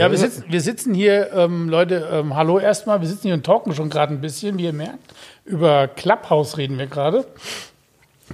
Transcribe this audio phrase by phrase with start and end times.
[0.00, 3.44] Ja, wir sitzen, wir sitzen hier, ähm, Leute, ähm, hallo erstmal, wir sitzen hier und
[3.44, 5.14] talken schon gerade ein bisschen, wie ihr merkt.
[5.44, 7.26] Über Clubhouse reden wir gerade.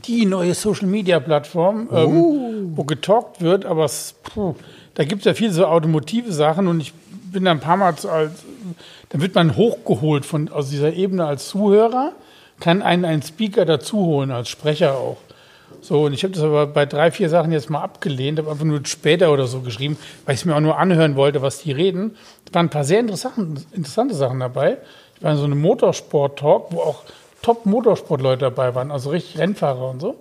[0.05, 2.71] Die neue Social-Media-Plattform, ähm, Uh.
[2.77, 4.55] wo getalkt wird, aber es, puh,
[4.95, 6.93] da gibt es ja viele so automotive Sachen und ich
[7.33, 8.45] bin da ein paar Mal zu, als,
[9.09, 12.13] da wird man hochgeholt von, aus dieser Ebene als Zuhörer,
[12.61, 15.19] kann einen einen Speaker dazuholen, als Sprecher auch.
[15.87, 18.65] So, und ich habe das aber bei drei, vier Sachen jetzt mal abgelehnt, habe einfach
[18.65, 21.71] nur später oder so geschrieben, weil ich es mir auch nur anhören wollte, was die
[21.71, 22.17] reden.
[22.47, 24.79] Da waren ein paar sehr interessante, interessante Sachen dabei.
[25.15, 27.05] Ich war in so einem Motorsport-Talk, wo auch
[27.43, 30.17] Top-Motorsportleute dabei waren, also richtig Rennfahrer und so.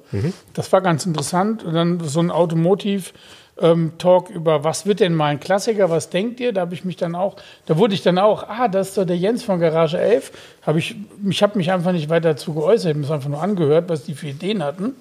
[0.54, 1.64] Das war ganz interessant.
[1.64, 6.54] Und dann so ein Automotiv-Talk über, was wird denn mal ein Klassiker, was denkt ihr?
[6.54, 9.06] Da habe ich mich dann auch, da wurde ich dann auch, ah, das ist doch
[9.06, 10.32] der Jens von Garage 11.
[10.64, 10.96] Hab ich
[11.28, 13.90] ich habe mich einfach nicht weiter dazu geäußert, ich habe mir das einfach nur angehört,
[13.90, 14.94] was die für Ideen hatten.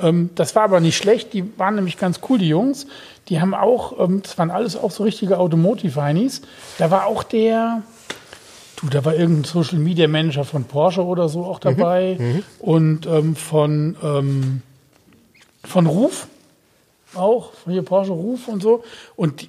[0.00, 2.86] Ähm, das war aber nicht schlecht, die waren nämlich ganz cool, die Jungs.
[3.28, 6.42] Die haben auch, ähm, das waren alles auch so richtige Automotive-Heinis.
[6.78, 7.82] Da war auch der,
[8.76, 12.16] du, da war irgendein Social Media Manager von Porsche oder so auch dabei
[12.58, 14.62] und ähm, von, ähm,
[15.64, 16.28] von Ruf
[17.14, 18.84] auch, von hier Porsche Ruf und so.
[19.16, 19.48] Und die,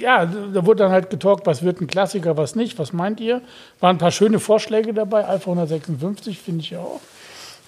[0.00, 3.42] ja, da wurde dann halt getalkt, was wird ein Klassiker, was nicht, was meint ihr?
[3.80, 7.00] Waren ein paar schöne Vorschläge dabei, Alpha 156 finde ich ja auch.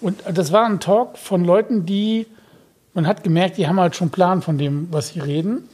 [0.02, 2.26] Und das war ein Talk von Leuten, die,
[2.92, 5.68] man hat gemerkt, die haben halt schon Plan von dem, was sie reden.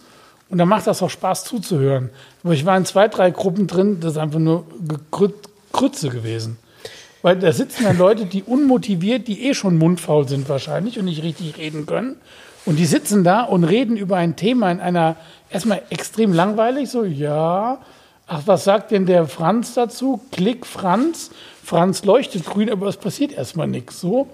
[0.51, 2.11] Und da macht das auch Spaß zuzuhören.
[2.45, 4.67] Aber ich war in zwei, drei Gruppen drin, das ist einfach nur
[5.73, 6.59] Krütze gewesen.
[7.23, 11.23] Weil da sitzen dann Leute, die unmotiviert, die eh schon mundfaul sind wahrscheinlich und nicht
[11.23, 12.17] richtig reden können.
[12.67, 15.17] Und die sitzen da und reden über ein Thema in einer,
[15.49, 17.79] erstmal extrem langweilig, so, ja,
[18.29, 20.21] ach, was sagt denn der Franz dazu?
[20.31, 21.31] Klick Franz,
[21.65, 24.29] Franz leuchtet grün, aber es passiert erstmal nichts, so.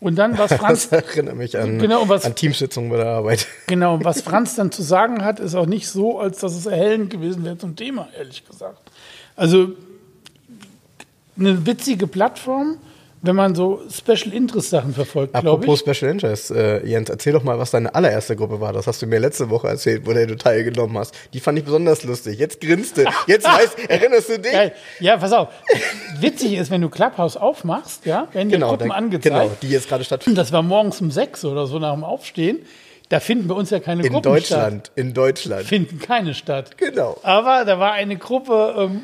[0.00, 3.46] Und dann, was Franz, Das erinnert mich an, Genau, was- an Teamsitzungen bei der Arbeit.
[3.68, 6.66] Genau, und was Franz dann zu sagen hat, ist auch nicht so, als dass es
[6.66, 8.90] erhellend gewesen wäre zum Thema, ehrlich gesagt.
[9.36, 9.68] Also
[11.38, 12.76] eine witzige Plattform,
[13.24, 15.96] wenn man so Special Interest Sachen verfolgt, glaube Apropos ich.
[15.96, 18.72] Special Interest, äh, Jens, erzähl doch mal, was deine allererste Gruppe war.
[18.72, 21.14] Das hast du mir letzte Woche erzählt, wo du teilgenommen hast.
[21.32, 22.38] Die fand ich besonders lustig.
[22.38, 23.04] Jetzt grinst du.
[23.26, 24.52] Jetzt weißt, erinnerst du dich?
[25.00, 25.48] Ja, pass auf.
[26.20, 29.24] Witzig ist, wenn du Clubhouse aufmachst, ja, werden dir Gruppen dann- angezeigt.
[29.34, 30.36] genau, die jetzt gerade stattfinden.
[30.36, 32.58] Das war morgens um sechs oder so nach dem Aufstehen.
[33.10, 34.60] Da finden bei uns ja keine In Gruppen statt.
[34.62, 34.92] Deutschland.
[34.96, 35.66] In Deutschland.
[35.66, 36.78] Finden keine statt.
[36.78, 37.18] Genau.
[37.22, 39.02] Aber da war eine Gruppe, ähm,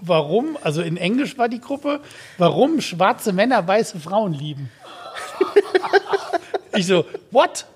[0.00, 2.00] warum, also in Englisch war die Gruppe,
[2.38, 4.70] warum schwarze Männer weiße Frauen lieben.
[6.76, 7.66] ich so, what?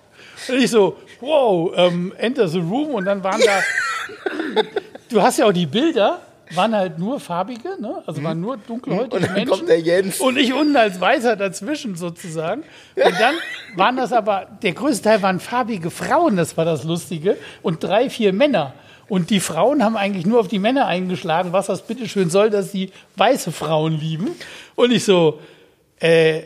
[0.49, 3.61] Und ich so, wow, ähm, enter the room und dann waren da,
[5.09, 8.03] du hast ja auch die Bilder, waren halt nur farbige, ne?
[8.07, 9.51] also waren nur dunkelhäutige Und dann Menschen.
[9.51, 10.21] kommt der Jens.
[10.21, 12.63] Und ich unten als Weißer dazwischen sozusagen.
[12.97, 13.35] Und dann
[13.77, 18.11] waren das aber, der größte Teil waren farbige Frauen, das war das Lustige, und drei,
[18.11, 18.75] vier Männer.
[19.09, 22.73] Und die Frauen haben eigentlich nur auf die Männer eingeschlagen, was das bitteschön soll, dass
[22.73, 24.31] sie weiße Frauen lieben.
[24.75, 25.41] Und ich so,
[26.01, 26.43] äh,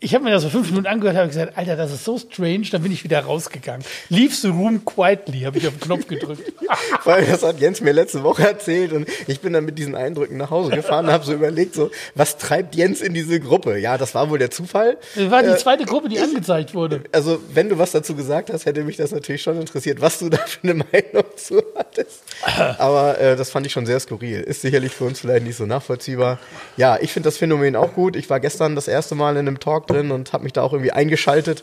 [0.00, 2.66] ich habe mir das so fünf Minuten angehört, habe gesagt, Alter, das ist so strange,
[2.70, 3.84] dann bin ich wieder rausgegangen.
[4.08, 6.52] Leave the room quietly, habe ich auf den Knopf gedrückt.
[7.04, 10.38] Weil das hat Jens mir letzte Woche erzählt und ich bin dann mit diesen Eindrücken
[10.38, 13.78] nach Hause gefahren und habe so überlegt, so, was treibt Jens in diese Gruppe?
[13.78, 14.96] Ja, das war wohl der Zufall.
[15.14, 17.02] Das war die zweite Gruppe, die angezeigt wurde.
[17.12, 20.28] Also, wenn du was dazu gesagt hast, hätte mich das natürlich schon interessiert, was du
[20.30, 22.22] da für eine Meinung zu hattest.
[22.78, 24.40] Aber äh, das fand ich schon sehr skurril.
[24.40, 26.38] Ist sicherlich für uns vielleicht nicht so nachvollziehbar.
[26.78, 28.16] Ja, ich finde das Phänomen auch gut.
[28.16, 30.72] Ich war gestern das erste Mal in einem Talk drin und habe mich da auch
[30.72, 31.62] irgendwie eingeschaltet.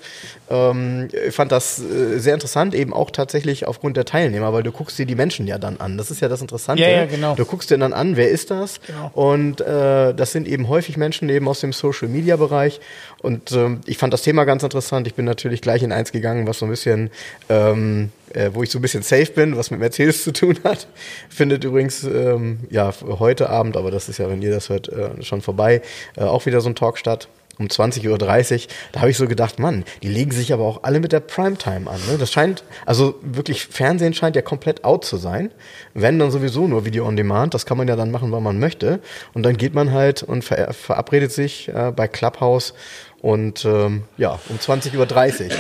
[0.50, 4.72] Ähm, ich fand das äh, sehr interessant, eben auch tatsächlich aufgrund der Teilnehmer, weil du
[4.72, 5.98] guckst dir die Menschen ja dann an.
[5.98, 6.84] Das ist ja das Interessante.
[6.84, 7.36] Ja, ja, genau.
[7.36, 8.80] Du guckst dir dann an, wer ist das?
[8.82, 9.12] Genau.
[9.14, 12.80] Und äh, das sind eben häufig Menschen eben aus dem Social Media Bereich.
[13.22, 15.08] Und ähm, ich fand das Thema ganz interessant.
[15.08, 17.10] Ich bin natürlich gleich in eins gegangen, was so ein bisschen,
[17.50, 20.88] ähm, äh, wo ich so ein bisschen safe bin, was mit Mercedes zu tun hat.
[21.30, 25.22] Findet übrigens ähm, ja heute Abend, aber das ist ja, wenn ihr das hört, äh,
[25.24, 25.82] schon vorbei,
[26.16, 27.28] äh, auch wieder so ein Talk statt
[27.60, 28.68] um 20.30 Uhr.
[28.92, 31.90] Da habe ich so gedacht, Mann, die legen sich aber auch alle mit der Primetime
[31.90, 32.00] an.
[32.10, 32.18] Ne?
[32.18, 35.52] Das scheint, also wirklich, Fernsehen scheint ja komplett out zu sein.
[35.94, 38.60] Wenn dann sowieso nur Video on Demand, das kann man ja dann machen, wann man
[38.60, 39.00] möchte.
[39.34, 42.74] Und dann geht man halt und ver verabredet sich äh, bei Clubhouse
[43.22, 45.52] Und ähm, ja, um 20.30 Uhr.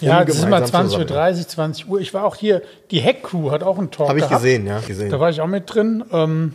[0.00, 2.00] Ja, das ist mal gemeinsam 20.30 Uhr, 20, 20 Uhr.
[2.00, 4.42] Ich war auch hier, die Heck-Crew hat auch einen Talk Habe ich gehabt.
[4.42, 5.10] gesehen, ja, gesehen.
[5.10, 6.04] Da war ich auch mit drin.
[6.10, 6.54] Ähm,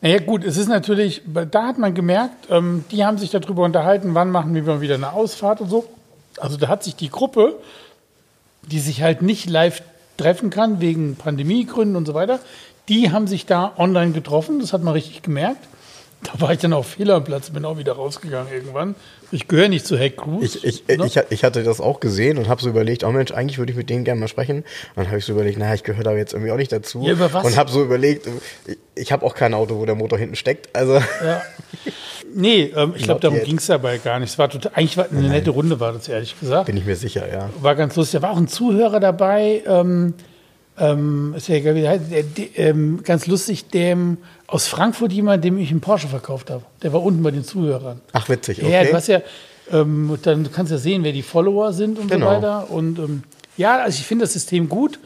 [0.00, 4.14] naja, gut, es ist natürlich, da hat man gemerkt, ähm, die haben sich darüber unterhalten,
[4.14, 5.88] wann machen wir mal wieder eine Ausfahrt und so.
[6.38, 7.56] Also da hat sich die Gruppe,
[8.62, 9.82] die sich halt nicht live
[10.16, 12.38] treffen kann, wegen Pandemiegründen und so weiter,
[12.88, 15.66] die haben sich da online getroffen, das hat man richtig gemerkt.
[16.22, 18.94] Da war ich dann auch fehl am Platz, bin auch wieder rausgegangen irgendwann.
[19.30, 20.58] Ich gehöre nicht zu Hack Cruise.
[20.62, 21.06] Ich, ich, ne?
[21.06, 23.76] ich, ich hatte das auch gesehen und habe so überlegt, oh Mensch, eigentlich würde ich
[23.76, 24.58] mit denen gerne mal sprechen.
[24.58, 24.64] Und
[24.96, 27.02] dann habe ich so überlegt, naja, ich gehöre da jetzt irgendwie auch nicht dazu.
[27.02, 27.44] Ja, über was?
[27.44, 28.26] Und habe so überlegt,
[28.66, 30.74] ich, ich habe auch kein Auto, wo der Motor hinten steckt.
[30.74, 30.94] Also
[31.24, 31.42] Ja.
[32.34, 34.30] Nee, ähm, ich glaube, darum ging es dabei gar nicht.
[34.30, 36.66] Es war total, eigentlich war eine nette Runde, war das ehrlich gesagt.
[36.66, 37.50] bin ich mir sicher, ja.
[37.60, 38.20] War ganz lustig.
[38.20, 40.14] Da war auch ein Zuhörer dabei, ähm,
[40.78, 42.02] ähm, ist ja egal, wie der heißt,
[42.56, 46.64] ähm, ganz lustig, dem aus Frankfurt jemand, dem ich einen Porsche verkauft habe.
[46.82, 48.00] Der war unten bei den Zuhörern.
[48.12, 48.88] Ach, witzig, Ja, okay.
[48.90, 49.20] du hast ja,
[49.70, 52.26] ähm, dann du kannst ja sehen, wer die Follower sind und Genau.
[52.30, 52.70] so weiter.
[52.70, 53.22] Und ähm,
[53.56, 54.98] ja, also ich finde das System gut.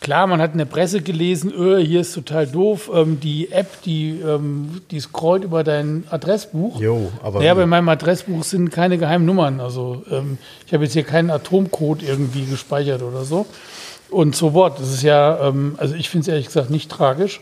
[0.00, 2.90] Klar, man hat in der Presse gelesen, öh, hier ist total doof.
[2.92, 6.78] Ähm, die App, die, ähm, die scrollt über dein Adressbuch.
[6.80, 7.60] Jo, aber Ja, wie?
[7.60, 9.60] bei meinem Adressbuch sind keine geheimen Nummern.
[9.60, 10.36] Also ähm,
[10.66, 13.46] ich habe jetzt hier keinen Atomcode irgendwie gespeichert oder so.
[14.10, 17.40] Und so what, das ist ja, ähm, also ich finde es ehrlich gesagt nicht tragisch,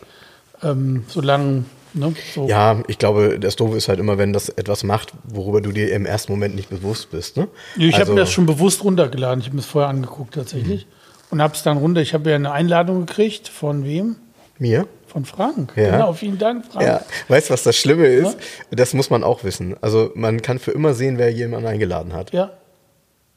[0.63, 1.65] ähm, solange,
[1.95, 2.47] ne, so.
[2.49, 5.93] Ja, ich glaube, das Doofe ist halt immer, wenn das etwas macht, worüber du dir
[5.93, 7.37] im ersten Moment nicht bewusst bist.
[7.37, 7.49] Ne?
[7.77, 9.41] Ich habe Also- mir das schon bewusst runtergeladen.
[9.41, 10.87] Ich habe mir das vorher angeguckt tatsächlich.
[11.31, 12.01] Und habe es dann runter.
[12.03, 13.49] Ich habe ja eine Einladung gekriegt.
[13.49, 14.17] Von wem?
[14.59, 14.87] Mir?
[15.07, 15.73] Von Frank.
[15.77, 15.91] Ja.
[15.93, 16.87] Genau, vielen Dank, Frank.
[16.87, 18.37] Ja, weißt du, was das Schlimme ist?
[18.71, 19.75] Das muss man auch wissen.
[19.81, 22.33] Also man kann für immer sehen, wer jemanden eingeladen hat.
[22.33, 22.51] Ja.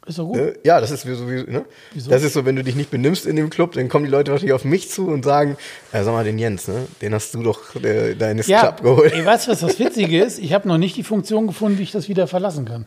[0.08, 0.36] Ist doch gut.
[0.36, 0.54] Ne?
[0.64, 1.66] Ja, das ist wie so, wie, ne?
[1.94, 2.12] Wieso?
[2.12, 4.32] Das ist so, wenn du dich nicht benimmst in dem Club, dann kommen die Leute
[4.32, 5.58] wahrscheinlich auf mich zu und sagen,
[5.92, 6.86] äh, sag mal, den Jens, ne?
[7.02, 9.14] Den hast du doch äh, deines Ja, Club geholt.
[9.14, 10.38] ey, weißt du, was das Witzige ist?
[10.40, 12.86] Ich habe noch nicht die Funktion gefunden, wie ich das wieder verlassen kann.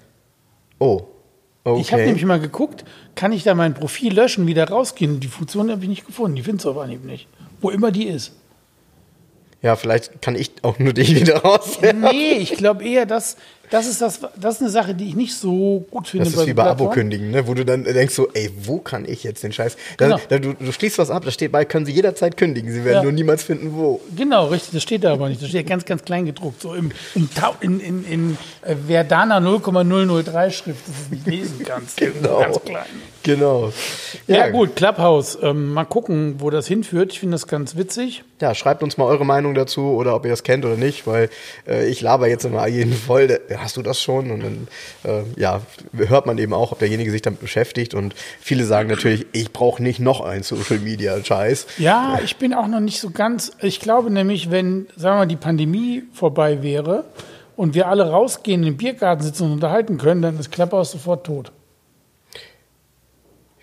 [0.78, 1.02] Oh.
[1.64, 1.80] Okay.
[1.80, 2.84] Ich habe nämlich mal geguckt,
[3.16, 5.18] kann ich da mein Profil löschen, wieder rausgehen?
[5.20, 6.36] Die Funktion habe ich nicht gefunden.
[6.36, 7.26] Die findest du auf Anhieb nicht.
[7.60, 8.32] Wo immer die ist.
[9.60, 11.78] ja, vielleicht kann ich auch nur dich wieder raus.
[11.82, 13.36] Nee, ich glaube eher, dass
[13.70, 16.24] das ist das, das ist eine Sache, die ich nicht so gut finde.
[16.26, 16.64] Das ist wie so bei.
[16.64, 17.46] Abo-Kündigen, ne?
[17.46, 19.76] wo du dann denkst so, ey, wo kann ich jetzt den Scheiß?
[19.96, 20.20] Da, Genau.
[20.28, 22.72] da, du, du schließt was ab, da steht bei, können sie jederzeit kündigen.
[22.72, 23.02] Sie werden Ja.
[23.02, 24.00] nur niemals finden, wo.
[24.16, 25.42] Genau, richtig, das steht da aber nicht.
[25.42, 27.28] Das steht ganz, ganz klein gedruckt, so im, im
[27.60, 31.98] in, in, in äh, Verdana 0,003 Schrift, dass du es nicht lesen kannst.
[32.08, 32.40] Genau.
[32.40, 32.86] Ganz klein.
[33.22, 33.72] Genau.
[34.26, 35.36] Ja, gut, Clubhouse.
[35.42, 37.12] Ähm, mal gucken, wo das hinführt.
[37.12, 38.22] Ich finde das ganz witzig.
[38.40, 41.28] Ja, schreibt uns mal eure Meinung dazu oder ob ihr das kennt oder nicht, weil
[41.66, 43.26] äh, ich laber jetzt immer jeden voll.
[43.26, 44.30] Der, hast du das schon?
[44.30, 44.68] Und dann
[45.04, 45.62] äh, ja,
[45.92, 47.94] hört man eben auch, ob derjenige sich damit beschäftigt.
[47.94, 51.66] Und viele sagen natürlich, ich brauche nicht noch einen Social Media Scheiß.
[51.78, 53.52] Ja, ich bin auch noch nicht so ganz.
[53.60, 57.04] Ich glaube nämlich, wenn, sagen wir mal, die Pandemie vorbei wäre
[57.56, 61.26] und wir alle rausgehen, in den Biergarten sitzen und unterhalten können, dann ist Clubhouse sofort
[61.26, 61.52] tot.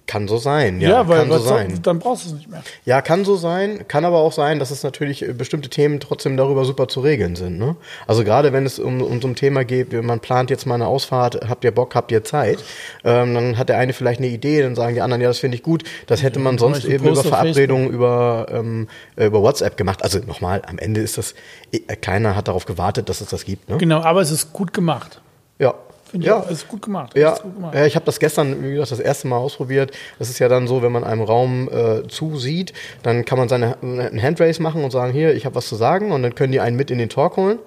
[0.07, 1.79] Kann so sein, ja, weil kann so sein.
[1.81, 2.63] dann brauchst du es nicht mehr.
[2.85, 6.37] Ja, kann so sein, kann aber auch sein, dass es natürlich äh, bestimmte Themen trotzdem
[6.37, 7.57] darüber super zu regeln sind.
[7.57, 7.75] Ne?
[8.05, 10.85] Also gerade wenn es um, um so ein Thema geht, man plant jetzt mal eine
[10.85, 12.63] Ausfahrt, habt ihr Bock, habt ihr Zeit,
[13.03, 15.57] ähm, dann hat der eine vielleicht eine Idee, dann sagen die anderen, ja, das finde
[15.57, 15.83] ich gut.
[16.05, 20.03] Das hätte man sonst eben über Verabredungen über, ähm, äh, über WhatsApp gemacht.
[20.03, 21.33] Also nochmal, am Ende ist das,
[21.71, 23.69] äh, keiner hat darauf gewartet, dass es das gibt.
[23.69, 23.77] Ne?
[23.77, 25.21] Genau, aber es ist gut gemacht.
[25.57, 25.73] Ja.
[26.05, 26.39] Finde ja.
[26.39, 26.51] ich.
[26.51, 27.17] Es ist gut gemacht.
[27.17, 27.75] Ja, Es gut gemacht.
[27.75, 29.91] ja, ich habe das gestern, wie gesagt, das erste Mal ausprobiert.
[30.19, 32.73] Das ist ja dann so, wenn man einem Raum äh, zusieht,
[33.03, 36.11] dann kann man seine einen Handrace machen und sagen, hier, ich habe was zu sagen
[36.11, 37.59] und dann können die einen mit in den Talk holen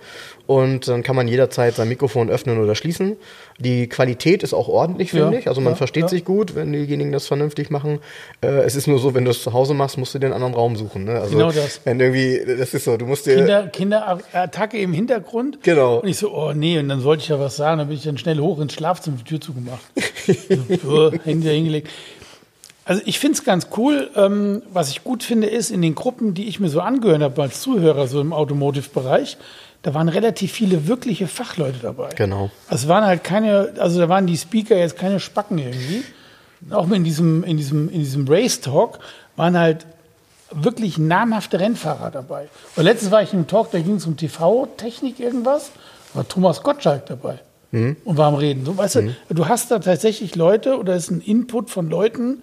[0.48, 3.18] und dann kann man jederzeit sein Mikrofon öffnen oder schließen.
[3.58, 5.46] Die Qualität ist auch ordentlich, finde Ja, ich.
[5.46, 6.08] Also man ja, versteht ja.
[6.08, 7.98] sich gut, wenn diejenigen das vernünftig machen.
[8.40, 10.54] Äh, es ist nur so, wenn du es zu Hause machst, musst du den anderen
[10.54, 11.04] Raum suchen.
[11.04, 11.20] Ne?
[11.20, 11.82] Also Genau das.
[11.84, 15.58] Wenn irgendwie, das ist so, du musst dir Kinder, Kinderattacke im Hintergrund.
[15.64, 15.98] Genau.
[15.98, 18.04] Und ich so, oh nee, und dann wollte ich ja was sagen, dann bin ich
[18.04, 19.82] dann schnell hoch ins Schlafzimmer, die Tür zugemacht.
[20.82, 21.90] so, Handy da hingelegt.
[22.86, 24.08] Also ich finde es ganz cool.
[24.16, 27.42] Ähm, was ich gut finde, ist, in den Gruppen, die ich mir so angehört habe
[27.42, 29.36] als Zuhörer, so im Automotive-Bereich,
[29.82, 32.10] da waren relativ viele wirkliche Fachleute dabei.
[32.16, 32.50] Genau.
[32.68, 36.02] Es waren halt keine, also da waren die Speaker jetzt keine Spacken irgendwie.
[36.70, 38.98] Auch in diesem, in diesem, in diesem Race Talk
[39.36, 39.86] waren halt
[40.50, 42.48] wirklich namhafte Rennfahrer dabei.
[42.74, 45.70] Und letztens war ich in einem Talk, da ging es um TV-Technik irgendwas,
[46.12, 47.38] da war Thomas Gottschalk dabei
[47.70, 48.64] und war am Reden.
[48.64, 52.42] So, weißt du, du hast da tatsächlich Leute oder ist ein Input von Leuten,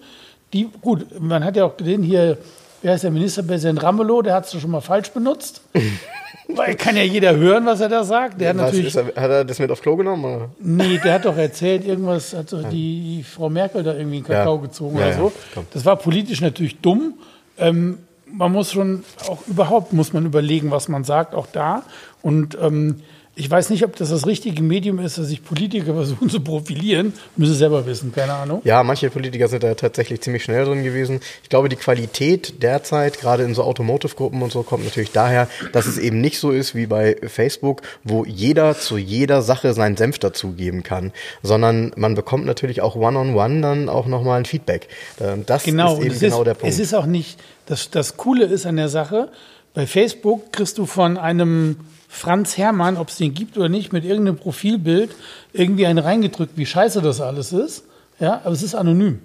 [0.52, 2.38] die, gut, man hat ja auch gesehen, hier,
[2.82, 5.60] wie heißt der Ministerpräsident Ramelow, der hat es schon mal falsch benutzt.
[6.48, 8.40] Weil kann ja jeder hören, was er da sagt.
[8.40, 10.24] Der hat was, natürlich er, hat er das mit aufs Klo genommen?
[10.24, 10.48] Oder?
[10.60, 14.26] Nee, der hat doch erzählt, irgendwas hat so die, die Frau Merkel da irgendwie einen
[14.26, 14.60] Kakao Ja.
[14.62, 15.32] gezogen Ja, oder ja, so.
[15.54, 15.66] komm.
[15.72, 17.14] Das war politisch natürlich dumm.
[17.58, 21.82] Ähm, man muss schon, auch überhaupt muss man überlegen, was man sagt, auch da.
[22.22, 22.96] Und ähm,
[23.38, 27.12] ich weiß nicht, ob das das richtige Medium ist, dass sich Politiker versuchen zu profilieren.
[27.36, 28.62] Müssen sie selber wissen, keine Ahnung.
[28.64, 31.20] Ja, manche Politiker sind da tatsächlich ziemlich schnell drin gewesen.
[31.42, 35.84] Ich glaube, die Qualität derzeit, gerade in so Automotive-Gruppen und so, kommt natürlich daher, dass
[35.86, 40.18] es eben nicht so ist wie bei Facebook, wo jeder zu jeder Sache seinen Senf
[40.18, 41.12] dazugeben kann,
[41.42, 44.88] sondern man bekommt natürlich auch one-on-one -on -one dann auch nochmal ein Feedback.
[45.20, 46.72] Ähm, das genau, ist eben genau ist, der Punkt.
[46.72, 49.30] Es ist auch nicht, das, das Coole ist an der Sache,
[49.74, 51.76] bei Facebook kriegst du von einem
[52.16, 55.14] Franz Hermann, ob es den gibt oder nicht, mit irgendeinem Profilbild
[55.52, 57.84] irgendwie einen reingedrückt, wie scheiße das alles ist.
[58.18, 59.20] Ja, aber es ist anonym.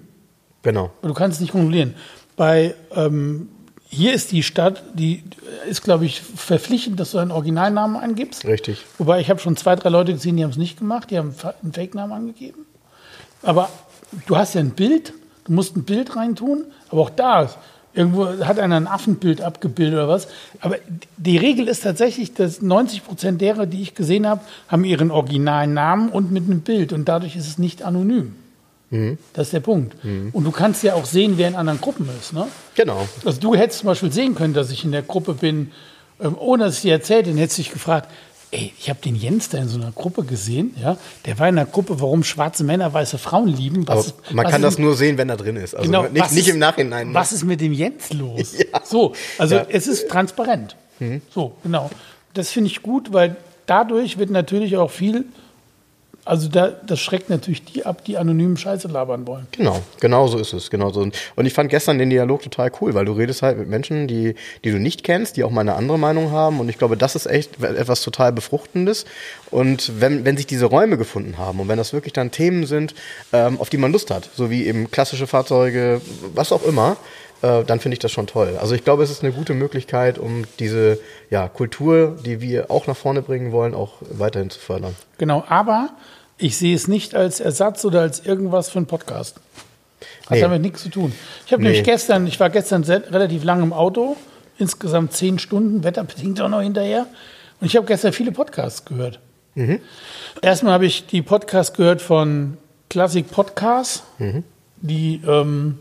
[0.62, 0.90] Genau.
[1.00, 1.94] Du kannst es nicht kontrollieren.
[2.36, 3.48] Bei ähm,
[3.88, 5.24] hier ist die Stadt, die
[5.68, 8.44] ist, glaube ich, verpflichtend, dass du einen Originalnamen angibst.
[8.44, 8.84] Richtig.
[8.98, 11.34] Wobei ich habe schon zwei, drei Leute gesehen, die haben es nicht gemacht, die haben
[11.62, 12.66] einen Fake-Namen angegeben.
[13.42, 13.70] Aber
[14.26, 17.50] du hast ja ein Bild, du musst ein Bild reintun, aber auch da
[17.94, 20.28] Irgendwo hat einer ein Affenbild abgebildet oder was.
[20.60, 20.76] Aber
[21.18, 25.74] die Regel ist tatsächlich, dass 90 Prozent derer, die ich gesehen habe, haben ihren originalen
[25.74, 26.92] Namen und mit einem Bild.
[26.92, 28.34] Und dadurch ist es nicht anonym.
[28.90, 29.18] Mhm.
[29.32, 30.02] Das ist der Punkt.
[30.04, 30.30] Mhm.
[30.32, 32.32] Und du kannst ja auch sehen, wer in anderen Gruppen ist.
[32.32, 32.46] Ne?
[32.74, 33.06] Genau.
[33.24, 35.70] Also du hättest zum Beispiel sehen können, dass ich in der Gruppe bin,
[36.20, 38.08] ähm, ohne dass ich dir erzählt, dann hättest du dich gefragt,
[38.52, 41.58] ey, ich habe den Jens da in so einer Gruppe gesehen, ja, der war in
[41.58, 43.88] einer Gruppe, warum schwarze Männer weiße Frauen lieben.
[43.88, 45.74] Was, man kann das nur sehen, wenn er drin ist.
[45.74, 47.08] Also genau, nicht, nicht im Nachhinein.
[47.08, 47.14] Ne?
[47.14, 48.54] Was ist mit dem Jens los?
[48.72, 48.80] Ja.
[48.84, 49.66] So, also ja.
[49.68, 50.76] es ist transparent.
[50.98, 51.22] Mhm.
[51.30, 51.90] So, genau.
[52.34, 55.24] Das finde ich gut, weil dadurch wird natürlich auch viel
[56.24, 59.48] also da, das schreckt natürlich die ab, die anonymen Scheiße labern wollen.
[59.50, 60.70] Genau, genau so ist es.
[60.70, 61.00] Genau so.
[61.00, 64.36] Und ich fand gestern den Dialog total cool, weil du redest halt mit Menschen, die,
[64.62, 66.60] die du nicht kennst, die auch mal eine andere Meinung haben.
[66.60, 69.04] Und ich glaube, das ist echt etwas total Befruchtendes.
[69.50, 72.94] Und wenn, wenn sich diese Räume gefunden haben und wenn das wirklich dann Themen sind,
[73.32, 76.00] ähm, auf die man Lust hat, so wie eben klassische Fahrzeuge,
[76.34, 76.96] was auch immer,
[77.42, 78.56] äh, dann finde ich das schon toll.
[78.60, 80.98] Also ich glaube, es ist eine gute Möglichkeit, um diese
[81.30, 84.94] ja, Kultur, die wir auch nach vorne bringen wollen, auch weiterhin zu fördern.
[85.18, 85.90] Genau, aber
[86.38, 89.40] ich sehe es nicht als Ersatz oder als irgendwas für einen Podcast.
[90.26, 90.40] Hat nee.
[90.40, 91.12] damit nichts zu tun.
[91.46, 91.68] Ich habe nee.
[91.68, 94.16] nämlich gestern, ich war gestern relativ lang im Auto,
[94.58, 97.06] insgesamt zehn Stunden, wetterbedingt auch noch hinterher.
[97.60, 99.20] Und ich habe gestern viele Podcasts gehört.
[99.54, 99.80] Mhm.
[100.40, 102.56] Erstmal habe ich die Podcasts gehört von
[102.88, 104.44] Classic Podcasts, mhm.
[104.80, 105.78] die ähm,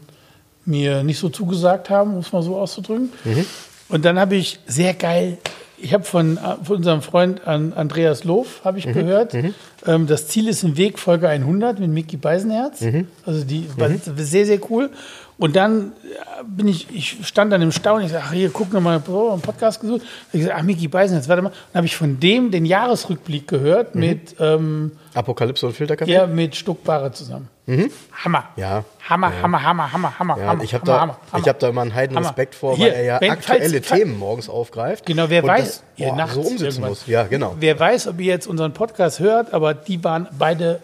[0.66, 3.12] mir nicht so zugesagt haben, um es mal so auszudrücken.
[3.24, 3.46] Mhm.
[3.90, 5.38] Und dann habe ich sehr geil,
[5.78, 8.94] ich habe von, von, unserem Freund Andreas Loof, habe ich mhm.
[8.94, 9.54] gehört, mhm.
[9.86, 12.82] Ähm, das Ziel ist ein Weg, Folge 100 mit Mickey Beisenherz.
[12.82, 13.08] Mhm.
[13.26, 14.00] Also die war mhm.
[14.18, 14.92] sehr, sehr cool.
[15.38, 18.72] Und dann äh, bin ich, ich stand dann im Staunen, ich sage, ach, hier, guck
[18.74, 20.02] nochmal, oh, einen Podcast gesucht.
[20.34, 21.50] Ich sage, ach, Mickey Beisenherz, warte mal.
[21.50, 24.02] Dann habe ich von dem den Jahresrückblick gehört mhm.
[24.02, 26.12] mit ähm, Apokalypse und Filterkaffee?
[26.12, 27.50] Ja, mit Stuckbare zusammen.
[27.66, 27.92] Mhm.
[28.24, 28.46] Hammer.
[28.56, 28.84] Ja.
[29.08, 29.42] Hammer, ja.
[29.42, 30.64] Hammer, Hammer, Hammer, Hammer, ja, Hammer.
[30.64, 33.32] Ich habe da, hab da immer einen heiden Respekt vor, Hier, weil er ja wenn,
[33.32, 35.06] aktuelle falls, Themen morgens aufgreift.
[35.06, 36.90] Genau, wer weiß, das, boah, nachts so umsetzen irgendwann.
[36.90, 37.08] muss.
[37.08, 37.56] Ja, genau.
[37.60, 40.82] Wer weiß, ob ihr jetzt unseren Podcast hört, aber die waren beide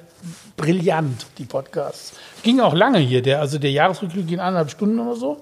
[0.55, 2.13] brillant, die Podcasts.
[2.43, 5.41] Ging auch lange hier, der, also der Jahresrückblick ging eineinhalb Stunden oder so.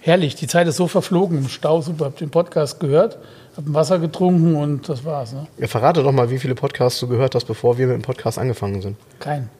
[0.00, 3.18] Herrlich, die Zeit ist so verflogen im Stau, super, hab den Podcast gehört,
[3.56, 5.32] hab ein Wasser getrunken und das war's.
[5.32, 5.46] Ne?
[5.58, 8.38] Ja, verrate doch mal, wie viele Podcasts du gehört hast, bevor wir mit dem Podcast
[8.38, 8.96] angefangen sind.
[9.18, 9.50] Kein.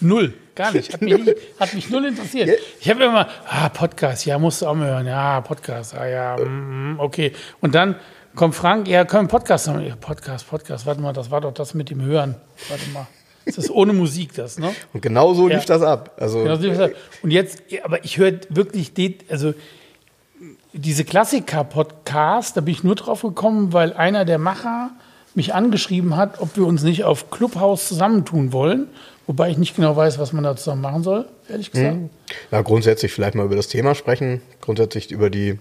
[0.00, 0.92] Null, gar nicht.
[0.92, 2.58] Hat mich, nicht, hat mich null interessiert.
[2.80, 5.06] Ich habe immer, ah, Podcast, ja, musst du auch mal hören.
[5.06, 7.32] Ja, Podcast, ah ja, mm, mm, okay.
[7.60, 7.96] Und dann
[8.34, 9.80] kommt Frank, ja, können Podcast haben.
[9.80, 12.36] Ja, Podcast, Podcast, warte mal, das war doch das mit dem Hören.
[12.68, 13.06] Warte mal.
[13.46, 14.72] Das ist ohne Musik, das, ne?
[14.92, 15.56] Und genau so ja.
[15.56, 16.14] lief das ab.
[16.18, 16.96] Also genau so lief das ab.
[17.22, 19.54] Und jetzt, aber ich höre wirklich, die, also
[20.72, 24.90] diese Klassiker-Podcast, da bin ich nur drauf gekommen, weil einer der Macher
[25.34, 28.88] mich angeschrieben hat, ob wir uns nicht auf Clubhouse zusammentun wollen.
[29.26, 31.94] Wobei ich nicht genau weiß, was man da zusammen machen soll, ehrlich gesagt.
[31.94, 32.10] Hm.
[32.50, 35.50] Ja, grundsätzlich vielleicht mal über das Thema sprechen, grundsätzlich über die.
[35.50, 35.56] Ja,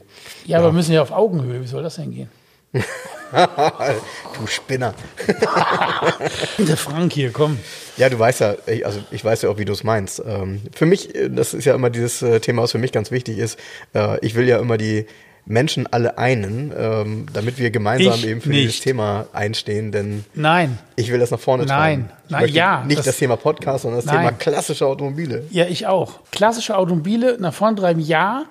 [0.46, 0.58] ja.
[0.58, 1.62] aber wir müssen ja auf Augenhöhe.
[1.62, 2.30] Wie soll das denn gehen?
[4.40, 4.94] du Spinner.
[6.58, 7.58] Der Frank hier, komm.
[7.98, 10.22] Ja, du weißt ja, also ich weiß ja auch, wie du es meinst.
[10.26, 13.12] Ähm, für mich, äh, das ist ja immer dieses äh, Thema, was für mich ganz
[13.12, 13.60] wichtig ist.
[13.94, 15.06] Äh, ich will ja immer die
[15.46, 18.62] Menschen alle einen, ähm, damit wir gemeinsam ich eben für nicht.
[18.62, 20.78] dieses Thema einstehen, denn Nein.
[20.96, 22.08] ich will das nach vorne Nein.
[22.08, 22.12] tragen.
[22.26, 22.84] Ich Nein, ja.
[22.86, 24.28] Nicht das, das, Thema Podcast, sondern das Nein.
[24.28, 25.46] Thema klassische Automobile.
[25.50, 26.20] Ja, ich auch.
[26.32, 28.46] Klassische Automobile nach vorne treiben, ja,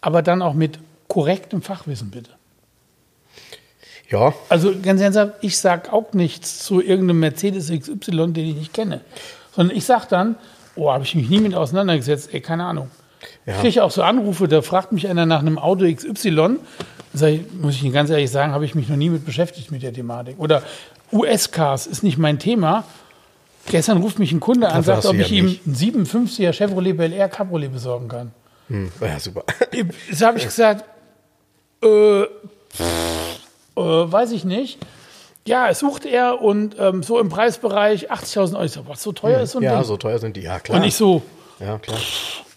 [0.00, 2.30] aber dann auch mit korrektem Fachwissen, bitte.
[4.10, 4.34] Ja.
[4.48, 9.00] Also ganz ernsthaft, ich sage auch nichts zu irgendeinem Mercedes XY, den ich nicht kenne.
[9.54, 10.36] Sondern ich sage dann,
[10.76, 12.90] oh, habe ich mich nie mit auseinandergesetzt, ey, keine Ahnung.
[13.46, 13.54] Ja.
[13.54, 16.56] Ich kriege auch so Anrufe, da fragt mich einer nach einem Auto XY.
[17.12, 19.82] Ich, muss ich Ihnen ganz ehrlich sagen, habe ich mich noch nie mit beschäftigt mit
[19.82, 20.38] der Thematik.
[20.38, 20.62] Oder
[21.12, 22.84] US-Cars ist nicht mein Thema.
[23.66, 27.12] Gestern ruft mich ein Kunde an und sagt, ob ich ihm einen 57er Chevrolet Bel
[27.12, 28.32] Air Cabriolet besorgen kann.
[28.68, 29.44] Hm, ja, super.
[30.10, 30.84] Das habe ich gesagt,
[31.82, 32.22] äh,
[33.80, 34.78] äh, weiß ich nicht.
[35.46, 38.64] Ja, es sucht er und ähm, so im Preisbereich 80.000 Euro.
[38.64, 39.84] Ich so, was so teuer ist so ein Ja, Ding?
[39.84, 40.42] so teuer sind die.
[40.42, 40.78] Ja, klar.
[40.78, 41.22] Und ich so,
[41.58, 41.98] ja, klar.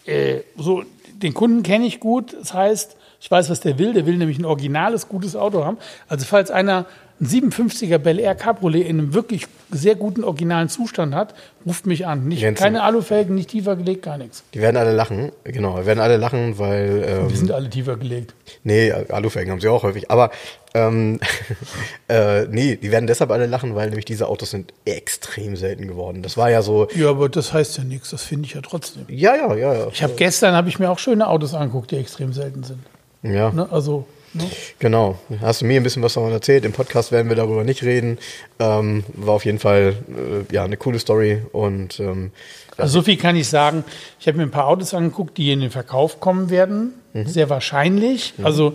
[0.06, 0.82] äh, so,
[1.14, 2.36] den Kunden kenne ich gut.
[2.38, 3.94] Das heißt, ich weiß, was der will.
[3.94, 5.78] Der will nämlich ein originales, gutes Auto haben.
[6.08, 6.84] Also falls einer
[7.20, 12.06] ein 57er Bel Air Cabriolet in einem wirklich sehr guten, originalen Zustand hat, ruft mich
[12.06, 12.26] an.
[12.26, 12.60] Nicht, Jensen.
[12.62, 14.42] keine Alufelgen, nicht tiefer gelegt, gar nichts.
[14.52, 15.30] Die werden alle lachen.
[15.44, 17.04] Genau, die werden alle lachen, weil.
[17.06, 18.34] Ähm, Die sind alle tiefer gelegt.
[18.64, 20.10] Nee, Alufelgen haben sie auch häufig.
[20.10, 20.30] Aber
[20.74, 21.20] ähm,
[22.08, 26.22] äh, nee, die werden deshalb alle lachen, weil nämlich diese Autos sind extrem selten geworden.
[26.22, 26.88] Das war ja so.
[26.96, 28.10] Ja, aber das heißt ja nichts.
[28.10, 29.04] Das finde ich ja trotzdem.
[29.08, 29.86] Ja, ja, ja, ja.
[29.92, 32.80] Ich habe gestern habe ich mir auch schöne Autos angeguckt, die extrem selten sind.
[33.22, 33.50] ja.
[33.50, 33.68] Ne?
[33.70, 34.04] Also
[34.34, 34.44] ne?
[34.78, 35.18] Genau.
[35.40, 36.64] Hast du mir ein bisschen was davon erzählt?
[36.64, 38.18] Im Podcast werden wir darüber nicht reden.
[38.58, 42.30] Ähm, war auf jeden Fall äh, ja eine coole Story und ähm,
[42.76, 43.84] Also so viel kann ich sagen.
[44.20, 46.94] Ich habe mir ein paar Autos angeguckt, die in den Verkauf kommen werden.
[47.26, 48.34] Sehr wahrscheinlich.
[48.42, 48.74] Also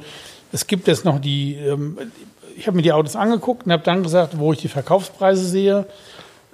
[0.54, 1.98] es gibt jetzt noch die, ähm,
[2.58, 5.86] ich habe mir die Autos angeguckt und habe dann gesagt, wo ich die Verkaufspreise sehe,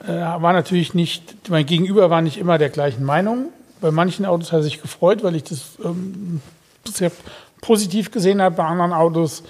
[0.04, 3.50] äh, war natürlich nicht, mein Gegenüber war nicht immer der gleichen Meinung.
[3.82, 6.42] Bei manchen Autos hat er sich gefreut, weil ich das ähm,
[6.92, 7.12] sehr
[7.66, 8.56] positiv gesehen habe.
[8.56, 9.44] Bei anderen Autos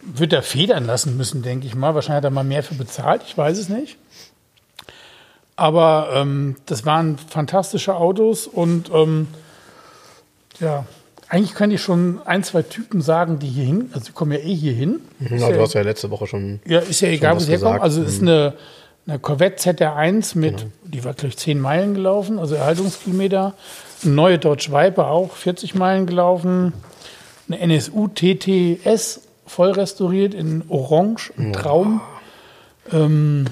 [0.00, 1.94] wird er federn lassen müssen, denke ich mal.
[1.94, 3.96] Wahrscheinlich hat er mal mehr für bezahlt, ich weiß es nicht.
[5.56, 9.28] Aber ähm, das waren fantastische Autos und ähm,
[10.60, 10.86] ja,
[11.28, 14.38] eigentlich könnte ich schon ein, zwei Typen sagen, die hier hin, also die kommen ja
[14.38, 15.00] eh hier hin.
[15.20, 16.60] ja, du hast ja letzte Woche schon.
[16.66, 17.80] Ja, ist ja egal, wo was sie herkommen.
[17.80, 18.54] Also es ist eine,
[19.06, 23.54] eine Corvette ZR1 mit, die war gleich 10 Meilen gelaufen, also Erhaltungskilometer.
[24.04, 26.72] Eine neue Dodge Viper auch 40 Meilen gelaufen.
[27.52, 32.00] Eine NSU TTS voll restauriert in Orange, ein Traum.
[32.90, 33.44] Ähm,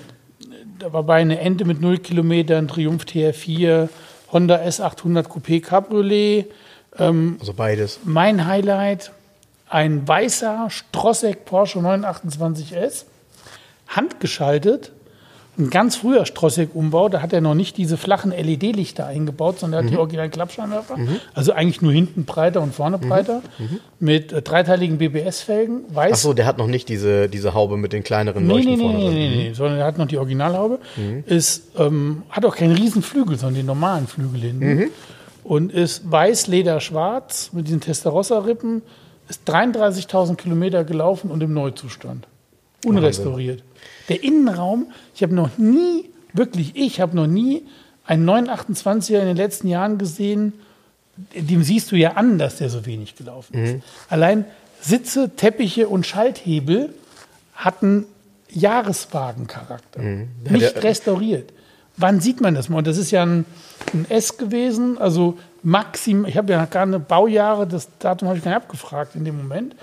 [0.78, 3.90] da war bei eine Ente mit 0 Kilometern, Triumph TR4,
[4.32, 6.46] Honda S800 Coupé Cabriolet.
[7.38, 8.00] Also beides.
[8.04, 9.12] Mein Highlight,
[9.68, 13.04] ein weißer Strossek Porsche 928S,
[13.88, 14.92] handgeschaltet.
[15.60, 19.84] Ein ganz früher Strossek-Umbau, da hat er noch nicht diese flachen LED-Lichter eingebaut, sondern er
[19.84, 20.96] hat die originalen Klappscheinwerfer.
[21.34, 23.42] Also eigentlich nur hinten breiter und vorne breiter.
[23.98, 25.82] Mit äh, dreiteiligen BBS-Felgen.
[25.92, 26.12] Weiß.
[26.14, 28.76] Ach so, der hat noch nicht diese, diese Haube mit den kleineren Nee, Leuchten nee,
[28.78, 29.14] nee, vorne nee, drin.
[29.14, 30.78] nee, nee, sondern er hat noch die Originalhaube.
[31.26, 34.90] Ist, ähm, hat auch keinen riesen Flügel, sondern den normalen Flügel hinten.
[35.44, 38.82] Und ist weiß, leder, schwarz mit diesen Testarossa-Rippen.
[39.28, 42.26] Ist 33.000 Kilometer gelaufen und im Neuzustand.
[42.84, 43.62] Unrestauriert.
[44.08, 47.66] Der Innenraum, ich habe noch nie, wirklich, ich habe noch nie
[48.04, 50.52] einen 928er in den letzten Jahren gesehen,
[51.34, 53.84] dem siehst du ja an, dass der so wenig gelaufen ist.
[54.08, 54.44] Allein
[54.80, 56.94] Sitze, Teppiche und Schalthebel
[57.54, 58.06] hatten
[58.50, 60.00] Jahreswagencharakter.
[60.00, 61.52] Nicht der- restauriert.
[61.96, 62.78] Wann sieht man das mal?
[62.78, 63.44] Und das ist ja ein,
[63.92, 68.44] ein S gewesen, also maxim, ich habe ja gar eine Baujahre, das Datum habe ich
[68.44, 69.74] gar nicht abgefragt in dem Moment.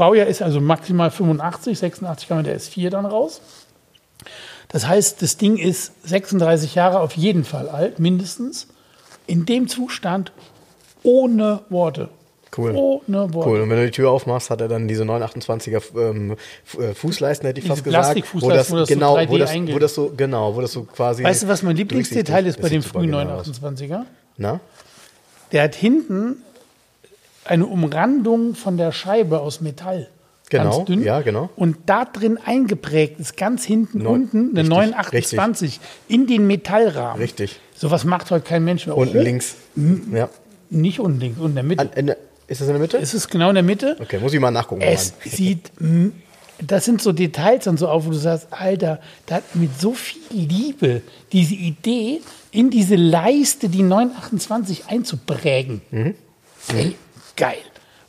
[0.00, 3.42] Baujahr ist also maximal 85, 86 kam der S4 dann raus.
[4.68, 8.68] Das heißt, das Ding ist 36 Jahre auf jeden Fall alt, mindestens.
[9.26, 10.32] In dem Zustand
[11.02, 12.08] ohne Worte.
[12.56, 12.72] Cool.
[12.74, 13.50] Ohne Worte.
[13.50, 13.60] Cool.
[13.60, 16.36] Und wenn du die Tür aufmachst, hat er dann diese 928er ähm,
[16.78, 18.04] äh, Fußleisten, hätte ich Diese fast gesagt.
[18.04, 20.84] Plastikfußleisten, wo das so genau, 3D wo das, wo das so, genau, wo das so
[20.84, 21.24] quasi.
[21.24, 23.46] Weißt du, was mein Lieblingsdetail ist bei Das dem frühen genial aus.
[23.48, 24.04] 928er?
[24.38, 24.60] Na?
[25.52, 26.42] Der hat hinten
[27.50, 30.08] eine Umrandung von der Scheibe aus Metall.
[30.48, 31.02] Genau, ganz dünn.
[31.04, 31.48] ja, genau.
[31.56, 34.68] Und da drin eingeprägt ist ganz hinten Neun- unten eine richtig,
[35.38, 37.20] 928 in den Metallrahmen.
[37.20, 37.60] Richtig.
[37.74, 38.96] Sowas macht heute kein Mensch mehr.
[38.96, 39.54] Unten Hoch- links.
[40.12, 40.28] Ja.
[40.70, 41.82] Nicht unten links, unten in der Mitte.
[41.82, 42.08] An, in,
[42.48, 42.98] ist das in der Mitte?
[42.98, 43.96] es ist genau in der Mitte.
[44.00, 44.80] Okay, muss ich mal nachgucken.
[44.82, 45.30] Es Mann.
[45.32, 45.70] sieht,
[46.60, 49.92] das sind so Details und so auf, wo du sagst, Alter, da hat mit so
[49.92, 55.80] viel Liebe diese Idee in diese Leiste, die 928 einzuprägen.
[55.92, 56.14] Mhm.
[56.74, 56.96] Ey,
[57.36, 57.58] geil.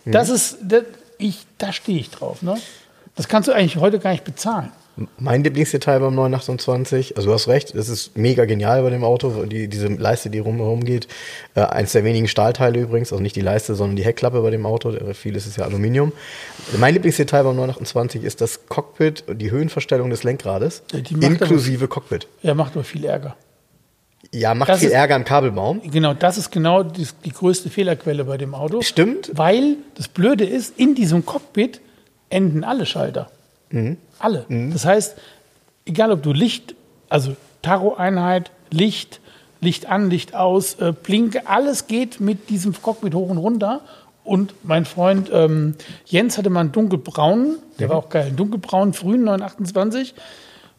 [0.05, 0.83] Das ist, das,
[1.17, 2.41] ich, da stehe ich drauf.
[2.41, 2.57] Ne?
[3.15, 4.71] Das kannst du eigentlich heute gar nicht bezahlen.
[5.17, 9.45] Mein Lieblingsdetail beim 928, also du hast recht, das ist mega genial bei dem Auto,
[9.45, 11.07] die, diese Leiste, die rumherum geht.
[11.55, 14.65] Äh, eins der wenigen Stahlteile übrigens, also nicht die Leiste, sondern die Heckklappe bei dem
[14.65, 14.91] Auto.
[14.91, 16.11] Äh, Vieles ist ja Aluminium.
[16.77, 21.25] Mein Lieblingsdetail beim 928 ist das Cockpit und die Höhenverstellung des Lenkrades, Ja, macht aber-
[21.25, 22.27] inklusive Cockpit.
[22.43, 23.35] Er macht aber viel Ärger.
[24.33, 25.81] Ja, macht Das viel ist- Ärger im Kabelbaum.
[25.83, 28.81] Genau, das ist genau die, die größte Fehlerquelle bei dem Auto.
[28.81, 29.31] Stimmt.
[29.33, 31.81] Weil das Blöde ist, in diesem Cockpit
[32.29, 33.29] enden alle Schalter.
[33.71, 33.97] Mhm.
[34.19, 34.45] Alle.
[34.71, 35.17] Das heißt,
[35.85, 36.75] egal ob du Licht,
[37.09, 39.19] also Taro-Einheit, Licht,
[39.59, 43.81] Licht an, Licht aus, äh, Blinke, alles geht mit diesem Cockpit hoch und runter.
[44.23, 47.91] Und mein Freund ähm, Jens hatte mal einen dunkelbraunen, der Mhm.
[47.91, 50.13] war auch geil, einen dunkelbraunen frühen 928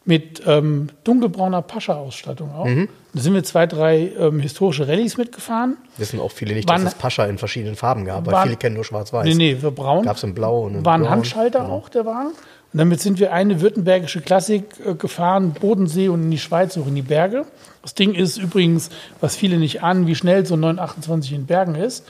[0.05, 2.65] mit ähm, dunkelbrauner Pascha-Ausstattung auch.
[2.65, 2.87] Mhm.
[3.15, 5.77] Da sind wir zwei, drei ähm, historische Rallyes mitgefahren.
[5.97, 8.57] Wissen auch viele nicht, Wann- dass es Pascha in verschiedenen Farben gab, weil Waren- viele
[8.57, 9.25] kennen nur schwarz-weiß.
[9.25, 10.03] Nee, nee, wir braun.
[10.03, 11.09] Gab's in blau und in War ein.
[11.09, 12.29] Handschalter auch, der Wagen.
[12.29, 16.87] Und damit sind wir eine württembergische Klassik äh, gefahren, Bodensee und in die Schweiz, auch
[16.87, 17.45] in die Berge.
[17.83, 18.89] Das Ding ist übrigens,
[19.21, 22.03] was viele nicht ahnen, wie schnell so ein 928 in Bergen ist,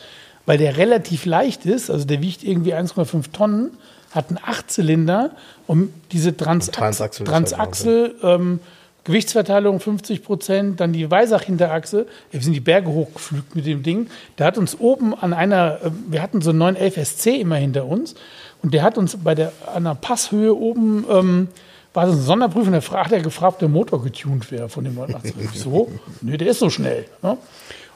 [0.46, 3.72] weil der relativ leicht ist, also der wiegt irgendwie 1,5 Tonnen,
[4.12, 5.32] hat einen Achtzylinder
[5.68, 8.60] und diese Transax Transaxel ist Transaxel, ähm,
[9.06, 12.08] Gewichtsverteilung 50 Prozent, dann die Weisach-Hinterachse.
[12.32, 14.08] Wir sind die Berge hochgeflügt mit dem Ding.
[14.38, 17.86] Der hat uns oben an einer, äh, wir hatten so einen 911 SC immer hinter
[17.86, 18.16] uns
[18.62, 21.48] und der hat uns bei der, an der Passhöhe oben, ähm,
[21.94, 24.96] war so eine Sonderprüfung, der hat er gefragt, ob der Motor getuned wäre von dem
[24.96, 25.54] 928.
[25.54, 27.06] Ich so, nö, der ist so schnell.
[27.22, 27.38] Ne?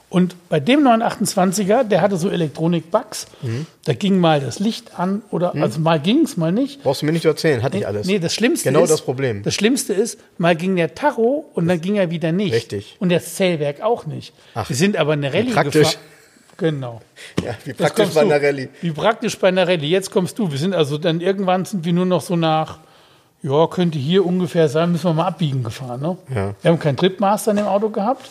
[0.09, 3.27] Und bei dem 928er, der hatte so Elektronik-Bugs,
[3.83, 6.81] da ging mal das Licht an oder, also mal ging es, mal nicht.
[6.81, 8.07] Brauchst du mir nicht zu erzählen, hatte ich alles.
[8.07, 9.43] Nee, das Schlimmste Genau ist, das Problem.
[9.43, 12.53] Das Schlimmste ist, mal ging der Tacho und dann ging er wieder nicht.
[12.53, 12.95] Richtig.
[12.99, 14.33] Und das Zählwerk auch nicht.
[14.55, 15.87] Ach, Wir sind aber eine Rallye praktisch.
[15.91, 16.03] gefahren.
[16.55, 17.01] Genau.
[17.45, 18.69] ja, wie praktisch bei einer Rallye.
[18.81, 19.89] Wie praktisch bei einer Rallye.
[19.89, 20.49] Jetzt kommst du.
[20.51, 22.79] Wir sind also dann irgendwann sind wir nur noch so nach,
[23.43, 26.01] ja, könnte hier ungefähr sein, müssen wir mal abbiegen gefahren.
[26.01, 26.17] Ne?
[26.33, 26.55] Ja.
[26.61, 28.29] Wir haben keinen Tripmaster in dem Auto gehabt.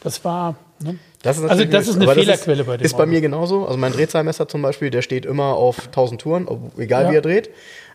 [0.00, 0.54] Das war.
[0.78, 0.98] Ne?
[1.26, 3.10] Das ist also das ist eine Aber das Fehlerquelle bei dem Ist bei Auto.
[3.12, 3.66] mir genauso.
[3.66, 6.46] Also mein Drehzahlmesser zum Beispiel, der steht immer auf 1000 Touren,
[6.78, 7.10] egal Ja.
[7.10, 7.50] wie er dreht.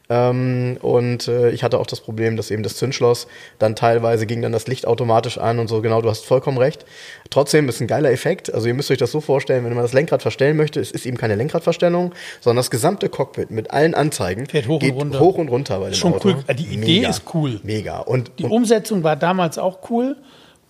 [0.10, 3.28] Ähm, und äh, ich hatte auch das Problem, dass eben das Zündschloss
[3.60, 5.82] dann teilweise ging dann das Licht automatisch an und so.
[5.82, 6.84] Genau, du hast vollkommen recht.
[7.30, 8.54] Trotzdem ist ein geiler Effekt.
[8.54, 11.06] Also ihr müsst euch das so vorstellen, wenn man das Lenkrad verstellen möchte, es ist
[11.06, 15.20] eben keine Lenkradverstellung, sondern das gesamte Cockpit mit allen Anzeigen Fährt hoch und geht runter.
[15.22, 16.30] hoch und runter bei dem schon Auto.
[16.30, 16.56] cool.
[16.56, 17.62] Die Idee ist cool.
[17.64, 18.00] Mega.
[18.00, 20.18] Und, Die und Umsetzung war damals auch cool.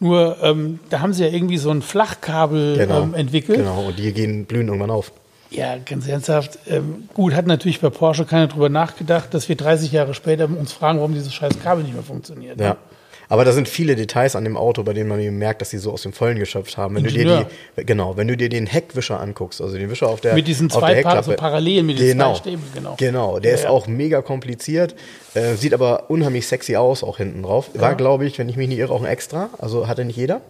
[0.02, 3.60] Nur ähm, da haben sie ja irgendwie so ein Flachkabel genau, ähm, entwickelt.
[3.60, 5.12] Genau, und die gehen blühen irgendwann auf.
[5.52, 6.58] Ja, ganz ernsthaft.
[6.68, 10.72] Ähm, gut, hat natürlich bei Porsche keiner drüber nachgedacht, dass wir 30 Jahre später uns
[10.72, 12.60] fragen, warum dieses scheiß Kabel nicht mehr funktioniert.
[12.60, 12.78] Ja.
[13.32, 15.78] Aber da sind viele Details an dem Auto, bei denen man eben merkt, dass sie
[15.78, 16.96] so aus dem Vollen geschöpft haben.
[16.96, 20.20] Wenn du dir die, genau, wenn du dir den Heckwischer anguckst, also den Wischer auf
[20.20, 21.24] der Mit diesen zwei Heckklappe.
[21.24, 22.34] so parallel mit den genau.
[22.34, 22.96] zwei Stäben, genau.
[22.98, 23.70] Genau, der Ja, ist ja.
[23.70, 24.96] auch mega kompliziert,
[25.34, 27.70] äh, sieht aber unheimlich sexy aus, auch hinten drauf.
[27.74, 29.50] War, glaube ich, wenn ich mich nicht irre, auch ein Extra.
[29.60, 30.42] Also hatte nicht jeder.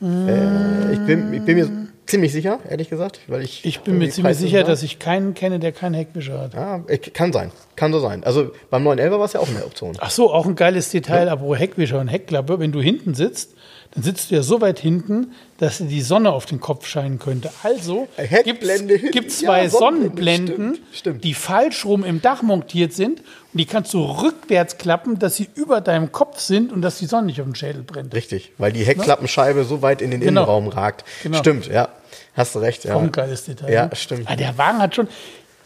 [0.00, 1.68] Äh, ich, bin, ich bin mir
[2.06, 3.64] ziemlich sicher, ehrlich gesagt, weil ich.
[3.64, 6.54] Ich bin mir ziemlich sicher, dass ich keinen kenne, der keinen Heckwischer hat.
[6.54, 7.50] Ja, äh, kann sein.
[7.74, 8.24] Kann so sein.
[8.24, 9.96] Also beim 911 war es ja auch eine Option.
[9.98, 13.55] Ach so, auch ein geiles Detail, aber Heckwischer und Heckklappe, wenn du hinten sitzt,
[13.96, 17.18] dann sitzt du ja so weit hinten, dass dir die Sonne auf den Kopf scheinen
[17.18, 17.50] könnte.
[17.62, 18.06] Also
[18.44, 21.24] gibt es zwei Ja, Sonnenblenden, stimmt, stimmt.
[21.24, 25.48] die falsch rum im Dach montiert sind und die kannst du rückwärts klappen, dass sie
[25.54, 28.14] über deinem Kopf sind und dass die Sonne nicht auf den Schädel brennt.
[28.14, 30.42] Richtig, weil die Heckklappenscheibe so weit in den Genau.
[30.42, 31.04] Innenraum ragt.
[31.22, 31.38] Genau.
[31.38, 31.88] Stimmt, ja.
[32.34, 32.94] Hast du recht, ja.
[32.94, 33.72] Auch ein geiles Detail.
[33.72, 33.96] Ja, ne?
[33.96, 34.28] stimmt.
[34.30, 35.08] Ah, der Wagen hat schon,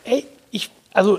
[0.05, 1.19] ey, ich, also,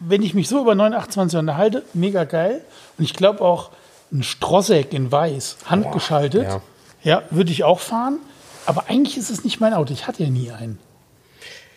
[0.00, 2.62] wenn ich mich so über 928 unterhalte, mega geil.
[2.96, 3.70] Und ich glaube auch,
[4.12, 6.60] ein Strosseck in weiß, handgeschaltet, ja.
[7.02, 8.18] ja, würde ich auch fahren.
[8.66, 9.92] Aber eigentlich ist es nicht mein Auto.
[9.92, 10.78] Ich hatte ja nie einen.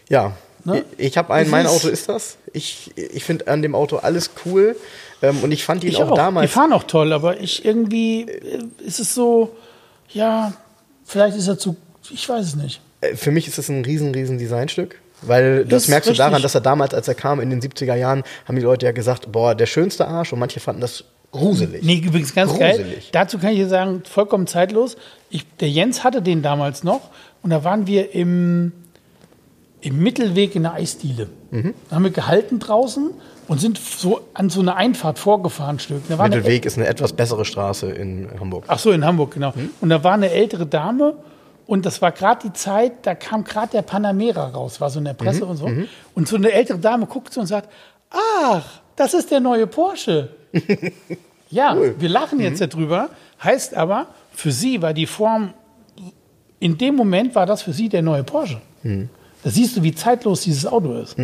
[0.09, 0.33] Ja.
[0.65, 0.83] Ne?
[0.97, 2.37] Ich, habe einen, Das mein Auto ist das.
[2.51, 4.75] Ich, ich finde an dem Auto alles cool.
[5.21, 6.15] Ähm, und ich fand ihn Ich auch, auch.
[6.15, 6.51] Die damals.
[6.51, 9.55] fahren auch toll, aber ich irgendwie äh, ist es so,
[10.09, 10.53] ja,
[11.05, 11.75] vielleicht ist er zu,
[12.09, 12.81] ich weiß es nicht.
[13.01, 14.99] äh, Für mich ist es ein riesen, riesen Designstück.
[15.21, 17.95] Weil das ist merkst du daran, dass er damals, als er kam in den 70er
[17.95, 20.31] Jahren, haben die Leute ja gesagt, boah, der schönste Arsch.
[20.31, 21.83] Und manche fanden das gruselig.
[21.83, 22.77] Nee, übrigens ganz geil.
[22.77, 23.09] Gruselig.
[23.11, 24.97] Dazu kann ich dir sagen, vollkommen zeitlos.
[25.29, 27.09] Ich, der Jens hatte den damals noch
[27.43, 28.71] und da waren wir im,
[29.81, 31.29] im Mittelweg in der Eisdiele.
[31.51, 31.73] Mhm.
[31.89, 33.11] Da haben wir gehalten draußen
[33.47, 36.01] und sind so an so eine Einfahrt vorgefahren Stück.
[36.09, 38.65] War eine, Mittelweg ist eine etwas bessere Straße in Hamburg.
[38.67, 39.53] ach so, in Hamburg, genau.
[39.55, 39.69] Mhm.
[39.81, 41.15] Und da war eine ältere Dame
[41.65, 45.05] und das war gerade die Zeit, da kam gerade der Panamera raus, war so in
[45.05, 45.49] der Presse Mhm.
[45.51, 45.69] und so.
[46.15, 47.69] Und so eine ältere Dame guckt so und sagt,
[48.09, 48.63] ach,
[48.95, 50.29] das ist der neue Porsche.
[51.49, 53.09] Ja, wir lachen jetzt darüber.
[53.43, 55.53] Heißt aber, für sie war die Form,
[56.59, 58.61] in dem Moment war das für sie der neue Porsche.
[58.83, 61.15] Da siehst du, wie zeitlos dieses Auto ist.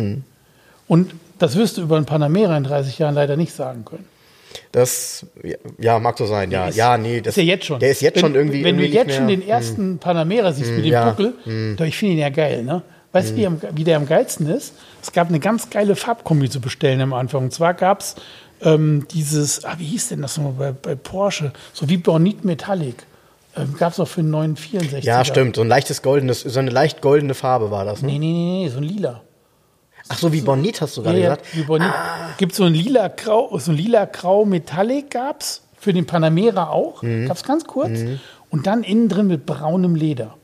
[0.88, 4.04] Und das wirst du über einen Panamera in 30 Jahren leider nicht sagen können.
[4.72, 5.26] Das,
[5.78, 6.68] ja, mag so sein, ja.
[6.68, 7.78] Ist- ja, nee, das ist ja jetzt schon.
[7.78, 8.64] Der ist jetzt wenn, schon irgendwie.
[8.64, 11.34] Wenn irgendwie du jetzt schon den ersten Panamera siehst mit dem ja, Buckel,
[11.76, 12.82] doch, ich finde ihn ja geil, ne?
[13.12, 14.74] Weißt du, wie, am- wie der am geilsten ist?
[15.02, 17.44] Es gab eine ganz geile Farbkombi zu bestellen am Anfang.
[17.44, 18.14] Und zwar gab es
[18.62, 21.52] ähm, dieses, ah, wie hieß denn das nochmal bei, bei Porsche?
[21.72, 23.06] So wie Bornit Metallic.
[23.56, 25.04] Ähm, gab es auch für einen 964.
[25.04, 25.56] Ja, stimmt.
[25.56, 28.02] So ein leichtes goldenes, so eine leicht goldene Farbe war das.
[28.02, 28.08] Ne?
[28.08, 29.22] Nee, nee, nee, nee, so ein lila.
[30.08, 31.56] Ach so, wie Bonit hast du gerade Ja, ja, gesagt.
[31.56, 31.92] wie Bornit.
[32.38, 37.02] Gibt so ein lila Grau, so ein lila Grau Metallic gab's für den Panamera auch.
[37.02, 37.26] Mhm.
[37.26, 38.00] Gab's ganz kurz.
[38.50, 40.36] Und dann innen drin mit braunem Leder.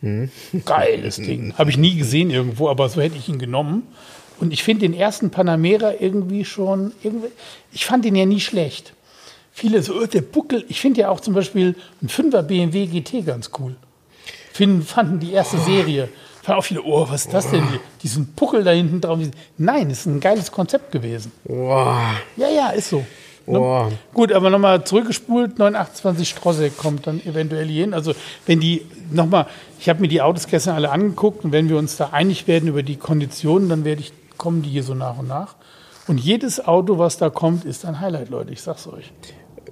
[0.00, 0.30] Mhm.
[0.64, 1.54] Geiles Ding.
[1.58, 3.84] Habe ich nie gesehen irgendwo, aber so hätte ich ihn genommen.
[4.40, 7.28] Und ich finde den ersten Panamera irgendwie schon, irgendwie,
[7.72, 8.92] ich fand den ja nie schlecht.
[9.52, 10.64] Viele so, oh, der Buckel.
[10.68, 13.74] Ich finde ja auch zum Beispiel ein 5er BMW GT ganz cool.
[14.52, 16.08] Finden, fanden die erste Serie.
[16.42, 17.64] Fahren auch viele, oh, was ist das denn?
[18.02, 19.18] Diesen Puckel da hinten drauf.
[19.56, 21.32] Nein, ist ein geiles Konzept gewesen.
[21.44, 22.14] Boah.
[22.36, 23.04] Ja, ja, ist so.
[23.48, 23.92] Ne?
[24.12, 27.94] Gut, aber nochmal zurückgespult, 928 Strosse kommt dann eventuell hier hin.
[27.94, 28.14] Also
[28.46, 29.46] wenn die, nochmal,
[29.80, 32.68] ich habe mir die Autos gestern alle angeguckt und wenn wir uns da einig werden
[32.68, 35.56] über die Konditionen, dann werde ich, kommen die hier so nach und nach.
[36.06, 39.12] Und jedes Auto, was da kommt, ist ein Highlight, Leute, ich sag's euch.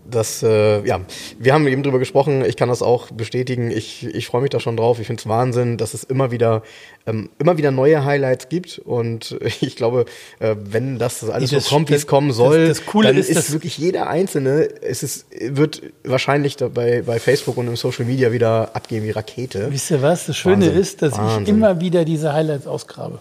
[0.09, 1.01] Das, äh, ja,
[1.41, 4.61] wir haben eben drüber gesprochen, ich kann das auch bestätigen, ich, ich freue mich da
[4.61, 6.63] schon drauf, ich finde es Wahnsinn, dass es immer wieder,
[7.07, 10.05] ähm, immer wieder neue Highlights gibt und ich glaube,
[10.39, 13.17] äh, wenn das alles Das- so kommt, wie es kommen soll, das- das Coole dann
[13.17, 18.05] ist, ist, wirklich jeder Einzelne, es ist, wird wahrscheinlich bei, bei Facebook und im Social
[18.05, 19.73] Media wieder abgehen wie Rakete.
[19.73, 20.27] Wisst ihr was?
[20.27, 20.81] Das Schöne Wahnsinn.
[20.83, 21.53] ist, dass ich Wahnsinn.
[21.57, 23.19] immer wieder diese Highlights ausgrabe.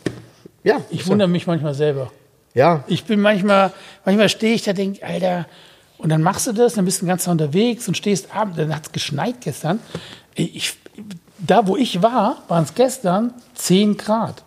[0.66, 2.12] Ja, Ich wundere mich manchmal selber.
[2.56, 3.72] Ja, Ich bin manchmal,
[4.04, 5.46] manchmal stehe ich da, denke, Alter,
[6.00, 8.58] und dann machst du das, dann bist du den ganzen Tag unterwegs und stehst abends,
[8.58, 9.80] dann hat es geschneit gestern.
[10.34, 10.76] Ich,
[11.38, 14.44] da, wo ich war, waren es gestern 10 Grad.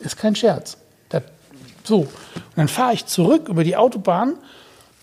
[0.00, 0.76] Ist kein Scherz.
[1.08, 1.22] Das,
[1.84, 2.00] so.
[2.00, 2.08] Und
[2.56, 4.34] dann fahre ich zurück über die Autobahn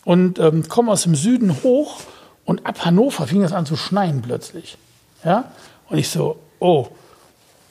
[0.04, 2.02] und ähm, komme aus dem Süden hoch
[2.44, 4.78] und ab Hannover fing das an zu schneien plötzlich.
[5.24, 5.50] Ja?
[5.90, 6.88] Und ich so, oh.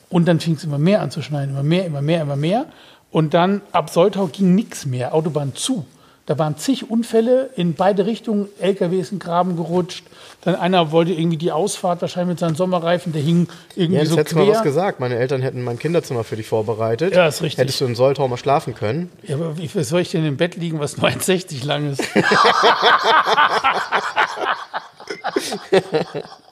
[0.08, 2.66] Und dann fing es immer mehr an zu schneien, immer mehr, immer mehr, immer mehr.
[3.10, 5.84] Und dann ab Soltau ging nichts mehr, Autobahn zu.
[6.26, 10.04] Da waren zig Unfälle in beide Richtungen, LKW ist in den Graben gerutscht.
[10.42, 14.16] Dann einer wollte irgendwie die Ausfahrt wahrscheinlich mit seinen Sommerreifen, der hing irgendwie Jens, so
[14.16, 14.98] hättest du mal was gesagt.
[14.98, 17.14] Meine Eltern hätten mein Kinderzimmer für dich vorbereitet.
[17.14, 17.58] Ja, ist richtig.
[17.58, 19.12] Hättest du in Soltau mal schlafen können.
[19.22, 22.02] Ja, aber wie soll ich denn im Bett liegen, was 69 lang ist?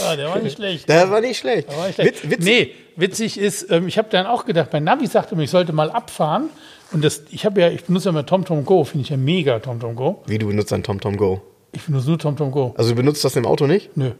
[0.00, 0.88] ja, der war nicht schlecht.
[0.88, 1.70] Der war nicht schlecht.
[1.70, 2.22] Der war nicht schlecht.
[2.24, 2.44] Witz, witzig.
[2.44, 5.72] Nee, witzig ist, ähm, ich habe dann auch gedacht, mein Navi sagte mir, ich sollte
[5.72, 6.50] mal abfahren.
[6.92, 9.58] Und das, ich habe ja, ich benutze ja mal TomTom Go, finde ich ja mega
[9.60, 10.22] TomTom Go.
[10.26, 11.40] Wie du benutzt ein TomTom Go.
[11.72, 12.74] Ich benutze nur TomTom Go.
[12.76, 13.96] Also du benutzt das im Auto nicht?
[13.96, 14.10] Nö.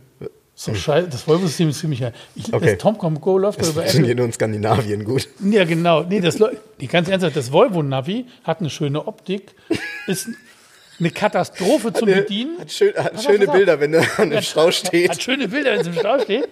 [0.55, 2.05] So scheiße, das Volvo-System ist ziemlich.
[2.37, 2.73] Ich, Okay.
[2.73, 3.91] Das TomTom Go läuft Das über Apple.
[3.93, 5.27] funktioniert nur in Skandinavien gut.
[5.43, 6.03] Ja, genau.
[6.03, 6.39] Nee, das,
[6.89, 9.55] ganz ernsthaft, das Volvo-Navi hat eine schöne Optik,
[10.07, 10.29] ist
[11.01, 12.59] eine Katastrophe zum Bedienen.
[12.59, 13.55] Hat, schön, hat Pass schöne auf.
[13.55, 15.23] Bilder, wenn du an dem Stau Hat steht.
[15.23, 16.49] schöne Bilder, wenn es im Stau steht.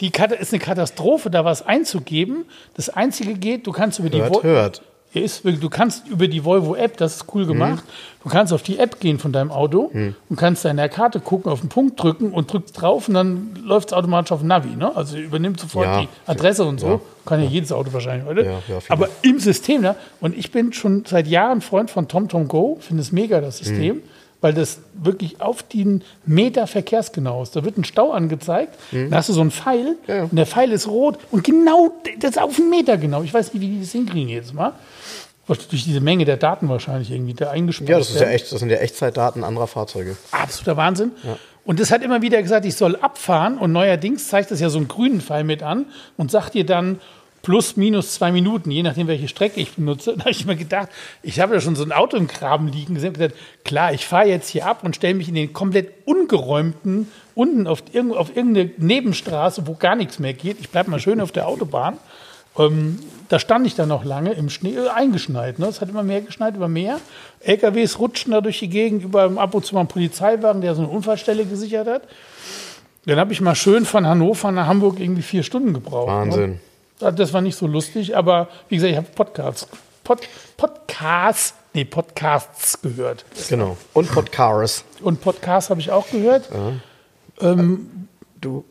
[0.00, 2.46] Die Kata ist eine Katastrophe, da was einzugeben.
[2.74, 4.82] Das Einzige geht, du kannst über die Hört, hört.
[5.12, 7.82] Ja, ist, du kannst über die Volvo-App, das ist cool gemacht,
[8.22, 9.90] du kannst auf die App gehen von deinem Auto
[10.28, 13.14] und kannst da in der Karte gucken, auf den Punkt drücken und drückst drauf und
[13.14, 14.76] dann läuft es automatisch auf Navi.
[14.76, 14.94] Ne?
[14.94, 16.00] Also übernimmt sofort Ja.
[16.02, 16.86] die Adresse und so.
[16.86, 17.00] Ja.
[17.26, 18.42] Kann ja jedes Auto wahrscheinlich heute.
[18.44, 18.78] Ja, ja.
[18.88, 19.96] Aber im System, ne?
[20.20, 24.02] und ich bin schon seit Jahren Freund von TomTom Go, finde es mega, das System.
[24.40, 27.54] Weil das wirklich auf den Meter verkehrsgenau ist.
[27.56, 28.78] Da wird ein Stau angezeigt,
[29.10, 30.22] da hast du so einen Pfeil Ja, ja.
[30.24, 33.22] und der Pfeil ist rot und genau, das ist auf den Meter genau.
[33.22, 34.72] Ich weiß nicht, wie die das hinkriegen jedes Mal.
[35.46, 38.60] Durch diese Menge der Daten wahrscheinlich irgendwie da eingespeist Ja, das ist ja echt, das
[38.60, 40.16] sind ja Echtzeitdaten anderer Fahrzeuge.
[40.30, 41.10] Absoluter Wahnsinn.
[41.64, 44.78] Und das hat immer wieder gesagt, ich soll abfahren und neuerdings zeigt das ja so
[44.78, 47.00] einen grünen Pfeil mit an und sagt dir dann
[47.42, 50.14] plus minus zwei Minuten, je nachdem, welche Strecke ich benutze.
[50.16, 50.88] Da habe ich mir gedacht,
[51.22, 54.06] ich habe ja schon so ein Auto im Graben liegen gesehen und gesagt, klar, ich
[54.06, 57.82] fahre jetzt hier ab und stelle mich in den komplett ungeräumten, unten auf,
[58.16, 60.60] auf irgendeine Nebenstraße, wo gar nichts mehr geht.
[60.60, 61.98] Ich bleibe mal schön auf der Autobahn.
[62.58, 62.98] Ähm,
[63.28, 65.58] da stand ich dann noch lange im Schnee, äh, eingeschneit.
[65.58, 65.66] Ne?
[65.66, 67.00] Es hat immer mehr geschneit, immer mehr.
[67.40, 70.82] LKWs rutschten da durch die Gegend, über ab und zu mal ein Polizeiwagen, der so
[70.82, 72.02] eine Unfallstelle gesichert hat.
[73.06, 76.08] Dann habe ich mal schön von Hannover nach Hamburg irgendwie vier Stunden gebraucht.
[76.08, 76.50] Wahnsinn.
[76.50, 76.60] Ne?
[77.00, 79.66] Das- Das war nicht so lustig, aber wie gesagt, ich habe Podcasts,
[80.04, 80.20] Pod,
[80.56, 83.24] Podcasts, nee, Podcasts gehört.
[83.48, 83.76] Genau.
[83.92, 84.84] Und Podcasts.
[85.02, 86.48] Und Podcasts habe ich auch gehört.
[88.40, 88.64] Du,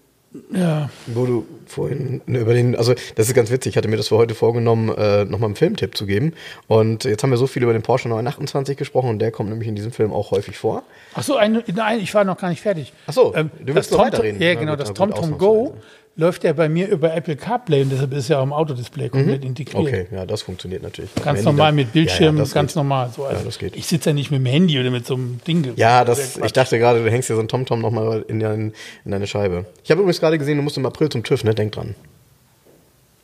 [0.54, 4.10] Ja, wo du vorhin über den, also das ist ganz witzig, ich hatte mir das
[4.10, 6.34] für heute vorgenommen, äh, nochmal einen Filmtipp zu geben.
[6.68, 9.68] Und jetzt haben wir so viel über den Porsche 928 gesprochen und der kommt nämlich
[9.68, 10.84] in diesem Film auch häufig vor.
[11.16, 12.94] Ach so, eine, nein, ich war noch gar nicht fertig.
[13.08, 14.40] Ach so, ähm, du willst noch Tom- weiterreden.
[14.40, 15.84] Ja, Na genau, gut, das TomTom Go ausnahmsweise.
[16.20, 19.44] Läuft ja bei mir über Apple CarPlay und deshalb ist ja auch im Autodisplay komplett
[19.46, 19.82] integriert.
[19.82, 21.10] Okay, ja, das funktioniert natürlich.
[21.24, 22.76] Ganz normal mit Bildschirm, Ja, ja, ganz geht.
[22.76, 23.10] normal.
[23.16, 23.76] So, also Ja, das geht.
[23.78, 25.74] Ich sitze ja nicht mit dem Handy oder mit so einem Ding.
[25.78, 28.74] Ja, Das ja ich dachte gerade, du hängst dir so ein TomTom nochmal in, dein,
[29.06, 29.66] in deine Scheibe.
[29.84, 31.56] Ich habe übrigens gerade gesehen, du musst im April zum TÜV, ne?
[31.56, 31.96] Denk dran.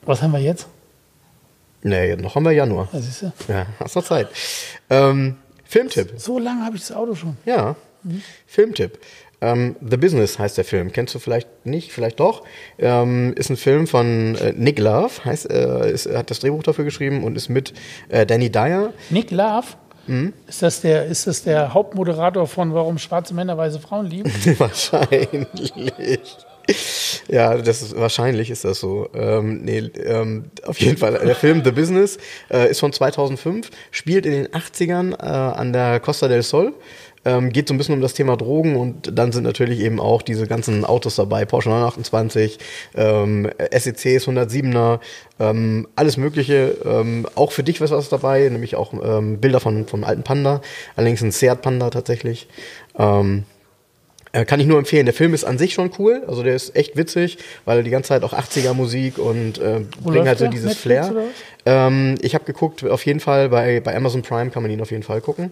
[0.04, 0.68] Was haben wir jetzt?
[1.84, 2.88] Nee, noch haben wir Januar.
[2.94, 3.34] Was ist ja?
[3.48, 4.30] Ja, hast noch Zeit.
[4.90, 6.14] Ähm, Filmtipp.
[6.18, 7.38] So lange habe ich das Auto schon.
[7.46, 7.76] Ja,
[8.48, 9.00] Filmtipp.
[9.46, 10.92] Ähm, The Business heißt der Film.
[10.92, 12.44] Kennst du vielleicht nicht, vielleicht doch.
[12.80, 16.64] Ähm, ist ein Film von äh, Nick Love, heißt, äh, ist, er hat das Drehbuch
[16.64, 17.74] dafür geschrieben und ist mit
[18.10, 18.94] äh, Danny Dyer.
[19.10, 19.66] Nick Love,
[20.08, 20.34] Mhm.
[20.48, 24.32] ist, das der, ist das der Hauptmoderator von Warum schwarze Männer weiße Frauen lieben?
[24.60, 25.74] Wahrscheinlich.
[27.28, 29.10] Ja, das ist wahrscheinlich ist das so.
[29.14, 31.20] Ähm, nee, ähm, auf jeden Fall.
[31.24, 32.18] Der Film The Business
[32.52, 36.74] äh, ist von 2005, spielt in den 80ern äh, an der Costa del Sol.
[37.26, 40.22] Ähm, geht so ein bisschen um das Thema Drogen und dann sind natürlich eben auch
[40.22, 42.60] diese ganzen Autos dabei, Porsche 928,
[42.96, 45.00] ähm, SECs 107er,
[45.40, 46.78] ähm, alles Mögliche.
[46.86, 50.62] Ähm, auch für dich was was dabei, nämlich auch ähm, Bilder von vom alten Panda,
[50.96, 52.48] allerdings ein Seat Panda tatsächlich.
[52.98, 53.44] Ähm,
[54.36, 55.06] äh, Kann ich nur empfehlen.
[55.06, 56.24] Der Film ist an sich schon cool.
[56.28, 59.82] Also der ist echt witzig, weil er die ganze Zeit auch 80er Musik und äh,
[60.04, 61.24] bringt halt so dieses Netflix Flair.
[61.66, 64.92] Ähm, ich habe geguckt, auf jeden Fall bei, bei Amazon Prime kann man ihn auf
[64.92, 65.52] jeden Fall gucken.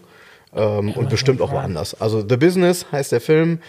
[0.55, 1.99] Ähm, und bestimmt auch woanders.
[1.99, 3.59] Also The Business heißt der Film.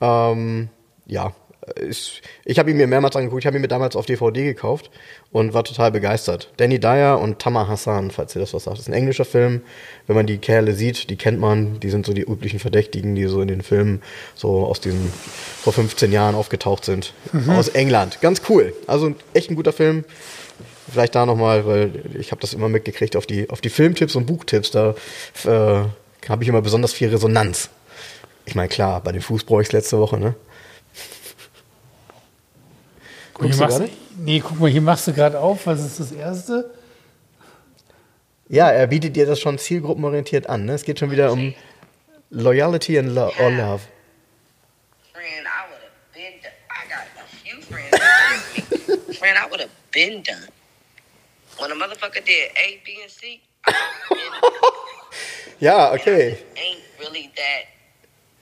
[0.00, 0.68] Ähm,
[1.06, 1.32] ja,
[1.76, 3.42] ist, ich habe ihn mir mehrmals angeguckt.
[3.42, 4.90] Ich habe ihn mir damals auf DVD gekauft
[5.32, 6.52] und war total begeistert.
[6.56, 8.76] Danny Dyer und Tamar Hassan, falls ihr das was sagt.
[8.76, 9.62] Das ist ein englischer Film.
[10.06, 11.80] Wenn man die Kerle sieht, die kennt man.
[11.80, 14.02] Die sind so die üblichen Verdächtigen, die so in den Filmen
[14.34, 15.10] so aus diesen
[15.62, 17.14] vor 15 Jahren aufgetaucht sind.
[17.48, 18.20] Aus England.
[18.20, 18.74] Ganz cool.
[18.86, 20.04] Also echt ein guter Film.
[20.90, 24.26] Vielleicht da nochmal, weil ich habe das immer mitgekriegt auf die, auf die Filmtipps und
[24.26, 24.70] Buchtipps.
[24.70, 24.94] Da
[25.44, 25.84] äh,
[26.28, 27.70] habe ich immer besonders viel Resonanz.
[28.46, 30.34] Ich meine, klar, bei den Fußbräuchs letzte Woche, ne?
[33.34, 33.82] Guck, hier machst,
[34.16, 35.66] nee, guck mal, hier machst du gerade auf.
[35.66, 36.72] Was ist das Erste?
[38.48, 40.66] Ja, er bietet dir das schon zielgruppenorientiert an.
[40.66, 40.74] Ne?
[40.74, 41.54] Es geht schon wieder um
[42.30, 43.80] Loyalty and lo or Love.
[45.12, 46.52] friend, I would have been done.
[46.70, 49.18] I got a few friends.
[49.18, 50.48] friend, I would have been done.
[51.58, 53.72] When a motherfucker did A, B, and C, I
[54.10, 55.00] would've been done.
[55.60, 56.36] Ja, okay.
[56.56, 57.66] ain't really that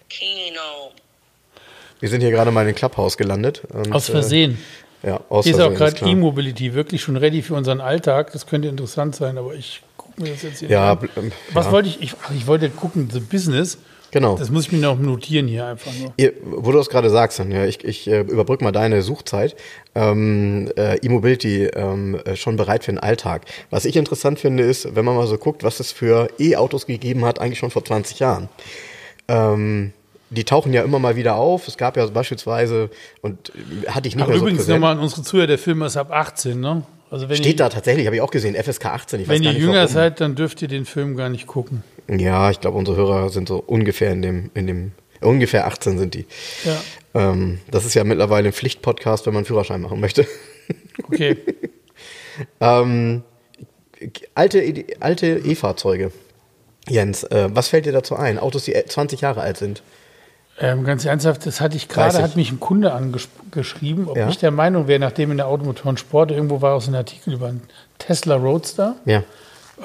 [0.09, 0.90] keen on
[2.01, 3.62] Wir sind hier gerade mal in den Clubhouse gelandet.
[3.72, 4.59] Und, Aus Versehen.
[5.03, 5.75] Äh, ja, aus Hier ist Versehen.
[5.75, 6.07] auch gerade.
[6.11, 8.33] E-Mobility wirklich schon ready für unseren Alltag.
[8.33, 11.09] Das könnte interessant sein, aber ich gucke mir das jetzt hier Ja, an.
[11.16, 11.72] ähm, Was ja.
[11.72, 12.01] wollte ich?
[12.01, 12.14] ich?
[12.25, 13.79] Ach, ich wollte gucken, The Business.
[14.12, 14.37] Genau.
[14.37, 16.12] Das muss ich mir noch notieren hier einfach nur.
[16.18, 19.57] Ihr, wo du das gerade sagst, dann, ja, ich, ich äh, überbrück mal deine Suchzeit.
[19.94, 23.46] Ähm, äh, E-Mobility ähm, äh, schon bereit für den Alltag.
[23.70, 27.25] Was ich interessant finde, ist, wenn man mal so guckt, was es für E-Autos gegeben
[27.25, 28.51] hat, eigentlich schon vor 20 Jahren.
[29.29, 29.92] Ähm,
[30.29, 31.66] die tauchen ja immer mal wieder auf.
[31.66, 32.90] Es gab ja beispielsweise,
[33.22, 34.81] und äh, hatte ich nicht Aber mehr so übrigens präsent.
[34.81, 36.83] nochmal an unsere Zuhörer, der Film ist ab 18, ne?
[37.12, 39.20] Also Steht ihr, da tatsächlich, habe ich auch gesehen, FSK 18.
[39.20, 39.88] Ich weiß wenn ihr jünger warum.
[39.88, 41.85] seid, dann dürft ihr den Film gar nicht gucken.
[42.09, 46.14] Ja, ich glaube, unsere Hörer sind so ungefähr in dem, in dem, ungefähr 18 sind
[46.14, 46.25] die.
[46.64, 46.83] Ja,
[47.14, 50.27] Ähm, das ist ja mittlerweile ein Pflichtpodcast, wenn man einen Führerschein machen möchte.
[51.03, 51.37] okay.
[52.62, 53.22] ähm,
[54.35, 56.12] alte alte E-Fahrzeuge.
[56.88, 58.38] Jens, äh, was fällt dir dazu ein?
[58.38, 59.83] Autos, die 20 Jahre alt sind.
[60.62, 62.22] Ähm, ganz ernsthaft, das hatte ich gerade, 30.
[62.22, 64.29] hat mich ein Kunde angeschrieben, ob Ja.
[64.29, 67.48] ich der Meinung wäre, nachdem in der Automotoren Sport irgendwo war aus ein Artikel über
[67.48, 67.62] einen
[67.98, 69.25] Tesla Roadster, Ja.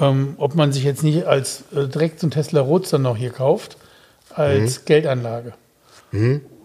[0.00, 3.30] ähm, ob man sich jetzt nicht als äh, direkt so einen Tesla Roadster noch hier
[3.30, 3.76] kauft,
[4.30, 4.34] Mhm.
[4.36, 5.52] als Geldanlage.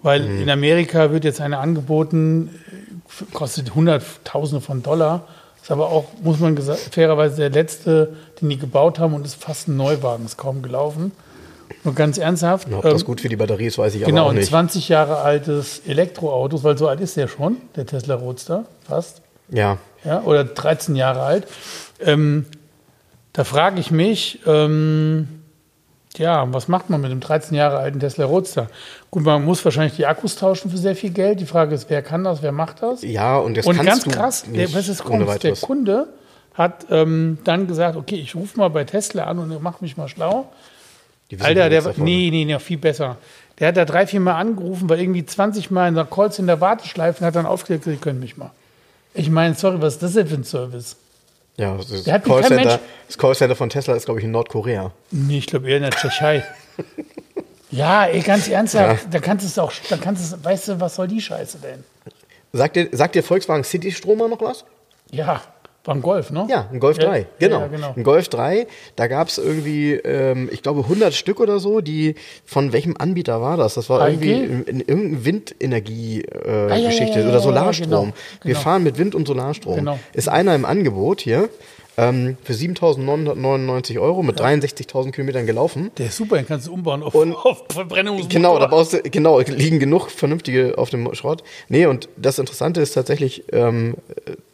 [0.04, 5.28] Weil in Amerika wird jetzt eine angeboten, äh, kostet Hunderttausende von Dollar,
[5.62, 9.68] ist aber auch, muss man fairerweise, der letzte, den die gebaut haben und ist fast
[9.70, 11.12] ein Neuwagen, ist kaum gelaufen.
[11.84, 12.68] Nur ganz ernsthaft.
[12.72, 14.50] Ob das ähm, gut für die Batterie ist, weiß ich Genau, aber auch ein nicht.
[14.50, 19.22] 20 Jahre altes Elektroautos, weil so alt ist der schon, der Tesla Roadster, fast.
[19.50, 19.78] Ja.
[20.04, 21.48] Ja, oder 13 Jahre alt.
[22.00, 22.46] Ähm,
[23.34, 25.28] da frage ich mich, ähm,
[26.18, 28.68] ja, was macht man mit dem 13 Jahre alten Tesla Roadster?
[29.10, 31.40] Gut, man muss wahrscheinlich die Akkus tauschen für sehr viel Geld.
[31.40, 33.02] Die Frage ist, wer kann das, wer macht das?
[33.02, 35.56] Ja, und das Und kannst ganz du krass, der, nicht was ist kommt, der.
[35.56, 36.08] Kunde
[36.54, 40.08] hat ähm, dann gesagt, okay, ich rufe mal bei Tesla an und mach mich mal
[40.08, 40.50] schlau.
[41.40, 43.18] Alter, ja der war, nee, nee, nee, viel besser.
[43.60, 47.22] Der hat da drei, vier Mal angerufen, war irgendwie 20 Mal in der Callcenter Warteschleife
[47.22, 48.52] und hat dann aufgelegt, Sie können mich mal.
[49.14, 50.96] Ich meine, sorry, was ist das denn für ein Service?
[51.58, 54.92] Ja, das, ist Der hat Callcenter, das Callcenter von Tesla ist, glaube ich, in Nordkorea.
[55.12, 56.44] Nee, ich glaube eher in der Tschechei.
[57.72, 60.80] ja, ey, ganz ernsthaft, da kannst du es auch, da kannst du es, weißt du,
[60.80, 61.84] was soll die Scheiße denn?
[62.54, 64.66] Sagt dir, sagt dir Volkswagen City Stromer noch was?
[65.12, 65.42] Ja,
[65.86, 66.48] war ein Golf, ne?
[66.50, 67.60] Ja, ein Golf Ja, 3, ja, genau.
[67.60, 67.94] ja, genau.
[67.96, 72.16] Ein Golf 3, da gab es irgendwie, ähm, ich glaube, 100 Stück oder so, die,
[72.46, 73.74] von welchem Anbieter war das?
[73.74, 74.14] Das war AEG?
[74.14, 77.90] irgendwie in, in irgendeine Windenergie-Geschichte äh, Ah, ja, ja, ja, oder ja, Solarstrom.
[77.90, 78.04] genau,
[78.44, 78.60] Wir genau.
[78.60, 79.76] fahren mit Wind- und Solarstrom.
[79.76, 80.00] Genau.
[80.14, 81.50] Ist einer im Angebot hier
[81.98, 85.92] ähm, für 7.999 Euro mit 63.000 Kilometern gelaufen.
[85.98, 88.30] Der ist super, den kannst du umbauen auf, Und- auf Verbrennungsmotor.
[88.30, 91.44] Genau, da baust du, genau, liegen genug vernünftige auf dem Schrott.
[91.70, 93.96] Nee, und das Interessante ist tatsächlich, ähm,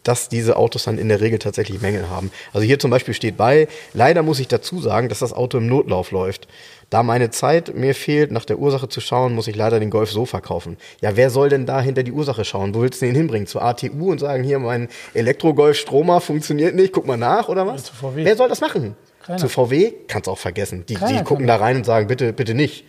[0.10, 2.32] dass diese Autos dann in der Regel tatsächlich Mängel haben.
[2.52, 5.67] Also hier zum Beispiel steht bei, leider muss ich dazu sagen, dass das Auto im
[5.67, 6.48] Notlauf läuft.
[6.89, 10.10] Da meine Zeit mir fehlt, nach der Ursache zu schauen, muss ich leider den Golf
[10.10, 10.78] so verkaufen.
[11.01, 12.74] Ja, wer soll denn da hinter die Ursache schauen?
[12.74, 13.45] Wo willst du den hinbringen?
[13.45, 17.89] Zur ATU und sagen, hier, mein Elektro-Golf Stromer funktioniert nicht, guck mal nach, oder was?
[17.89, 18.26] VW.
[18.26, 18.95] Wer soll das machen?
[19.24, 19.38] Keiner.
[19.38, 20.86] Zu VW kannst du auch vergessen.
[20.89, 22.84] Die, Keiner die gucken da rein und sagen, bitte, bitte nicht.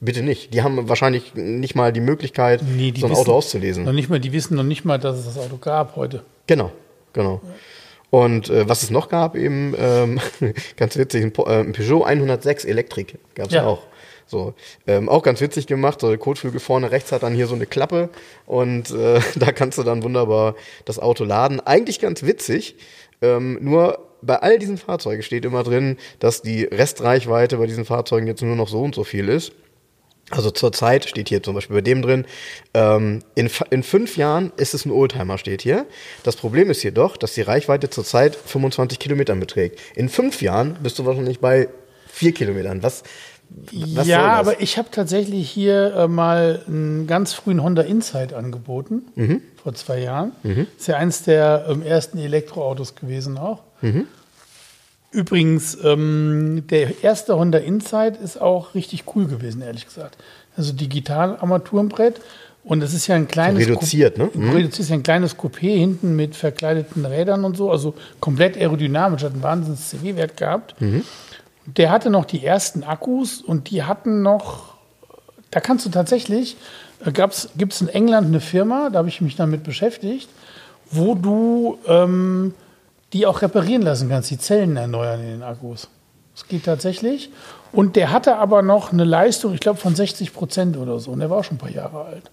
[0.00, 0.52] Bitte nicht.
[0.52, 3.84] Die haben wahrscheinlich nicht mal die Möglichkeit, Nee, die so ein wissen Auto auszulesen.
[3.84, 6.22] Noch nicht mal, die wissen noch nicht mal, dass es das Auto gab heute.
[6.46, 6.70] Genau,
[7.12, 7.40] genau.
[8.10, 10.20] Und äh, was es noch gab, eben ähm,
[10.76, 13.66] ganz witzig, ein, äh, ein Peugeot 106 Elektrik gab es Ja.
[13.66, 13.82] auch.
[14.28, 14.54] So,
[14.88, 16.00] ähm, auch ganz witzig gemacht.
[16.00, 18.08] So der Kotflügel vorne rechts hat dann hier so eine Klappe
[18.44, 21.60] und äh, da kannst du dann wunderbar das Auto laden.
[21.60, 22.74] Eigentlich ganz witzig.
[23.22, 28.26] Ähm, nur bei all diesen Fahrzeugen steht immer drin, dass die Restreichweite bei diesen Fahrzeugen
[28.26, 29.52] jetzt nur noch so und so viel ist.
[30.30, 32.24] Also zurzeit steht hier zum Beispiel bei dem drin,
[32.74, 35.86] ähm, in, in fünf Jahren ist es ein Oldtimer, steht hier.
[36.24, 39.78] Das Problem ist jedoch, dass die Reichweite zurzeit 25 Kilometern beträgt.
[39.94, 41.68] In fünf Jahren bist du wahrscheinlich bei
[42.08, 42.82] vier Kilometern.
[42.82, 43.04] Was,
[43.94, 49.02] was ja, aber ich habe tatsächlich hier äh, mal einen ganz frühen Honda Insight angeboten,
[49.14, 49.42] Mhm.
[49.62, 50.32] vor zwei Jahren.
[50.76, 53.62] Ist ja eins der ähm, ersten Elektroautos gewesen auch.
[53.80, 54.08] Mhm.
[55.16, 60.18] Übrigens, ähm, der erste Honda Insight ist auch richtig cool gewesen, ehrlich gesagt.
[60.58, 62.20] Also digital Armaturenbrett
[62.64, 64.28] und es ist ja ein kleines reduziert, ne?
[64.34, 64.50] Mhm.
[64.50, 69.22] Reduziert ist ja ein kleines Coupé hinten mit verkleideten Rädern und so, also komplett aerodynamisch,
[69.22, 70.74] hat einen wahnsinns CW-Wert gehabt.
[71.64, 74.74] Der hatte noch die ersten Akkus und die hatten noch,
[75.50, 76.58] da kannst du tatsächlich,
[77.06, 80.28] äh, gibt es in England eine Firma, da habe ich mich damit beschäftigt,
[80.90, 82.52] wo du ähm,
[83.16, 85.88] die auch reparieren lassen kannst, die Zellen erneuern in den Akkus.
[86.34, 87.30] Das geht tatsächlich.
[87.72, 91.10] Und der hatte aber noch eine Leistung, ich glaube, von 60 Prozent oder so.
[91.12, 92.30] Und der war auch schon ein paar Jahre alt.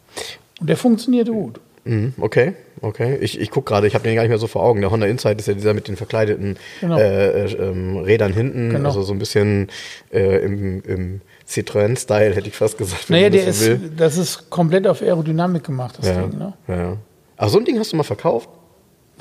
[0.60, 1.60] Und der funktionierte gut.
[1.86, 3.18] Mhm, okay, okay.
[3.22, 4.82] Ich, ich gucke gerade, ich habe den gar nicht mehr so vor Augen.
[4.82, 6.98] Der Honda Insight ist ja dieser mit den verkleideten Genau.
[6.98, 8.70] äh, äh, ähm, Rädern hinten.
[8.70, 8.90] Genau.
[8.90, 9.70] Also so ein bisschen
[10.14, 13.10] äh, im, im Citroën-Style, hätte ich fast gesagt.
[13.10, 13.92] Naja, der das ist, so will.
[13.98, 16.38] das ist komplett auf Aerodynamik gemacht, das Ja, Ding.
[16.38, 16.54] Ne?
[16.68, 16.98] ja.
[17.38, 18.48] Ach, so ein Ding hast du mal verkauft?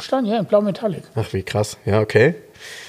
[0.00, 1.04] Stein, ja, in Blau Metallic.
[1.14, 1.76] Ach, wie krass.
[1.84, 2.34] Ja, okay.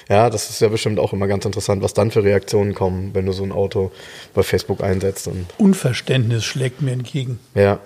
[0.09, 3.25] Ja, das ist ja bestimmt auch immer ganz interessant, was dann für Reaktionen kommen, wenn
[3.25, 3.91] du so ein Auto
[4.33, 5.27] bei Facebook einsetzt.
[5.27, 7.39] Und, Unverständnis schlägt mir entgegen.
[7.55, 7.79] ja,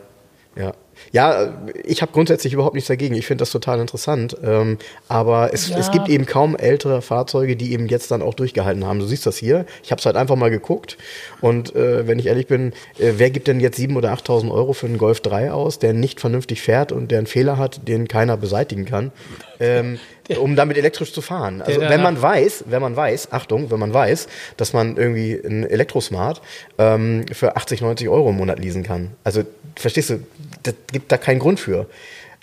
[0.55, 0.73] ja.
[1.11, 3.15] Ja, ich habe grundsätzlich überhaupt nichts dagegen.
[3.15, 4.35] Ich finde das total interessant.
[4.43, 4.77] Ähm,
[5.07, 5.77] aber es, Ja.
[5.77, 8.99] es gibt eben kaum ältere Fahrzeuge, die eben jetzt dann auch durchgehalten haben.
[8.99, 9.65] Du siehst das hier.
[9.83, 10.97] Ich habe es halt einfach mal geguckt.
[11.41, 14.73] Und äh, wenn ich ehrlich bin, äh, wer gibt denn jetzt 7.000 oder 8.000 Euro
[14.73, 18.07] für einen Golf 3 aus, der nicht vernünftig fährt und der einen Fehler hat, den
[18.07, 19.11] keiner beseitigen kann,
[19.59, 19.99] ähm,
[20.39, 21.61] um damit elektrisch zu fahren?
[21.61, 24.27] Also wenn man weiß, wenn man weiß, Achtung, wenn man weiß,
[24.57, 26.41] dass man irgendwie ein Elektrosmart
[26.77, 29.11] ähm, für 80, 90 Euro im Monat leasen kann.
[29.23, 29.43] Also,
[29.75, 30.19] verstehst du,
[30.63, 31.87] das gibt da keinen Grund für.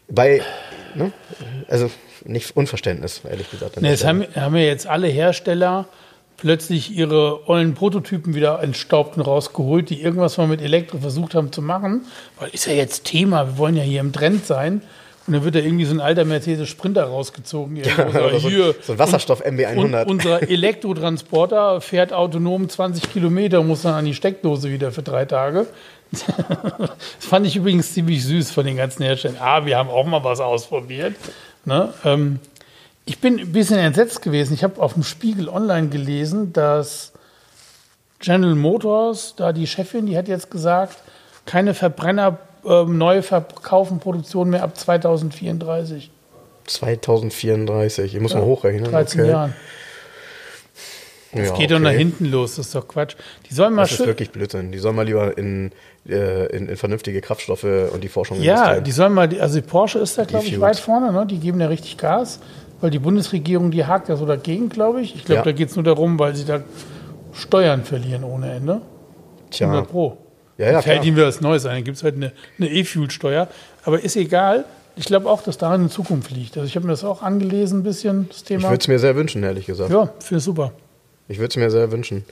[0.09, 0.43] Bei,
[0.95, 1.13] ne?
[1.69, 1.91] also
[2.25, 3.81] nicht Unverständnis, ehrlich gesagt.
[3.81, 4.27] Ne, es Stelle.
[4.27, 5.87] haben, haben ja jetzt alle Hersteller
[6.37, 11.53] plötzlich ihre ollen Prototypen wieder entstaubt und rausgeholt, die irgendwas mal mit Elektro versucht haben
[11.53, 12.07] zu machen.
[12.39, 14.83] Weil ist ja jetzt Thema, wir wollen ja hier im Trend sein.
[15.27, 17.81] Und dann wird da irgendwie so ein alter Mercedes Sprinter rausgezogen.
[17.97, 18.75] So, oder so- hier.
[18.83, 20.05] so ein Wasserstoff Und, MB100.
[20.07, 25.25] unser Elektrotransporter fährt autonom 20 Kilometer und muss dann an die Steckdose wieder für drei
[25.25, 25.67] Tage.
[26.19, 29.39] Das fand ich übrigens ziemlich süß von den ganzen Herstellern.
[29.41, 31.15] Ah, wir haben auch mal was ausprobiert.
[31.65, 31.93] Ne?
[32.05, 32.39] Ähm,
[33.07, 34.55] ich bin ein bisschen entsetzt gewesen.
[34.55, 37.13] Ich habe auf dem Spiegel online gelesen, dass
[38.21, 40.97] General Motors, da die Chefin, die hat jetzt gesagt,
[41.45, 46.11] keine Verbrenner ähm, neu verkaufen, Produktion mehr ab 2034.
[46.67, 48.91] 2034, ich muss mal hochrechnen.
[48.91, 49.31] 13 okay.
[49.31, 49.55] Jahren.
[51.35, 51.99] Das Ja, geht doch nach okay.
[51.99, 53.15] hinten los, das ist doch Quatsch.
[53.51, 54.71] Die sollen mal Das ist wirklich Blödsinn.
[54.73, 55.73] Die sollen mal lieber in,
[56.09, 58.85] äh, in, in vernünftige Kraftstoffe und die Forschung Ja, investieren.
[58.85, 61.27] die sollen mal, also die Porsche ist da, glaube ich, weit vorne, ne?
[61.27, 62.41] die geben ja richtig Gas,
[62.81, 65.15] weil die Bundesregierung, die hakt ja so dagegen, glaube ich.
[65.15, 65.43] Ich glaube, Ja.
[65.45, 66.61] da geht es nur darum, weil sie da
[67.33, 68.81] Steuern verlieren ohne Ende.
[69.51, 69.67] Tja.
[69.69, 70.17] 100 Pro.
[70.57, 71.77] Ja, ja, fällt ihnen wieder was Neues ein.
[71.77, 73.49] Dann gibt es halt eine, E-Fuel-Steuer.
[73.85, 74.65] Aber ist egal.
[74.97, 76.57] Ich glaube auch, dass daran in Zukunft liegt.
[76.57, 78.65] Also ich habe mir das auch angelesen, ein bisschen, das Ich Thema.
[78.71, 79.91] würde es mir sehr wünschen, ehrlich gesagt.
[79.91, 80.71] ja, finde ich super.
[81.27, 82.25] Ich würde es mir sehr wünschen.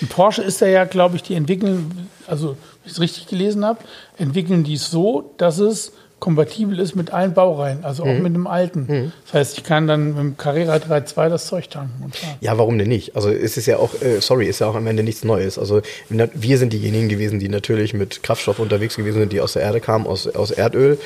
[0.00, 3.64] Und Porsche ist da ja, glaube ich, die entwickeln, also wenn ich es richtig gelesen
[3.64, 3.80] habe,
[4.18, 5.92] entwickeln die es so, dass es
[6.24, 8.22] kompatibel ist mit allen Baureihen, also auch Mhm.
[8.22, 9.12] mit dem alten.
[9.26, 12.36] Das heißt, ich kann dann mit dem Carrera 3.2 das Zeug tanken und fahren.
[12.40, 13.14] Ja, warum denn nicht?
[13.14, 15.58] Also es ist ja auch, äh, sorry, ist ja auch am Ende nichts Neues.
[15.58, 19.62] Also wir sind diejenigen gewesen, die natürlich mit Kraftstoff unterwegs gewesen sind, die aus der
[19.62, 20.96] Erde kamen, aus, aus Erdöl.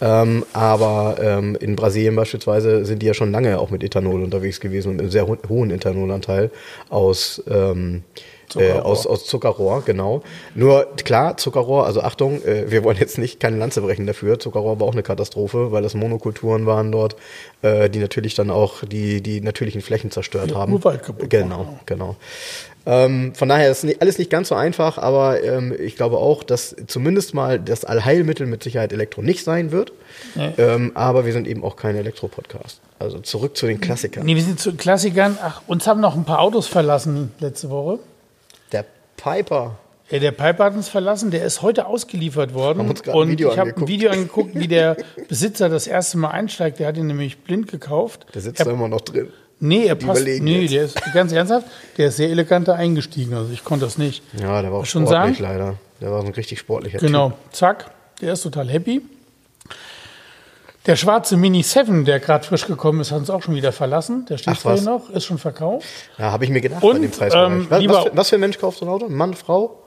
[0.00, 4.58] Ähm, aber ähm, in Brasilien beispielsweise sind die ja schon lange auch mit Ethanol unterwegs
[4.58, 6.50] gewesen und einem sehr ho hohen Ethanolanteil
[6.90, 8.02] aus ähm,
[8.46, 8.84] äh, Zuckerrohr.
[8.86, 10.22] aus, aus Zuckerrohr, genau.
[10.54, 14.38] Nur klar, Zuckerrohr, also Achtung, äh, wir wollen jetzt nicht keine Lanze brechen dafür.
[14.38, 17.16] Zuckerrohr war auch eine Katastrophe, weil das Monokulturen waren dort,
[17.62, 20.72] äh, die natürlich dann auch die, die natürlichen Flächen zerstört Ja, haben.
[20.72, 22.16] Urwald kaputt Genau, genau.
[22.86, 26.42] Ähm, von daher ist nicht, alles nicht ganz so einfach, aber ähm, ich glaube auch,
[26.42, 29.92] dass zumindest mal das Allheilmittel mit Sicherheit Elektro nicht sein wird.
[30.34, 30.52] Nee.
[30.58, 32.80] Ähm, aber wir sind eben auch kein Elektro-Podcast.
[32.98, 34.26] Also zurück zu den Klassikern.
[34.26, 35.38] Nee, wir sind zu den Klassikern.
[35.42, 38.00] Ach, uns haben noch ein paar Autos verlassen letzte Woche.
[39.16, 39.76] Piper.
[40.10, 42.80] Ja, der Piper hat uns verlassen, der ist heute ausgeliefert worden.
[42.80, 43.00] Und
[43.40, 43.88] ich habe ein.
[43.88, 44.96] Video angeguckt, wie der
[45.28, 46.78] Besitzer das erste Mal einsteigt.
[46.78, 48.26] Der hat ihn nämlich blind gekauft.
[48.34, 49.28] Der sitzt er, da immer noch drin.
[49.60, 50.24] Nee, er passt.
[50.24, 50.72] Nee, jetzt.
[50.72, 53.32] der ist ganz ernsthaft, der ist sehr elegant da eingestiegen.
[53.34, 54.22] Also ich konnte das nicht.
[54.38, 55.52] Ja, der war auch Schon sportlich sagen?
[55.52, 55.74] leider.
[56.00, 57.90] Der war so ein richtig sportlicher Genau, zack,
[58.20, 59.00] der ist total happy.
[60.86, 64.26] Der schwarze Mini 7, der gerade frisch gekommen ist, hat uns auch schon wieder verlassen.
[64.26, 65.86] Der steht hier noch, ist schon verkauft.
[66.18, 67.50] Ja, habe ich mir gedacht Und, bei dem Preisbereich.
[67.52, 69.08] ähm, was, lieber- was, für, was für ein Mensch kauft so ein Auto?
[69.08, 69.78] Mann, Frau?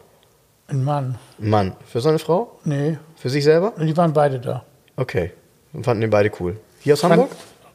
[0.68, 1.16] Ein Mann.
[1.38, 1.74] Mann.
[1.88, 2.60] Für seine Frau?
[2.64, 3.74] Nee, Für sich selber?
[3.80, 4.66] die waren beide da.
[4.96, 5.32] Okay.
[5.72, 6.58] Und fanden den beide cool.
[6.80, 7.30] Hier aus Hamburg?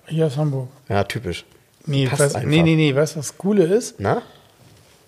[0.07, 0.69] Hier aus Hamburg.
[0.89, 1.45] Ja, typisch.
[1.87, 2.49] Nee, Passt was, einfach.
[2.49, 4.01] nee, nee, nee, weißt du, was das Coole ist?
[4.01, 4.23] Na?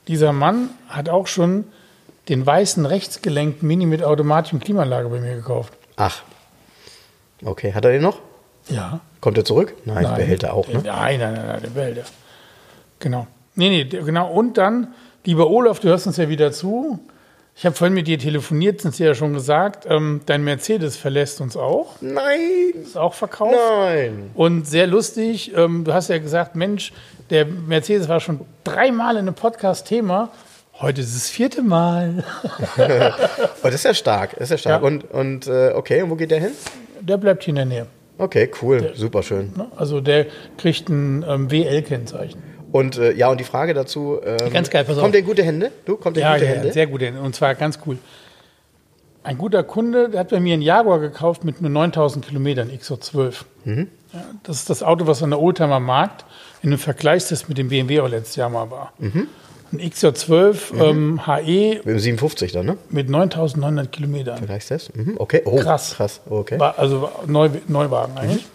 [0.06, 1.64] Dieser Mann hat auch schon
[2.28, 5.72] den weißen rechtsgelenkten Mini mit automatischem Klimaanlage bei mir gekauft.
[5.96, 6.22] Ach.
[7.45, 7.72] Okay.
[7.72, 8.18] Hat er den noch?
[8.68, 9.01] Ja.
[9.20, 9.74] Kommt er zurück?
[9.84, 10.80] Nein, behält er auch, ne?
[10.84, 12.05] Nein, nein, nein, nein, der behält er.
[12.99, 13.26] Genau.
[13.55, 14.30] Nee, nee, genau.
[14.32, 16.99] Und dann, lieber Olaf, du hörst uns ja wieder zu.
[17.57, 19.86] Ich habe vorhin mit dir telefoniert, sind sie ja schon gesagt.
[19.88, 21.95] Ähm, dein Mercedes verlässt uns auch.
[22.01, 22.82] Nein!
[22.82, 23.55] Ist auch verkauft.
[23.55, 24.30] Nein!
[24.34, 26.92] Und sehr lustig, ähm, du hast ja gesagt, Mensch,
[27.30, 30.30] der Mercedes war schon dreimal in einem Podcast-Thema.
[30.80, 32.24] Heute ist es das vierte Mal.
[32.78, 34.32] Oh, das ist ja stark.
[34.32, 34.82] Das ist ja stark.
[34.82, 34.86] Ja.
[34.86, 36.50] Und, und äh, okay, und wo geht der hin?
[37.00, 37.86] Der bleibt hier in der Nähe.
[38.18, 38.92] Okay, cool.
[38.94, 39.52] Super schön.
[39.56, 39.68] Ne?
[39.76, 40.26] Also der
[40.58, 42.42] kriegt ein ähm, WL-Kennzeichen.
[42.72, 44.20] Und äh, ja, und die Frage dazu.
[44.22, 45.02] Ähm, Ganz geil, pass auf.
[45.02, 45.70] Kommt der in gute Hände?
[45.86, 46.72] Du, kommt der in Ja, gute ja, Hände?
[46.72, 47.02] sehr gut.
[47.02, 47.96] Und zwar ganz cool.
[49.22, 53.44] Ein guter Kunde, der hat bei mir einen Jaguar gekauft mit nur 9000 Kilometern, XO12.
[53.64, 53.88] Mhm.
[54.12, 56.26] Ja, das ist das Auto, was an der Oldtimer Markt
[56.62, 58.92] in einem Vergleichstest mit dem BMW auch letztes Jahr mal war.
[58.98, 59.28] Mhm.
[59.78, 62.76] Ein XO12 ähm, HE Mit dem 57 dann, ne?
[62.90, 64.38] mit 9900 Kilometern.
[64.38, 64.96] Vergleichstest?
[64.96, 65.14] Mhm.
[65.18, 65.42] Okay.
[65.44, 65.94] Oh, Krass.
[65.96, 66.20] Krass.
[66.28, 66.58] Okay.
[66.58, 68.46] War, also Neu, Neuwagen eigentlich.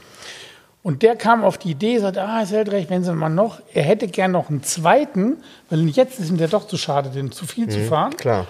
[0.82, 3.60] Und der kam auf die Idee, sagte, ah, ist hält recht, wenn sie mal noch,
[3.74, 5.38] er hätte gern noch einen zweiten,
[5.70, 8.16] weil jetzt ist ihm der doch zu schade, den zu viel zu fahren.
[8.16, 8.48] Klar.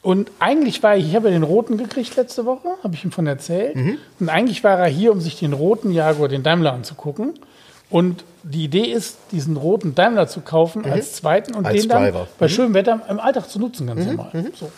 [0.00, 3.10] Und eigentlich war er, ich habe ja den roten gekriegt letzte Woche, habe ich ihm
[3.10, 3.74] von erzählt.
[3.76, 3.98] Mhm.
[4.20, 7.34] Und eigentlich war er hier, um sich den roten Jaguar, den Daimler anzugucken.
[7.90, 11.66] Und die Idee ist, diesen roten Daimler zu kaufen als zweiten und Mhm.
[11.66, 12.22] Als den dann Driver.
[12.24, 12.28] Mhm.
[12.38, 14.30] bei schönem Wetter im Alltag zu nutzen, ganz normal.
[14.58, 14.70] So.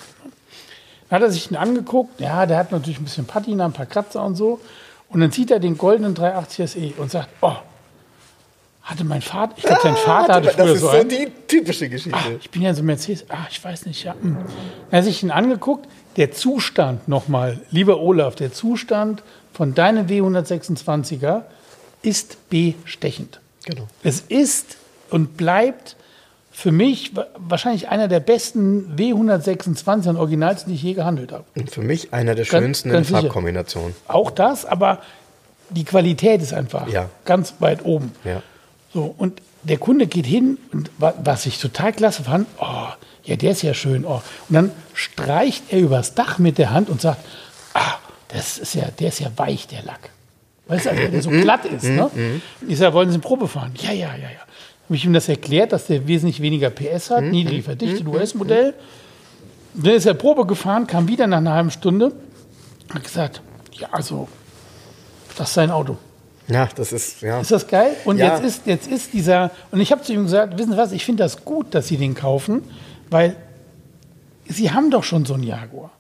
[1.09, 2.21] Dann hat er sich den angeguckt.
[2.21, 4.61] Ja, der hat natürlich ein bisschen Patina, ein paar Kratzer und so.
[5.11, 7.55] Und dann zieht er den goldenen 380 SE und sagt, oh,
[8.83, 11.09] hatte mein Vater, ich glaube, sein Vater hatte das früher ist so so einen.
[11.11, 12.19] die typische Geschichte.
[12.19, 13.25] Ah, ich bin ja so Mercedes.
[13.31, 14.05] Ah, ich weiß nicht.
[14.05, 14.15] Ja.
[14.21, 14.37] hm.
[14.91, 15.87] Dann hat sich ihn angeguckt.
[16.17, 21.43] Der Zustand nochmal, lieber Olaf, der Zustand von deinem W126er
[22.03, 23.41] ist bestechend.
[23.65, 23.87] Genau.
[24.03, 24.77] Es ist
[25.11, 25.97] und bleibt
[26.53, 31.45] für mich wa- wahrscheinlich einer der besten W126 und originalsten, die ich je gehandelt habe.
[31.57, 33.21] Und für mich einer der Ganz- schönsten ganz in sicher.
[33.27, 33.95] Farbkombinationen.
[34.09, 35.01] Auch das, aber
[35.71, 37.09] die Qualität ist einfach Ja.
[37.25, 38.13] ganz weit oben.
[38.25, 38.43] Ja.
[38.93, 42.87] So, und der Kunde geht hin und wa- was ich total klasse fand, oh,
[43.25, 44.05] ja, der ist ja schön.
[44.07, 44.23] Oh.
[44.49, 47.21] Und dann streicht er übers Dach mit der Hand und sagt,
[47.75, 47.95] ah,
[48.29, 50.11] das ist ja, der ist ja weich, der Lack.
[50.69, 51.85] Weißt du, also, der so glatt ist.
[51.85, 52.11] Ne?
[52.69, 53.73] Ich sage, wollen Sie eine Probe fahren?
[53.81, 54.41] Ja, ja, ja, ja.
[54.85, 58.75] Habe ich ihm das erklärt, dass der wesentlich weniger PS hat, niedrig verdichtet, US-Modell.
[59.75, 62.13] Dann ist er Probe gefahren, kam wieder nach einer halben Stunde,
[62.93, 63.43] hat gesagt,
[63.73, 64.29] ja, also,
[65.37, 65.97] das ist sein Auto.
[66.49, 67.41] Ja, das ist, ja.
[67.41, 67.95] Ist das geil?
[68.07, 68.35] Und Ja.
[68.35, 71.05] jetzt, ist, jetzt ist dieser, und ich habe zu ihm gesagt, wissen Sie was, ich
[71.05, 72.63] finde das gut, dass Sie den kaufen,
[73.11, 73.37] weil
[74.47, 75.91] Sie haben doch schon so einen Jaguar.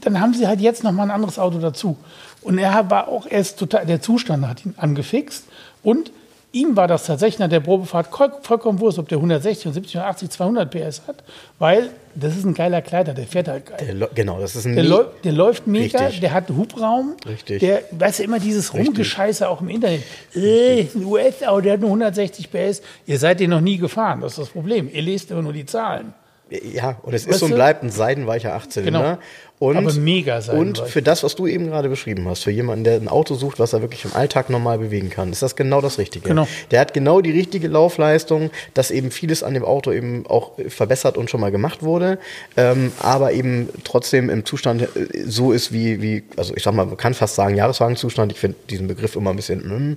[0.00, 1.96] Dann haben Sie halt jetzt noch mal ein anderes Auto dazu.
[2.42, 5.44] Und er war auch erst total, der Zustand hat ihn angefixt
[5.82, 6.10] und
[6.54, 9.96] ihm war das tatsächlich nach der Probefahrt voll- vollkommen wurscht, ob der 160 und 70
[9.96, 11.16] und 80, 200 PS hat,
[11.58, 13.96] weil das ist ein geiler Kleider, der fährt halt geil.
[13.98, 14.74] Der, genau, das ist ein.
[14.74, 16.20] Der, läu der läuft mega, Richtig.
[16.20, 17.14] der hat Hubraum.
[17.26, 17.60] Richtig.
[17.60, 20.02] Der, weißt du, immer dieses Rumgescheiße auch im Internet.
[20.34, 22.82] Äh, ein US-Auto, der hat nur 160 PS.
[23.06, 24.90] Ihr seid den noch nie gefahren, das ist das Problem.
[24.92, 26.12] Ihr lest immer nur die Zahlen.
[26.50, 29.00] Ja, und es Weißt ist und bleibt ein seidenweicher Achtzylinder.
[29.00, 29.18] Genau.
[29.62, 30.90] Und, Aber mega Und seidenweich.
[30.90, 33.72] für das, was du eben gerade beschrieben hast, für jemanden, der ein Auto sucht, was
[33.72, 36.26] er wirklich im Alltag normal bewegen kann, ist das genau das Richtige.
[36.28, 36.48] Genau.
[36.72, 41.16] Der hat genau die richtige Laufleistung, dass eben vieles an dem Auto eben auch verbessert
[41.16, 42.18] und schon mal gemacht wurde,
[42.56, 44.88] ähm, aber eben trotzdem im Zustand äh,
[45.26, 48.32] so ist wie, wie, also ich sag mal, man kann fast sagen Jahreswagenzustand.
[48.32, 49.96] Ich finde diesen Begriff immer ein bisschen, mm,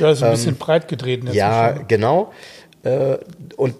[0.00, 1.28] Ja, ist ein bisschen breit getreten.
[1.32, 1.86] ja, schon.
[1.86, 2.32] genau.
[2.82, 3.16] Äh,
[3.56, 3.74] und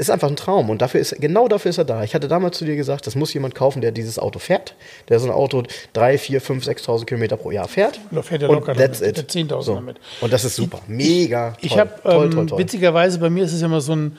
[0.00, 0.70] ist einfach ein Traum.
[0.70, 2.02] Und dafür ist, genau dafür ist er da.
[2.02, 4.74] Ich hatte damals zu dir gesagt, das muss jemand kaufen, der dieses Auto fährt.
[5.08, 8.00] Der so ein Auto 3, 4, 5, 6.000 Kilometer pro Jahr fährt.
[8.10, 9.18] Da fährt er und locker that's damit.
[9.18, 9.34] it.
[9.34, 9.74] Der 10.000 so.
[9.74, 9.96] damit.
[10.20, 10.80] Und das ist super.
[10.88, 11.54] Mega.
[11.60, 11.80] Ich toll.
[12.04, 14.16] habe ähm, witzigerweise bei mir ist es ja immer so ein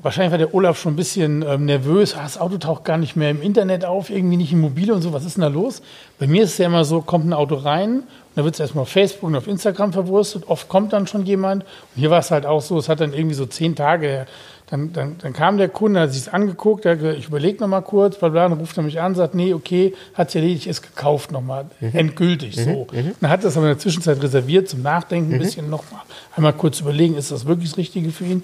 [0.00, 2.14] wahrscheinlich war der Olaf schon ein bisschen ähm, nervös.
[2.14, 5.02] Ah, das Auto taucht gar nicht mehr im Internet auf, irgendwie nicht im Mobile und
[5.02, 5.12] so.
[5.12, 5.82] Was ist denn da los?
[6.18, 8.04] Bei mir ist es ja immer so, kommt ein Auto rein, und
[8.36, 10.48] dann wird es erstmal auf Facebook und auf Instagram verwurstet.
[10.48, 11.64] Oft kommt dann schon jemand.
[11.64, 14.26] Und hier war es halt auch so, es hat dann irgendwie so zehn Tage her.
[14.70, 17.68] Dann, dann, dann kam der Kunde, hat sich es angeguckt, hat gesagt, ich überlege noch
[17.68, 20.66] mal kurz, bla bla, dann ruft er mich an, sagt, nee, okay, hat sich erledigt,
[20.66, 22.86] ist gekauft nochmal, endgültig, so.
[23.20, 26.02] Dann hat er es aber in der Zwischenzeit reserviert, zum Nachdenken ein bisschen nochmal,
[26.36, 28.42] einmal kurz überlegen, ist das wirklich das Richtige für ihn?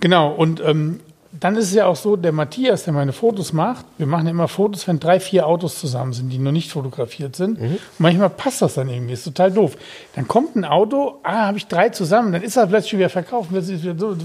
[0.00, 1.00] Genau, und ähm,
[1.40, 4.30] dann ist es ja auch so, der Matthias, der meine Fotos macht, wir machen ja
[4.32, 7.58] immer Fotos, wenn drei, vier Autos zusammen sind, die noch nicht fotografiert sind.
[7.58, 9.76] Und manchmal passt das dann irgendwie, ist total doof.
[10.14, 13.48] Dann kommt ein Auto, ah, habe ich drei zusammen, dann ist er plötzlich wieder verkauft,
[13.50, 14.16] plötzlich ist wieder, so,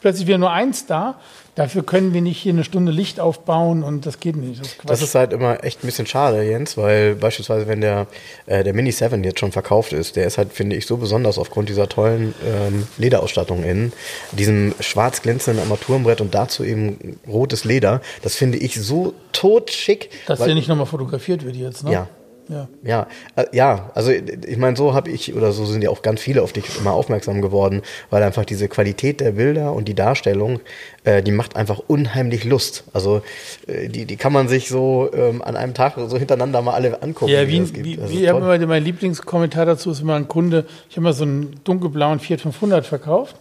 [0.00, 1.16] plötzlich wieder nur eins da.
[1.56, 4.60] Dafür können wir nicht hier eine Stunde Licht aufbauen und das geht nicht.
[4.60, 4.78] Das ist.
[4.84, 8.08] Das ist halt immer echt ein bisschen schade, Jens, weil beispielsweise, wenn der,
[8.44, 11.38] äh, der Mini 7 jetzt schon verkauft ist, der ist halt, finde ich, so besonders
[11.38, 13.94] aufgrund dieser tollen ähm, Lederausstattung innen,
[14.32, 18.02] diesem schwarz glänzenden Armaturenbrett und dazu eben rotes Leder.
[18.20, 20.10] Das finde ich so totschick.
[20.26, 21.92] Dass weil- der nicht nochmal fotografiert wird jetzt, ne?
[21.92, 22.08] Ja.
[22.48, 22.68] Ja.
[22.82, 26.20] Ja, äh, ja, also ich meine, so habe ich oder so sind ja auch ganz
[26.20, 30.60] viele auf dich immer aufmerksam geworden, weil einfach diese Qualität der Bilder und die Darstellung,
[31.04, 32.84] äh, die macht einfach unheimlich Lust.
[32.92, 33.22] Also
[33.66, 37.02] äh, die, die kann man sich so ähm, an einem Tag so hintereinander mal alle
[37.02, 37.32] angucken.
[37.32, 38.54] Ja, wie, wie, wie hab toll.
[38.54, 42.40] immer, mein Lieblingskommentar dazu ist immer ein Kunde, ich habe mal so einen dunkelblauen Fiat
[42.40, 43.36] 500 verkauft,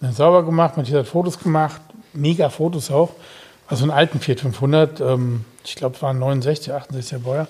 [0.00, 1.80] dann sauber gemacht, Matthias hat Fotos gemacht,
[2.12, 3.10] mega Fotos auch,
[3.68, 7.46] also einen alten Fiat 500, ähm, ich glaube es waren 69, 68er Baujahr.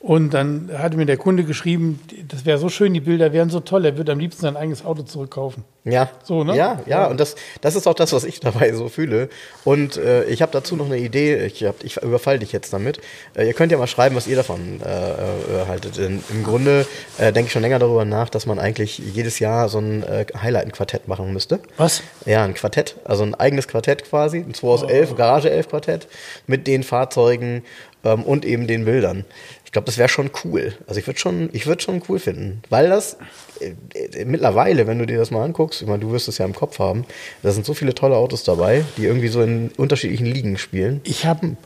[0.00, 3.60] Und dann hatte mir der Kunde geschrieben, das wäre so schön, die Bilder wären so
[3.60, 5.62] toll, er würde am liebsten sein eigenes Auto zurückkaufen.
[5.84, 6.56] Ja, So, ne?
[6.56, 9.28] ja, ja, und das, das ist auch das, was ich dabei so fühle.
[9.64, 13.00] Und äh, ich habe dazu noch eine Idee, ich, hab, ich überfall dich jetzt damit.
[13.34, 15.98] Äh, ihr könnt ja mal schreiben, was ihr davon äh, äh, haltet.
[15.98, 16.86] Denn Im Grunde
[17.18, 20.26] äh, denke ich schon länger darüber nach, dass man eigentlich jedes Jahr so ein äh,
[20.34, 21.60] Highlight-Quartett machen müsste.
[21.76, 22.02] Was?
[22.24, 26.08] Ja, ein Quartett, also ein eigenes Quartett quasi, ein 2 aus 11, Garage 11 Quartett
[26.46, 27.64] mit den Fahrzeugen
[28.04, 29.24] ähm, und eben den Bildern.
[29.70, 30.74] Ich glaube, das wäre schon cool.
[30.88, 33.18] Also ich würde schon, ich würde schon cool finden, weil das
[33.60, 36.44] äh, äh, mittlerweile, wenn du dir das mal anguckst, ich meine, du wirst es ja
[36.44, 37.04] im Kopf haben,
[37.44, 41.00] da sind so viele tolle Autos dabei, die irgendwie so in unterschiedlichen Ligen spielen.
[41.04, 41.56] Ich habe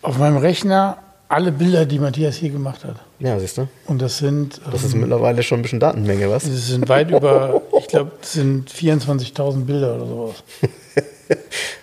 [0.00, 0.96] auf meinem Rechner
[1.28, 2.96] alle Bilder, die Matthias hier gemacht hat.
[3.18, 3.68] Ja, siehst du?
[3.84, 6.44] Und das sind, Das ist ähm, mittlerweile schon ein bisschen Datenmenge, was?
[6.44, 10.34] das sind weit über, ich glaube, das sind 24.000 Bilder oder sowas.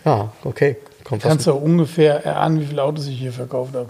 [0.04, 0.78] Ja, okay.
[1.04, 3.90] Kommt Kannst du ungefähr erahnen, wie viele Autos ich hier verkauft habe?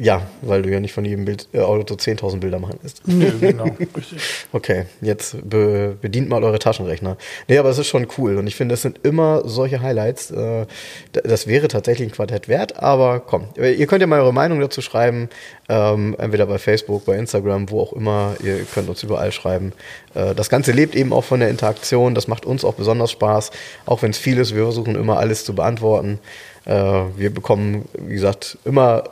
[0.00, 3.06] Ja, weil du ja nicht von jedem Bild, äh, Auto 10.000 Bilder machen lässt.
[3.06, 3.64] Nö, genau,
[3.96, 4.22] richtig.
[4.52, 7.16] Okay, jetzt be bedient mal eure Taschenrechner.
[7.46, 10.30] Nee, aber es ist schon cool und ich finde, es sind immer solche Highlights.
[10.30, 10.66] Äh,
[11.12, 14.80] das wäre tatsächlich ein Quartett wert, aber komm, ihr könnt ja mal eure Meinung dazu
[14.80, 15.28] schreiben,
[15.68, 18.34] ähm, entweder bei Facebook, bei Instagram, wo auch immer.
[18.42, 19.72] Ihr könnt uns überall schreiben.
[20.14, 23.50] Äh, das Ganze lebt eben auch von der Interaktion, das macht uns auch besonders Spaß,
[23.84, 24.54] auch wenn es viel ist.
[24.54, 26.18] Wir versuchen immer alles zu beantworten.
[26.64, 26.72] Äh,
[27.16, 29.04] wir bekommen, wie gesagt, immer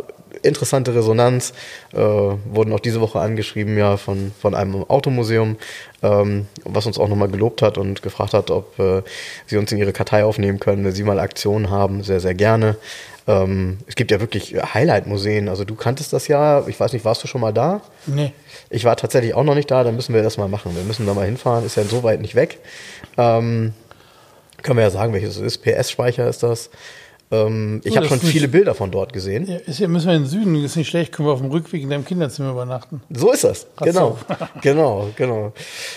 [0.42, 1.52] interessante Resonanz.
[1.92, 5.56] Äh, wurden auch diese Woche angeschrieben, ja, von, von einem Automuseum,
[6.02, 9.02] ähm, was uns auch nochmal gelobt hat und gefragt hat, ob äh,
[9.46, 12.02] sie uns in ihre Kartei aufnehmen können, wenn sie mal Aktionen haben.
[12.02, 12.76] Sehr, sehr gerne.
[13.26, 15.48] Ähm, es gibt ja wirklich Highlight-Museen.
[15.48, 16.66] Also du kanntest das ja.
[16.66, 17.80] Ich weiß nicht, warst du schon mal da?
[18.06, 18.32] Nee.
[18.70, 19.84] Ich war tatsächlich auch noch nicht da.
[19.84, 20.74] Dann müssen wir das mal machen.
[20.74, 21.64] Wir müssen da mal hinfahren.
[21.64, 22.58] Ist ja so weit nicht weg.
[23.18, 23.72] Ähm,
[24.62, 25.58] können wir ja sagen, welches es ist.
[25.58, 26.70] PS-Speicher ist das.
[27.32, 29.46] Ähm, ich habe schon viele Bilder von dort gesehen.
[29.46, 31.50] Ja, ist ja, müssen wir in den Süden, ist nicht schlecht, können wir auf dem
[31.50, 33.02] Rückweg in deinem Kinderzimmer übernachten.
[33.10, 33.66] So ist das.
[33.76, 34.18] Ach Genau.
[34.28, 34.34] so.
[34.62, 35.52] genau, genau.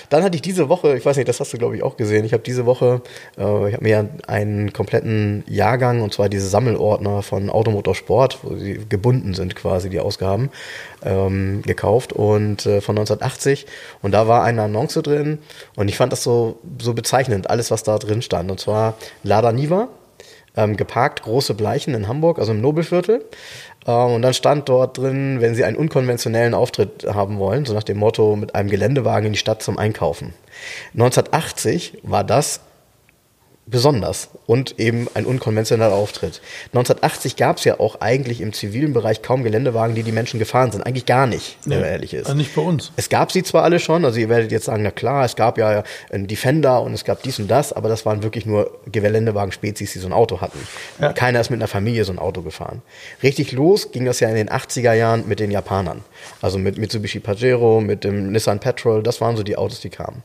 [0.10, 2.24] Dann hatte ich diese Woche, ich weiß nicht, das hast du glaube ich auch gesehen.
[2.24, 3.02] Ich habe diese Woche,
[3.38, 8.82] äh, ich habe mir einen kompletten Jahrgang und zwar diese Sammelordner von Automotorsport, wo sie
[8.88, 10.52] gebunden sind quasi die Ausgaben,
[11.04, 13.66] ähm, gekauft und äh, von 1980
[14.04, 15.40] und da war eine Annonce drin
[15.76, 19.52] und ich fand das so so bezeichnend alles was da drin stand und zwar Lada
[19.52, 19.88] Niva
[20.56, 23.26] ähm, geparkt, große Bleichen in Hamburg, also im Nobelviertel.
[23.88, 27.84] Ähm, und dann stand dort drin, wenn Sie einen unkonventionellen Auftritt haben wollen, so nach
[27.84, 30.34] dem Motto mit einem Geländewagen in die Stadt zum Einkaufen.
[30.94, 32.62] 1980 war das
[33.66, 36.42] besonders und eben ein unkonventioneller Auftritt.
[36.68, 40.72] 1980 gab es ja auch eigentlich im zivilen Bereich kaum Geländewagen, die die Menschen gefahren
[40.72, 40.86] sind.
[40.86, 42.26] Eigentlich gar nicht, wenn man ehrlich ist.
[42.26, 42.92] Also nicht bei uns.
[42.98, 45.58] Es gab sie zwar alle schon, also ihr werdet jetzt sagen, na klar, es gab
[45.58, 49.94] ja einen Defender und es gab dies und das, aber das waren wirklich nur Geländewagen-Spezies,
[49.94, 50.60] die so ein Auto hatten.
[51.00, 51.14] Ja.
[51.14, 52.82] Keiner ist mit einer Familie so ein Auto gefahren.
[53.22, 56.04] Richtig los ging das ja in den 80er Jahren mit den Japanern.
[56.42, 60.24] Also mit Mitsubishi Pajero, mit dem Nissan Petrol, das waren so die Autos, die kamen.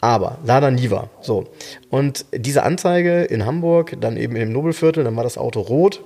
[0.00, 1.48] Aber Lada Niva, so.
[1.90, 6.00] Und diese Anzeige in Hamburg, dann eben im Nobelviertel, dann war das Auto rot,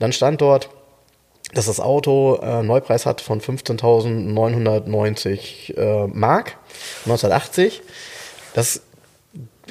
[0.00, 0.68] dann stand dort,
[1.54, 6.56] dass das Auto äh, Neupreis hat von 15.990 äh, Mark
[7.04, 7.82] 1980.
[8.54, 8.82] Das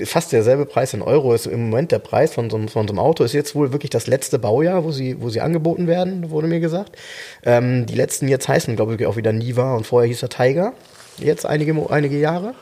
[0.03, 2.91] fast derselbe Preis in Euro ist im Moment der Preis von so, einem- von so
[2.93, 3.23] einem Auto.
[3.23, 6.59] Ist jetzt wohl wirklich das letzte Baujahr, wo sie, wo sie angeboten werden, wurde mir
[6.59, 6.97] gesagt.
[7.43, 10.73] Ähm, die letzten jetzt heißen, glaube ich, auch wieder Niva und vorher hieß er Tiger.
[11.17, 12.55] Jetzt einige, einige Jahre.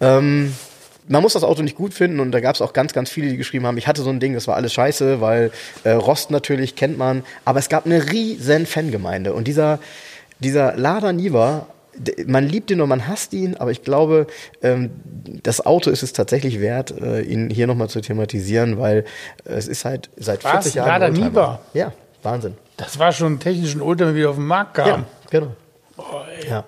[0.00, 0.52] Ähm,
[1.08, 3.28] man muss das Auto nicht gut finden und da gab es auch ganz, ganz viele,
[3.28, 5.50] die geschrieben haben, ich hatte so ein Ding, das war alles scheiße, weil
[5.84, 9.78] äh, Rost natürlich kennt man, aber es gab eine riesen Fangemeinde und dieser,
[10.40, 11.66] dieser Lada Niva,
[12.26, 14.26] man liebt ihn und man hasst ihn, aber ich glaube,
[14.62, 14.90] ähm,
[15.42, 19.04] das Auto ist es tatsächlich wert, äh, ihn hier nochmal zu thematisieren, weil
[19.44, 20.52] es ist halt seit Was?
[20.52, 20.88] 40 Jahren.
[20.88, 21.08] Lada.
[21.10, 21.60] Niva?
[21.72, 21.92] Ja,
[22.22, 22.56] Wahnsinn.
[22.76, 24.86] Das war schon technisch ein Oldtimer, wie er auf den Markt kam.
[24.88, 25.52] Ja, genau.
[26.48, 26.64] ja.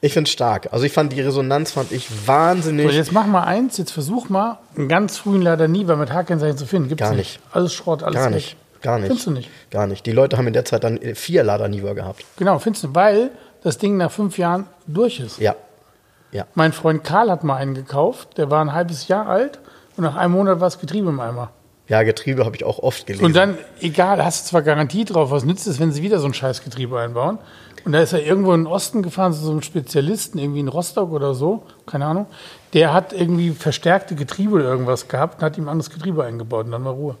[0.00, 0.68] Ich finde es stark.
[0.72, 2.90] Also ich fand die Resonanz fand ich wahnsinnig.
[2.90, 6.58] So, jetzt mach mal eins, jetzt versuch mal einen ganz frühen Lada Niva mit H-Kennzeichen
[6.58, 6.88] zu finden.
[6.88, 7.40] Gibt's Gar nicht.
[7.40, 7.54] nicht.
[7.54, 8.34] Alles Schrott, alles Gar weg.
[8.34, 8.56] nicht.
[8.82, 9.06] Gar nicht.
[9.06, 9.50] Findest du nicht?
[9.70, 10.04] Gar nicht.
[10.06, 12.24] Die Leute haben in der Zeit dann vier Lada Niva gehabt.
[12.36, 13.30] Genau, findest du, weil
[13.62, 15.38] das Ding nach fünf Jahren durch ist.
[15.40, 15.54] Ja.
[16.30, 16.46] Ja.
[16.54, 19.58] Mein Freund Karl hat mal einen gekauft, der war ein halbes Jahr alt
[19.96, 21.50] und nach einem Monat war das Getriebe im Eimer.
[21.88, 23.24] Ja, Getriebe habe ich auch oft gelesen.
[23.24, 26.26] Und dann, egal, hast du zwar Garantie drauf, was nützt es, wenn sie wieder so
[26.26, 27.38] ein scheiß Getriebe einbauen?
[27.84, 31.12] Und da ist er irgendwo in den Osten gefahren, so einem Spezialisten, irgendwie in Rostock
[31.12, 32.26] oder so, keine Ahnung.
[32.72, 36.66] Der hat irgendwie verstärkte Getriebe oder irgendwas gehabt und hat ihm ein anderes Getriebe eingebaut
[36.66, 37.16] und dann war Ruhe.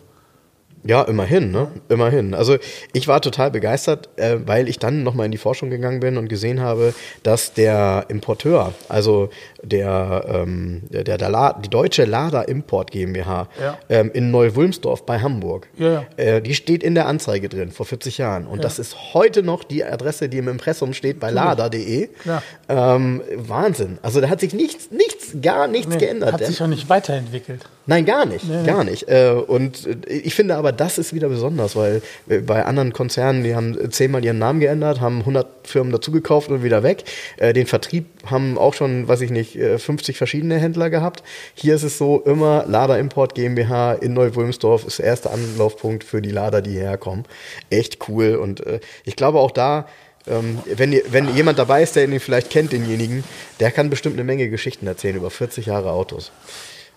[0.86, 1.68] Ja, immerhin, ne?
[1.88, 2.34] Immerhin.
[2.34, 2.56] Also
[2.92, 6.28] ich war total begeistert, äh, weil ich dann nochmal in die Forschung gegangen bin und
[6.28, 9.30] gesehen habe, dass der Importeur, also
[9.62, 13.78] der, ähm, der, der, La die deutsche Lada Import GmbH Ja.
[13.88, 16.04] ähm, in Neu-Wulmsdorf bei Hamburg, Ja, ja.
[16.16, 18.46] Äh, die steht in der Anzeige drin vor 40 Jahren.
[18.46, 22.08] Und das ist heute noch die Adresse, die im Impressum steht bei lada.de.
[22.68, 23.98] Ähm, Wahnsinn.
[24.02, 26.32] Also da hat sich nichts, nichts, gar nichts Nee, geändert.
[26.32, 27.62] Hat sich auch nicht weiterentwickelt.
[27.88, 29.08] Nein, gar nicht, gar nicht.
[29.08, 33.44] Äh, und äh, ich finde aber, das ist wieder besonders, weil äh, bei anderen Konzernen,
[33.44, 37.04] die haben zehnmal ihren Namen geändert, haben 100 Firmen dazugekauft und wieder weg.
[37.40, 41.22] Den Vertrieb haben auch schon, weiß ich nicht, äh, 50 verschiedene Händler gehabt.
[41.54, 46.20] Hier ist es so, immer Lada Import GmbH in Neu-Wulmsdorf ist der erste Anlaufpunkt für
[46.20, 47.24] die Lader, die hierher kommen.
[47.70, 48.62] Echt cool und
[49.04, 49.86] ich glaube auch da,
[50.28, 53.24] ähm, wenn, wenn jemand dabei ist, der ihn vielleicht kennt, denjenigen,
[53.60, 56.32] der kann bestimmt eine Menge Geschichten erzählen über 40 Jahre Autos.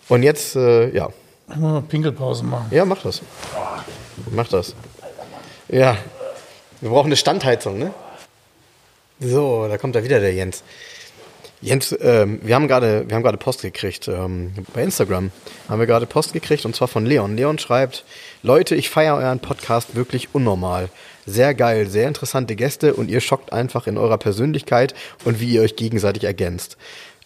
[0.08, 1.10] Und jetzt, äh, ja,
[1.50, 2.68] Ich muss mal Pinkelpause machen.
[2.72, 3.22] ja, mach das.
[4.32, 4.76] Mach das.
[5.68, 5.98] Ja,
[6.82, 7.94] wir brauchen eine Standheizung, ne?
[9.20, 10.64] So, da kommt da wieder der Jens.
[11.62, 15.32] Jens, ähm, wir haben gerade, wir haben gerade Post gekriegt ähm, bei Instagram.
[15.68, 17.36] Haben wir gerade Post gekriegt und zwar von Leon.
[17.36, 18.06] Leon schreibt:
[18.44, 20.88] Leute, ich feiere euren Podcast wirklich unnormal.
[21.26, 24.94] Sehr geil, sehr interessante Gäste und ihr schockt einfach in eurer Persönlichkeit
[25.26, 26.78] und wie ihr euch gegenseitig ergänzt.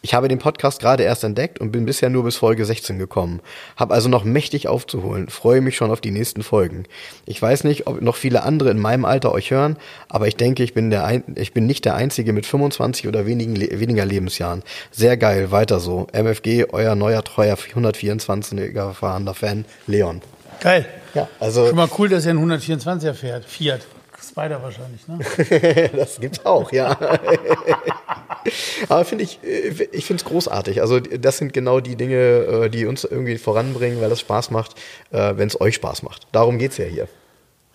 [0.06, 3.40] Ich habe den Podcast gerade erst entdeckt und bin bisher nur bis Folge 16 gekommen.
[3.78, 5.30] Hab also noch mächtig aufzuholen.
[5.30, 6.84] Freue mich schon auf die nächsten Folgen.
[7.26, 9.78] Ich weiß nicht, ob noch viele andere in meinem Alter euch hören,
[10.10, 13.26] aber ich denke, ich bin, der ein, ich bin nicht der Einzige mit 25 oder
[13.26, 14.64] wenigen, Le- weniger Lebensjahren.
[14.92, 16.08] Sehr geil, weiter so.
[16.12, 20.22] MFG, euer neuer treuer 124er fahrender Fan, Leon.
[20.64, 20.86] Geil.
[21.14, 23.46] Ja, also Schon mal cool, dass er einen 124er fährt.
[23.46, 23.82] Fiat.
[24.26, 25.90] Spider wahrscheinlich, ne?
[25.98, 26.98] das gibt's auch, ja.
[28.90, 30.80] Aber finde ich, äh, ich finde es großartig.
[30.82, 34.76] Also das sind genau die Dinge, äh, die uns irgendwie voranbringen, weil es Spaß macht,
[35.12, 36.28] wenn es euch Spaß macht.
[36.32, 37.08] Darum geht's ja hier.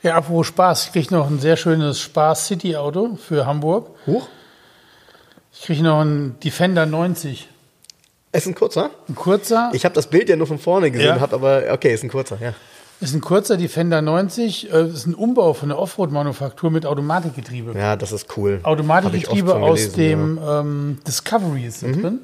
[0.03, 0.87] Ja, apropos Spaß.
[0.87, 3.91] Ich kriege noch ein sehr schönes Spaß-City-Auto für Hamburg.
[4.07, 4.29] Huch.
[5.53, 7.49] Ich kriege noch einen Defender 90.
[8.33, 8.91] Es ist ein kurzer.
[9.09, 9.71] Ein kurzer.
[9.75, 11.21] Ich habe das Bild ja nur von vorne gesehen, Ja.
[11.21, 12.55] hab aber okay, ist ein kurzer, ja.
[13.01, 14.73] Ist ein kurzer Defender 90.
[14.73, 17.79] äh, Ist ein Umbau von der Offroad-Manufaktur mit Automatikgetriebe.
[17.79, 18.61] Ja, das ist cool.
[18.65, 22.21] Automatikgetriebe aus gelesen, dem ähm, Discovery ist da drin.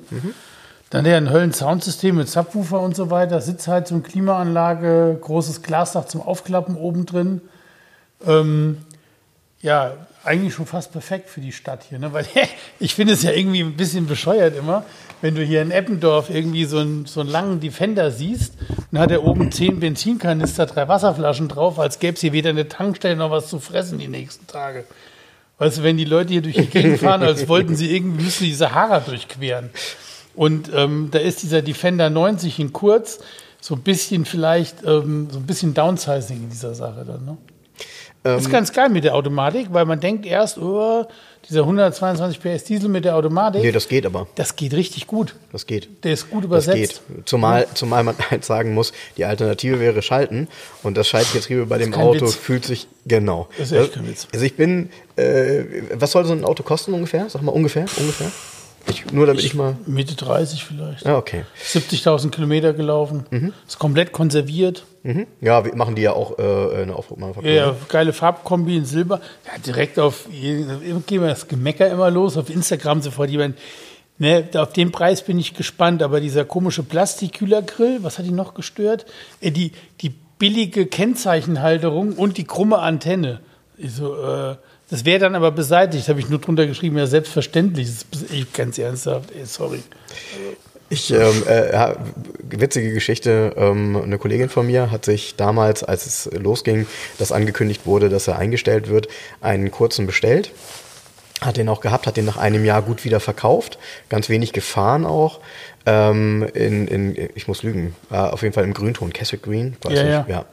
[0.90, 6.76] Dann der ein Höllen-Soundsystem mit Subwoofer und so weiter, Sitzheizung, Klimaanlage, großes Glasdach zum Aufklappen
[6.76, 7.40] oben drin.
[8.26, 8.78] Ähm,
[9.60, 9.92] ja,
[10.24, 11.98] eigentlich schon fast perfekt für die Stadt hier.
[11.98, 12.12] Ne?
[12.12, 12.26] Weil
[12.80, 14.84] ich finde es ja irgendwie ein bisschen bescheuert immer,
[15.24, 18.52] wenn du hier in Eppendorf irgendwie so einen, so einen langen Defender siehst,
[18.92, 22.68] dann hat er oben zehn Benzinkanister, drei Wasserflaschen drauf, als gäbe es hier weder eine
[22.68, 24.84] Tankstelle noch was zu fressen die nächsten Tage.
[25.56, 28.44] Weißt du, wenn die Leute hier durch die Gegend fahren, als wollten sie irgendwie, müssen
[28.44, 29.70] die Sahara durchqueren.
[30.34, 33.20] Und ähm, da ist dieser Defender 90 in kurz,
[33.62, 37.24] so ein bisschen vielleicht, ähm, so ein bisschen Downsizing in dieser Sache dann.
[37.24, 37.38] Ne?
[38.24, 41.06] Ähm, ist ganz geil mit der Automatik, weil man denkt erst, oh,
[41.48, 44.26] dieser 122 PS Diesel mit der Automatik, Nee, das geht aber.
[44.34, 45.34] das geht richtig gut.
[45.52, 45.88] Das geht.
[46.04, 47.02] Der ist gut Das übersetzt.
[47.14, 47.26] geht.
[47.28, 50.48] Zumal, zumal man halt sagen muss, die Alternative wäre Schalten
[50.82, 52.34] und das Schaltgetriebe bei dem kein Auto Witz.
[52.34, 53.48] fühlt sich genau.
[53.58, 54.26] Das ist echt kein Witz.
[54.32, 55.62] Also ich bin, äh,
[55.94, 57.28] was soll so ein Auto kosten ungefähr?
[57.28, 58.30] Sag mal ungefähr, ungefähr.
[58.86, 59.76] Ich, nur damit ich, mal.
[59.86, 61.06] Mitte 30 vielleicht.
[61.06, 61.44] Ja, okay.
[61.62, 63.52] 70.000 Kilometer gelaufen.
[63.66, 64.84] Ist komplett konserviert.
[65.02, 65.26] Mhm.
[65.40, 67.50] Ja, wir machen die ja auch äh, eine Aufdruckmanufaktur.
[67.50, 69.20] Ja, ja, geile Farbkombi in Silber.
[69.46, 73.56] Ja, direkt auf, gehen wir das Gemecker immer los, auf Instagram sofort jemand,
[74.16, 78.54] Ne, auf den Preis bin ich gespannt, aber dieser komische Plastikkühlergrill, was hat ihn noch
[78.54, 79.06] gestört?
[79.40, 79.72] Äh, die,
[80.02, 83.40] die billige Kennzeichenhalterung und die krumme Antenne.
[83.76, 84.56] Ich so, äh,
[84.94, 87.88] das wäre dann aber beseitigt, habe ich nur drunter geschrieben, ja, selbstverständlich.
[88.32, 89.82] Echt ganz ernsthaft, ey, sorry.
[90.88, 91.96] Ich, ähm, äh,
[92.48, 96.86] witzige Geschichte, ähm, eine Kollegin von mir hat sich damals, als es losging,
[97.18, 99.08] dass angekündigt wurde, dass er eingestellt wird,
[99.40, 100.52] einen kurzen bestellt.
[101.40, 103.78] Hat den auch gehabt, hat den nach einem Jahr gut wieder verkauft,
[104.08, 105.40] ganz wenig gefahren auch.
[105.86, 109.98] Ähm, in, in, ich muss lügen, äh, auf jeden Fall im Grünton, Keswick Green, weiß
[109.98, 110.24] Ja, nicht, ja.
[110.28, 110.44] ja.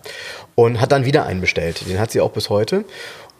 [0.56, 1.88] Und hat dann wieder einen bestellt.
[1.88, 2.84] Den hat sie auch bis heute.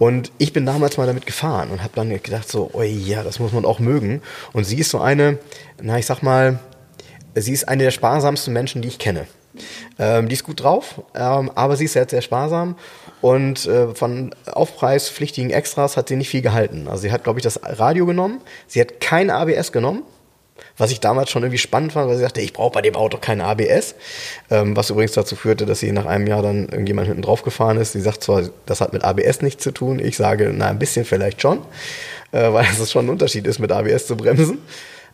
[0.02, 3.38] Und ich bin damals mal damit gefahren und habe dann gedacht so, oh ja, das
[3.38, 4.24] muss man auch mögen.
[4.52, 5.38] Und sie ist so eine,
[5.80, 6.58] na ich sag mal,
[7.36, 9.28] sie ist eine der sparsamsten Menschen, die ich kenne.
[10.00, 12.78] Ähm, die ist gut drauf, ähm, aber sie ist sehr, sehr sparsam
[13.22, 16.88] und äh, von aufpreispflichtigen Extras hat sie nicht viel gehalten.
[16.88, 20.02] Also sie hat, glaube ich, das Radio genommen, sie hat kein ABS genommen,
[20.78, 23.18] was ich damals schon irgendwie spannend fand, weil sie sagte, ich brauche bei dem Auto
[23.18, 23.96] kein ABS,
[24.50, 27.78] ähm, was übrigens dazu führte, dass sie nach einem Jahr dann irgendjemand hinten drauf gefahren
[27.78, 27.94] ist.
[27.94, 31.06] Sie sagt zwar, das hat mit ABS nichts zu tun, ich sage, na, ein bisschen
[31.06, 31.60] vielleicht schon,
[32.32, 34.60] äh, weil es schon ein Unterschied ist, mit ABS zu bremsen.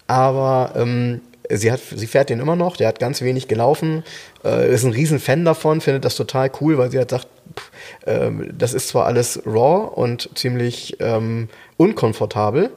[0.07, 4.03] Aber ähm, sie, hat, sie fährt den immer noch, der hat ganz wenig gelaufen,
[4.43, 7.27] äh, ist ein riesen Fan davon, findet das total cool, weil sie halt sagt,
[7.57, 7.71] pff,
[8.05, 12.71] ähm, das ist zwar alles raw und ziemlich ähm, unkomfortabel,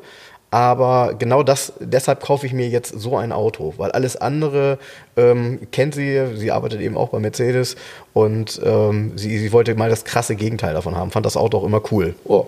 [0.50, 4.78] aber genau das, deshalb kaufe ich mir jetzt so ein Auto, weil alles andere
[5.16, 7.76] ähm, kennt sie, sie arbeitet eben auch bei Mercedes
[8.14, 11.64] und ähm, sie, sie wollte mal das krasse Gegenteil davon haben, fand das Auto auch
[11.64, 12.46] immer cool oh.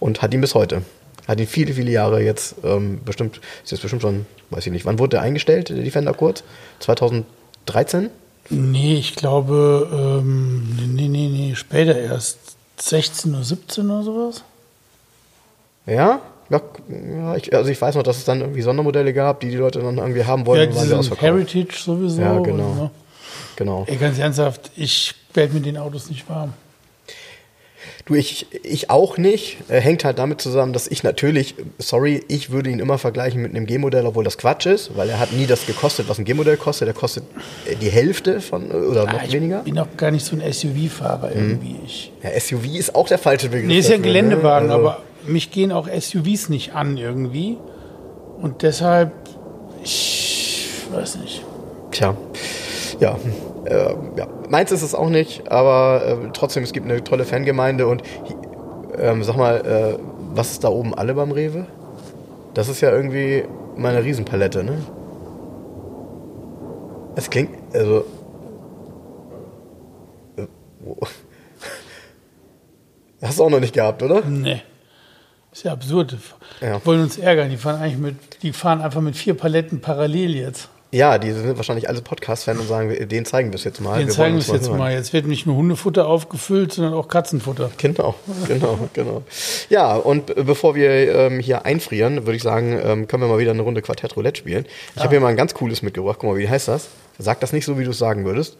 [0.00, 0.82] und hat ihn bis heute.
[1.28, 4.86] Hat ihn viele, viele Jahre jetzt, ähm, bestimmt, ist jetzt bestimmt schon, weiß ich nicht,
[4.86, 6.42] wann wurde der eingestellt, der Defender kurz?
[6.80, 8.10] 2013?
[8.48, 12.38] Nee, ich glaube, ähm, nee, nee, nee, später erst.
[12.80, 14.44] 16 oder 17 oder sowas?
[15.86, 16.20] Ja?
[16.52, 19.80] Ja, ich, also ich weiß noch, dass es dann irgendwie Sondermodelle gab, die die Leute
[19.80, 21.18] dann irgendwie haben wollten, Ja, und waren.
[21.18, 22.20] Heritage sowieso.
[22.20, 22.64] Ja, genau.
[22.70, 22.90] Und, ne?
[23.56, 23.84] Genau.
[23.86, 26.52] Ey, ganz ernsthaft, ich werde mit den Autos nicht warm.
[28.04, 29.58] Du, ich, ich auch nicht.
[29.68, 33.52] Äh, hängt halt damit zusammen, dass ich natürlich, sorry, ich würde ihn immer vergleichen mit
[33.54, 36.56] einem G-Modell, obwohl das Quatsch ist, weil er hat nie das gekostet, was ein G-Modell
[36.56, 36.86] kostet.
[36.88, 37.24] Der kostet
[37.66, 39.60] äh, die Hälfte von äh, oder noch Ah, ich weniger.
[39.60, 41.76] bin auch gar nicht so ein SUV-Fahrer irgendwie.
[41.86, 43.66] Ich, Ja, SUV ist auch der falsche Begriff.
[43.68, 44.06] nee, ist ja ein ne?
[44.08, 47.58] Geländewagen, Also- aber mich gehen auch SUVs nicht an irgendwie.
[48.40, 49.12] Und deshalb,
[49.82, 51.44] ich weiß nicht.
[51.90, 52.16] Tja,
[53.00, 53.16] ja,
[53.64, 54.26] äh, ja.
[54.48, 58.02] Meins ist es auch nicht, aber äh, trotzdem, es gibt eine tolle Fangemeinde und
[58.98, 59.98] ähm, sag mal, äh,
[60.34, 61.66] was ist da oben alle beim Rewe?
[62.54, 63.44] Das ist ja irgendwie
[63.76, 64.78] meine Riesenpalette, ne?
[67.14, 68.04] Es klingt, also.
[70.36, 70.46] Äh,
[73.22, 74.22] Hast du auch noch nicht gehabt, oder?
[74.22, 74.62] Nee.
[75.52, 76.16] Ist ja absurd.
[76.60, 76.78] Ja.
[76.78, 77.50] Die wollen uns ärgern.
[77.50, 80.68] Die fahren eigentlich mit, die fahren einfach mit vier Paletten parallel jetzt.
[80.94, 83.98] Ja, die sind wahrscheinlich alle Podcast-Fans und sagen, wir- den zeigen wir es jetzt mal.
[83.98, 84.78] Den wir zeigen wir es jetzt hören.
[84.78, 84.92] mal.
[84.92, 87.70] Jetzt wird nicht nur Hundefutter aufgefüllt, sondern auch Katzenfutter.
[87.78, 88.14] Genau,
[88.46, 89.22] genau, genau.
[89.70, 93.38] Ja, und be- bevor wir ähm, hier einfrieren, würde ich sagen, ähm, können wir mal
[93.38, 94.66] wieder eine Runde Quartett Roulette spielen.
[94.94, 96.18] Ich habe hier mal ein ganz cooles mitgebracht.
[96.20, 96.88] Guck mal, wie heißt das?
[97.18, 98.58] Sag das nicht so, wie du es sagen würdest.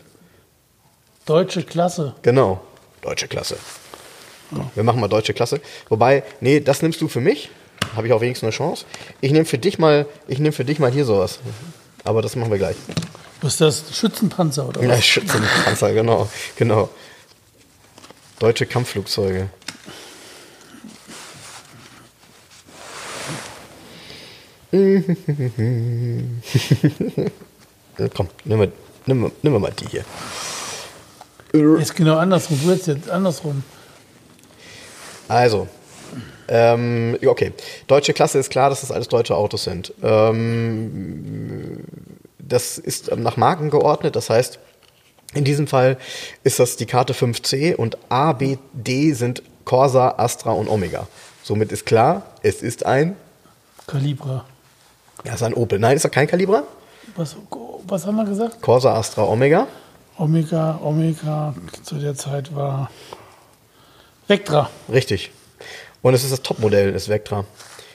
[1.26, 2.14] Deutsche Klasse.
[2.22, 2.62] Genau,
[3.02, 3.56] deutsche Klasse.
[4.74, 5.60] Wir machen mal deutsche Klasse.
[5.88, 7.50] Wobei, nee, das nimmst du für mich.
[7.96, 8.84] Habe ich auch wenigstens eine Chance.
[9.20, 11.40] Ich nehme für dich mal, ich nehme für dich mal hier sowas.
[12.04, 12.76] Aber das machen wir gleich.
[13.40, 13.84] Was ist das?
[13.96, 15.04] Schützenpanzer oder Ja, was?
[15.04, 16.88] Schützenpanzer, genau, genau.
[18.38, 19.48] Deutsche Kampfflugzeuge.
[27.98, 28.72] Ja, Komm, nimm mal,
[29.06, 30.04] nimm, mal- nimm mal mal die hier.
[31.78, 32.58] Ist genau andersrum.
[32.62, 33.62] Du hättest jetzt andersrum.
[35.32, 35.66] Also,
[36.46, 37.52] ähm, okay.
[37.86, 39.94] Deutsche Klasse ist klar, dass das alles deutsche Autos sind.
[40.02, 41.84] Ähm,
[42.38, 44.58] das ist nach Marken geordnet, das heißt,
[45.32, 45.96] in diesem Fall
[46.44, 51.06] ist das die Karte 5C und A, B, D sind Corsa, Astra und Omega.
[51.42, 53.16] Somit ist klar, es ist ein,
[53.86, 54.44] Kalibra.
[55.24, 55.78] das ist ein Opel.
[55.78, 56.64] Nein, ist das kein Kalibra?
[57.16, 57.36] Was,
[57.86, 58.60] was haben wir gesagt?
[58.60, 59.66] Corsa, Astra, Omega.
[60.18, 62.90] Omega, Omega zu der Zeit war
[64.32, 64.70] Vectra.
[64.90, 65.30] Richtig.
[66.02, 67.44] Und es ist das Topmodell, das Vectra.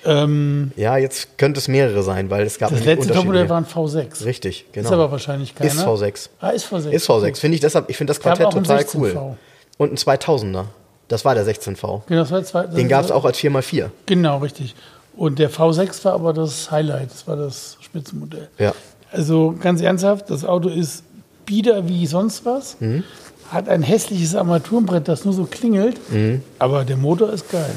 [0.06, 3.66] Ähm, Ja, jetzt könnte es mehrere sein, weil es gab das letzte Topmodell war ein
[3.66, 4.24] V6.
[4.24, 4.88] Richtig, genau.
[4.88, 5.70] Ist aber wahrscheinlich keiner.
[5.70, 6.30] Ist V6.
[6.40, 6.90] Ah, ist V6.
[6.92, 7.38] Ist V6.
[7.40, 8.96] Finde ich deshalb, ich finde das Quartett total 16V.
[8.96, 9.38] cool.
[9.78, 10.66] Und ein 2000er.
[11.10, 12.02] Das war der 16V.
[12.08, 13.90] Genau, das war zwei, das Den gab es auch als 4x4.
[14.06, 14.76] Genau, richtig.
[15.16, 18.50] Und der V6 war aber das Highlight, das war das Spitzenmodell.
[18.60, 18.74] Ja.
[19.12, 21.04] Also ganz ernsthaft, das Auto ist
[21.46, 23.04] bieder wie sonst was, Mhm.
[23.52, 26.42] Hat ein hässliches Armaturenbrett, das nur so klingelt, Mhm.
[26.60, 27.76] aber der Motor ist geil.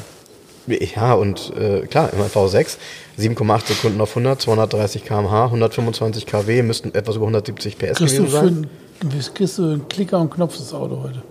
[0.67, 2.77] Ja, und äh, klar, immer V6,
[3.19, 8.27] 7,8 Sekunden auf 100, 230 km/h, 125 kW, müssten etwas über 170 PS Kriegst gewesen
[8.27, 8.67] für sein.
[9.03, 11.23] wie kriegst du einen Klicker und Knopf das Auto heute?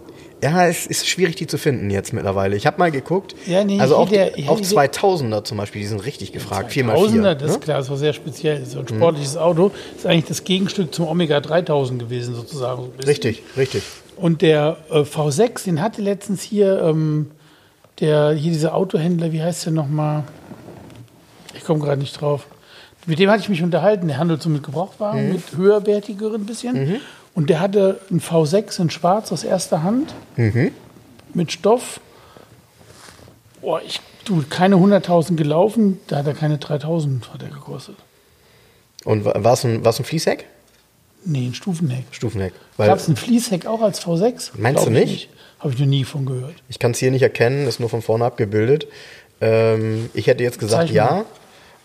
[0.41, 2.55] Ja, es ist schwierig, die zu finden jetzt mittlerweile.
[2.55, 3.35] Ich habe mal geguckt.
[3.45, 6.71] Ja, nee, also ja- ich auch hätte- 2000er zum Beispiel, die sind richtig gefragt.
[6.71, 6.93] 4x4.
[6.93, 7.59] Tausender, das ist ne?
[7.63, 8.65] klar, das war sehr speziell.
[8.65, 12.83] So ein sportliches Auto ist eigentlich das Gegenstück zum Omega 3000 gewesen, sozusagen.
[12.99, 13.05] so.
[13.07, 13.83] Richtig, richtig.
[14.19, 17.31] Und der äh, V6, den hatte letztens hier ähm,
[17.99, 20.23] der hier dieser Autohändler, wie heißt der nochmal?
[21.53, 22.47] Ich komme gerade nicht drauf.
[23.05, 24.07] Mit dem hatte ich mich unterhalten.
[24.07, 26.75] Der handelt so mit Gebrauchtwagen, mit höherwertigeren bisschen.
[27.35, 30.13] Und der hatte einen V6 in Schwarz aus erster Hand
[31.33, 31.99] mit Stoff.
[33.61, 37.95] Boah, ich du keine 100.000 gelaufen, da hat er keine 3.000 hat er gekostet.
[39.05, 40.45] Und wa- war es ein, war's ein Fließheck?
[41.25, 42.05] Nee, ein Stufenheck.
[42.11, 42.53] Stufenheck.
[42.77, 44.51] Gab es ein Fließheck auch als V6?
[44.55, 45.29] Meinst du Glaub ich nicht?
[45.59, 46.55] Habe ich noch nie von gehört.
[46.69, 48.87] ich kann es hier nicht erkennen, ist nur von vorne abgebildet.
[49.41, 51.25] Ähm, ich hätte jetzt gesagt ja.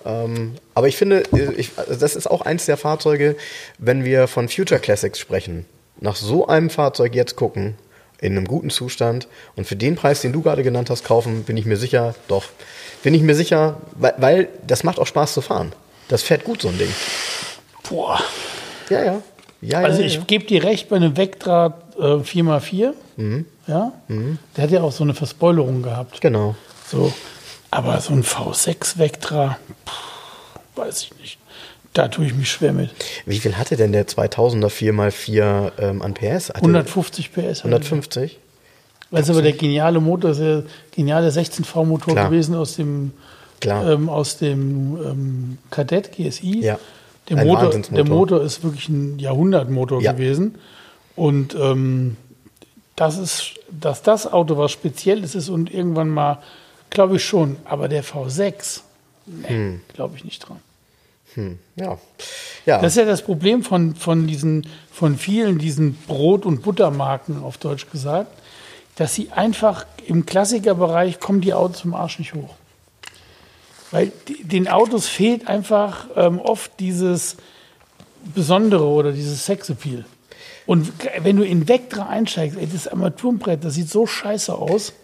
[0.05, 3.37] Ähm, aber ich finde, äh, ich, also das ist auch eins der Fahrzeuge,
[3.79, 5.65] wenn wir von Future Classics sprechen,
[6.01, 7.75] nach so einem Fahrzeug jetzt gucken,
[8.21, 11.57] in einem guten Zustand und für den Preis, den du gerade genannt hast, kaufen, bin
[11.57, 12.45] ich mir sicher, doch,
[13.03, 15.73] bin ich mir sicher, weil, weil das macht auch Spaß zu fahren.
[16.09, 16.93] Das fährt gut, so ein Ding.
[17.89, 18.21] Boah.
[18.91, 19.23] Ja, ja.
[19.61, 20.23] ja Also ja, ich ja.
[20.27, 22.93] gebe dir recht bei einem Vectra äh, 4x4.
[23.17, 23.47] Mhm.
[23.67, 23.93] Ja?
[24.57, 26.21] Der hat ja auch so eine Verspoilerung gehabt.
[26.21, 26.55] Genau.
[26.91, 27.13] So.
[27.71, 31.39] Aber so ein V6 Vectra, pff, weiß ich nicht.
[31.93, 32.91] Da tue ich mich schwer mit.
[33.25, 36.49] Wie viel hatte denn der 2000er 4x4 ähm, an PS?
[36.49, 37.39] Hatte 150 PS.
[37.39, 37.77] hat er.
[37.77, 38.39] 150?
[39.13, 42.31] Das ist aber der geniale Motor, ist der geniale 16V-Motor Klar.
[42.31, 43.13] gewesen aus dem,
[43.65, 46.61] ähm, aus dem ähm, Kadett GSI.
[46.65, 46.79] Ja.
[47.29, 50.13] Der Ein Motor, der Motor ist wirklich ein Jahrhundertmotor Ja.
[50.13, 50.57] gewesen.
[51.17, 52.17] Und ähm,
[52.97, 56.39] das ist, dass das Auto was Spezielles ist und irgendwann mal,
[56.91, 57.57] glaube ich schon.
[57.65, 58.81] Aber der V6,
[59.27, 59.81] nee, Hm.
[59.95, 60.61] glaube ich nicht dran.
[61.75, 61.99] Ja.
[62.65, 62.81] Ja.
[62.81, 67.59] Das ist ja das Problem von, von, diesen, von vielen diesen Brot- und Buttermarken, auf
[67.59, 68.31] Deutsch gesagt,
[68.97, 72.55] dass sie einfach im Klassikerbereich kommen die Autos vom Arsch nicht hoch.
[73.95, 77.37] Weil den Autos fehlt einfach ähm, oft dieses
[78.35, 80.05] Besondere oder dieses Sexappeal.
[80.67, 80.93] Und
[81.23, 84.95] wenn du in Vectra einsteigst, ey, das Armaturenbrett, das sieht so scheiße aus.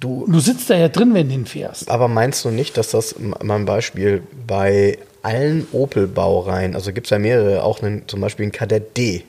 [0.00, 1.88] du, du sitzt da ja drin, wenn du den fährst.
[1.90, 7.06] aber meinst du nicht, dass das m- mal ein Beispiel bei allen Opel-Baureihen, also gibt
[7.06, 9.24] es ja mehrere, auch einen, zum Beispiel einen Kadett D,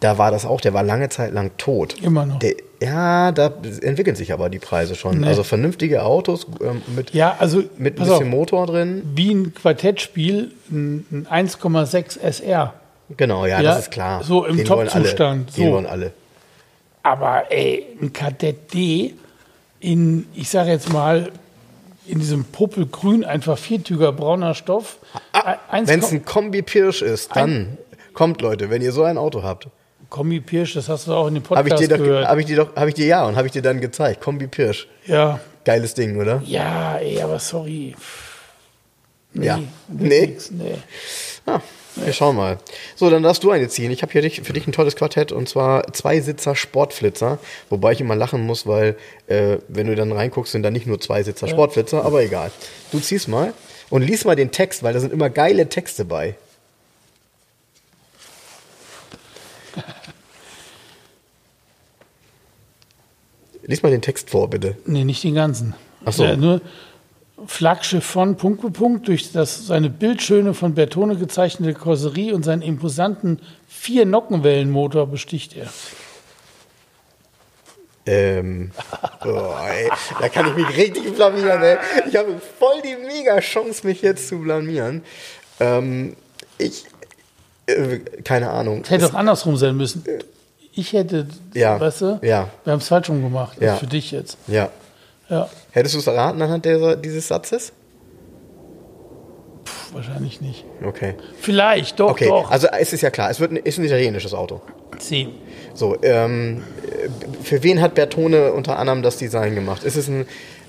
[0.00, 1.96] da war das auch, der war lange Zeit lang tot.
[2.02, 2.38] Immer noch.
[2.38, 5.20] Der, ja, da entwickeln sich aber die Preise schon.
[5.20, 5.26] Nee.
[5.26, 9.02] Also vernünftige Autos ähm, mit, Ja, also mit bisschen auf, Motor drin.
[9.16, 12.74] wie ein Quartettspiel, ein, ein 1,6 SR.
[13.16, 14.22] Genau, ja, Ja, das ist klar.
[14.22, 14.66] so im Den.
[14.66, 15.72] Top-Zustand, Den so.
[15.72, 16.12] wollen alle.
[17.02, 19.14] Aber ey, ein Kadett D
[19.80, 21.30] in, ich sage jetzt mal,
[22.06, 24.98] in diesem Popelgrün, einfach viertüger brauner Stoff.
[25.70, 27.76] Eins Wenn es ein Kombi-Pirsch ist, dann
[28.14, 29.68] kommt, Leute, wenn ihr so ein Auto habt.
[30.10, 32.26] Kombi Pirsch, das hast du auch in dem Habe ich Podcast dir doch, gehört.
[32.28, 34.20] habe ich dir doch, habe ich dir ja und habe ich dir dann gezeigt.
[34.20, 34.88] Kombi Pirsch.
[35.06, 36.40] ja, Geiles Ding, oder?
[36.46, 37.94] ja, ey, aber sorry.
[39.34, 39.58] Nee, Ja.
[39.88, 40.26] Nee?
[40.26, 40.74] nix, nee.
[41.46, 41.60] Ja,
[41.96, 42.56] wir schauen mal.
[42.96, 43.90] So, dann darfst du eine ziehen.
[43.90, 47.38] Ich habe hier für dich ein tolles Quartett und zwar Zweisitzer Sportflitzer.
[47.68, 48.96] Wobei ich immer lachen muss, weil
[49.26, 52.50] äh, wenn du dann reinguckst, sind da nicht nur Zweisitzer Sportflitzer, aber egal.
[52.92, 53.52] Du ziehst mal
[53.90, 56.34] und lies mal den Text, weil da sind immer geile Texte bei.
[63.62, 64.76] Lies mal den Text vor, bitte.
[64.86, 65.74] Nee, nicht den ganzen.
[66.04, 66.24] Ach so.
[66.24, 66.60] Ja, nur
[67.46, 72.62] Flaggschiff von Punkt für Punkt durch das seine bildschöne von Bertone gezeichnete Karosserie und seinen
[72.62, 75.68] imposanten vier Nockenwellenmotor besticht er.
[78.06, 78.70] Ähm,
[79.24, 81.76] oh, ey, da kann ich mich richtig blamieren, ey.
[82.08, 85.02] Ich habe voll die mega Chance, mich jetzt zu blamieren.
[85.60, 86.16] Ähm,
[86.56, 86.86] ich,
[87.66, 88.80] äh, keine Ahnung.
[88.82, 90.04] Das hätte auch andersrum sein müssen.
[90.78, 92.48] Ich hätte, Ja, weißt du, ja.
[92.62, 93.58] wir haben es falsch rum gemacht.
[93.60, 93.74] Ja.
[93.76, 94.38] für dich jetzt.
[94.46, 94.68] Ja.
[95.28, 97.72] Ja, Hättest du es erraten anhand dieser, dieses Satzes?
[99.66, 100.64] pf, wahrscheinlich nicht.
[100.84, 101.14] Okay.
[101.40, 102.50] Vielleicht, doch, Okay, doch.
[102.50, 104.60] also es ist ja klar, es wird ein, ist ein italienisches Auto.
[104.98, 105.28] C.
[105.74, 107.08] So, ähm, äh,
[107.44, 109.82] für wen hat Bertone unter anderem das Design gemacht?
[109.84, 110.26] Ist es ein,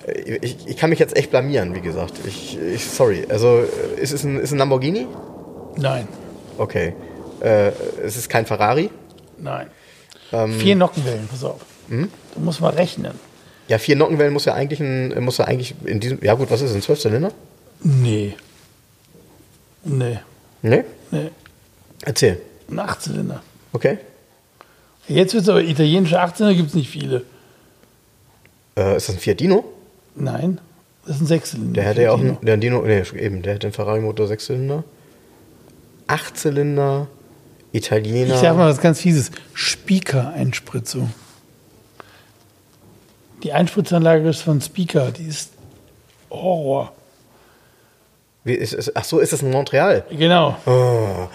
[0.07, 2.14] äh, ich, ich kann mich jetzt echt blamieren, wie gesagt.
[2.26, 3.26] Ich, ich sorry.
[3.30, 3.60] Also,
[3.97, 5.07] äh, ist es ein, ist ein Lamborghini?
[5.78, 6.07] Nein,
[6.57, 6.93] Okay.
[7.41, 7.72] Äh,
[8.03, 8.89] es ist kein Ferrari?
[9.38, 9.68] nein.
[10.32, 10.54] Ähm.
[10.60, 11.62] Vier Nockenwellen, pass auf.
[11.90, 12.10] Hm?
[12.36, 13.14] Du musst mal rechnen.
[13.68, 16.62] Ja, vier Nockenwellen muss ja eigentlich ein, muss ja eigentlich in diesem, ja gut, was
[16.62, 17.32] ist ein Zwölfzylinder?
[17.84, 18.36] Nee.
[19.84, 20.20] Nee,
[20.62, 20.84] Nee?
[21.12, 21.30] nee.
[22.04, 22.40] Erzähl.
[22.70, 23.42] Ein Achtzylinder.
[23.74, 23.98] Okay.
[25.08, 27.24] Jetzt wird es aber italienische Achtzylinder, gibt es nicht viele.
[28.78, 29.64] Äh, ist das ein Fiat Dino?
[30.16, 30.60] Nein.
[31.06, 31.74] Das ist ein Sechszylinder.
[31.74, 34.84] Der hätte ja auch einen, der Dino, nee, eben, der hätte den Ferrari-Motor Sechszylinder.
[36.08, 37.08] Achtzylinder,
[37.72, 38.34] Italiener.
[38.36, 39.32] Ich sag mal was ganz Fieses.
[39.54, 41.14] Speaker-Einspritzung.
[43.44, 45.12] Die Einspritzanlage ist von Speaker.
[45.12, 45.52] Die ist
[46.30, 46.92] Horror.
[48.44, 50.04] Wie ist, es- ach so, ist das in Montreal?
[50.10, 50.58] Genau.
[50.66, 51.28] Oh.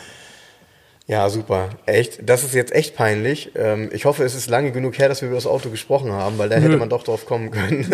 [1.07, 1.68] Ja, super.
[1.84, 2.20] Echt.
[2.26, 3.50] Das ist jetzt echt peinlich.
[3.57, 6.38] Ähm, ich hoffe, es ist lange genug her, dass wir über das Auto gesprochen haben,
[6.38, 7.84] weil da hätte man doch drauf kommen können.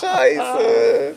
[0.00, 1.14] Scheiße.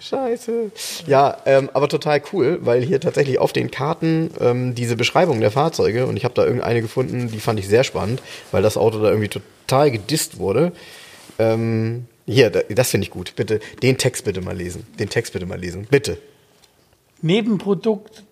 [0.00, 0.70] Scheiße.
[1.06, 5.50] Ja, ähm, aber total cool, weil hier tatsächlich auf den Karten ähm, diese Beschreibung der
[5.50, 8.20] Fahrzeuge und ich habe da irgendeine gefunden, die fand ich sehr spannend,
[8.50, 10.72] weil das Auto da irgendwie total gedisst wurde.
[11.38, 13.32] Ähm, hier, da- das finde ich gut.
[13.36, 14.86] Bitte, den Text bitte mal lesen.
[14.98, 15.86] Den Text bitte mal lesen.
[15.90, 16.18] Bitte.
[17.22, 18.24] Nebenprodukt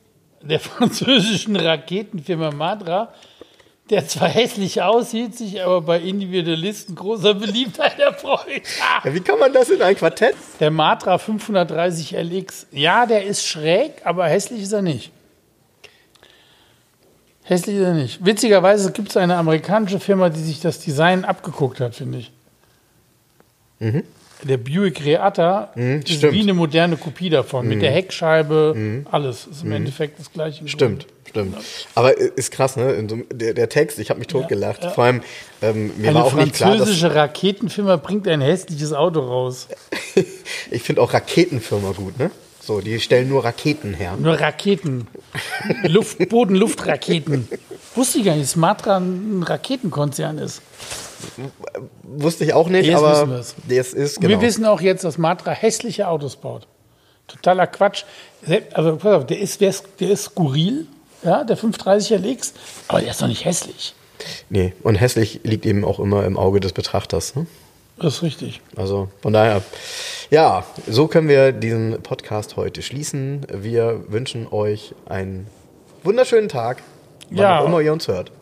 [0.43, 3.12] der französischen Raketenfirma Madra,
[3.91, 8.62] der zwar hässlich aussieht, sich aber bei Individualisten großer Beliebtheit erfreut.
[9.05, 10.36] Ja, wie kann man das in ein Quartett?
[10.61, 15.11] Der Matra 530 LX, ja, der ist schräg, aber hässlich ist er nicht.
[17.43, 18.24] Hässlich ist er nicht.
[18.24, 22.30] Witzigerweise gibt es eine amerikanische Firma, die sich das Design abgeguckt hat, finde ich.
[24.43, 26.03] Der Buick Reatta ist Mhm.
[26.07, 26.22] stimmt.
[26.22, 26.36] Mhm.
[26.36, 27.68] wie eine moderne Kopie davon.
[27.68, 29.47] Mit der Heckscheibe, alles.
[29.47, 30.66] Ist im Endeffekt das gleiche.
[30.68, 31.57] Stimmt, stimmt.
[31.95, 33.07] Aber ist krass, ne?
[33.09, 34.84] So, der, der Text, ich habe mich totgelacht.
[34.95, 35.22] Vor allem,
[35.62, 39.68] ähm, mir Eine war auch nicht klar, dass französische Raketenfirma bringt ein hässliches Auto raus.
[40.70, 42.30] ich finde auch Raketenfirma gut, ne?
[42.62, 44.16] So, die stellen nur Raketen her.
[44.18, 45.07] Nur Raketen.
[45.84, 47.49] Luft, Boden-Luft-Raketen.
[47.95, 50.61] Wusste ich gar nicht, dass Matra ein Raketenkonzern ist.
[52.03, 54.29] Wusste ich auch nicht, Jetzt aber jetzt ist genau.
[54.29, 56.66] Wir wissen auch jetzt, dass Matra hässliche Autos baut.
[57.27, 58.05] Totaler Quatsch.
[58.73, 60.87] Also, pass auf, der ist, der ist, der ist skurril,
[61.23, 62.55] ja, der 530er LX,
[62.89, 63.95] aber der ist doch nicht hässlich.
[64.49, 67.37] nee, und hässlich liegt eben auch immer im Auge des Betrachters.
[67.37, 67.47] Ne?
[67.99, 68.61] Das ist richtig.
[68.77, 69.62] Also von daher,
[70.31, 73.47] ja, so können wir diesen Podcast heute schließen.
[73.53, 75.47] Wir wünschen euch einen
[76.03, 76.83] wunderschönen Tag,
[77.29, 77.61] wann Ja.
[77.61, 78.33] auch immer ihr uns hört.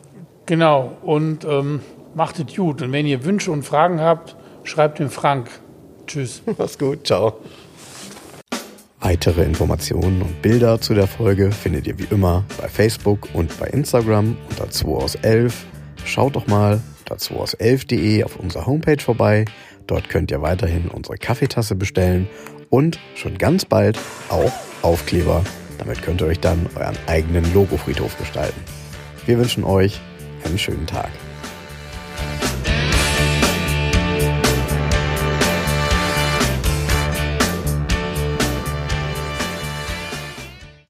[0.47, 0.97] Genau.
[1.03, 1.81] Und ähm,
[2.15, 2.83] macht es gut.
[2.83, 5.49] Und wenn ihr Wünsche und Fragen habt, schreibt dem Frank.
[6.07, 6.43] Tschüss.
[6.59, 7.41] Mach's gut, ciao.
[9.01, 13.69] Weitere Informationen und Bilder zu der Folge findet ihr wie immer bei Facebook und bei
[13.69, 15.67] Instagram unter 2 aus 11.
[16.05, 19.45] Schaut doch mal unter 2 aus 11.de auf unserer Homepage vorbei.
[19.87, 22.29] Dort könnt ihr weiterhin unsere Kaffeetasse bestellen
[22.71, 23.99] und schon ganz bald
[24.29, 24.53] auch
[24.83, 25.45] Aufkleber.
[25.79, 28.61] Damit könnt ihr euch dann euren eigenen Logofriedhof gestalten.
[29.27, 30.01] Wir wünschen euch
[30.45, 31.11] einen schönen Tag.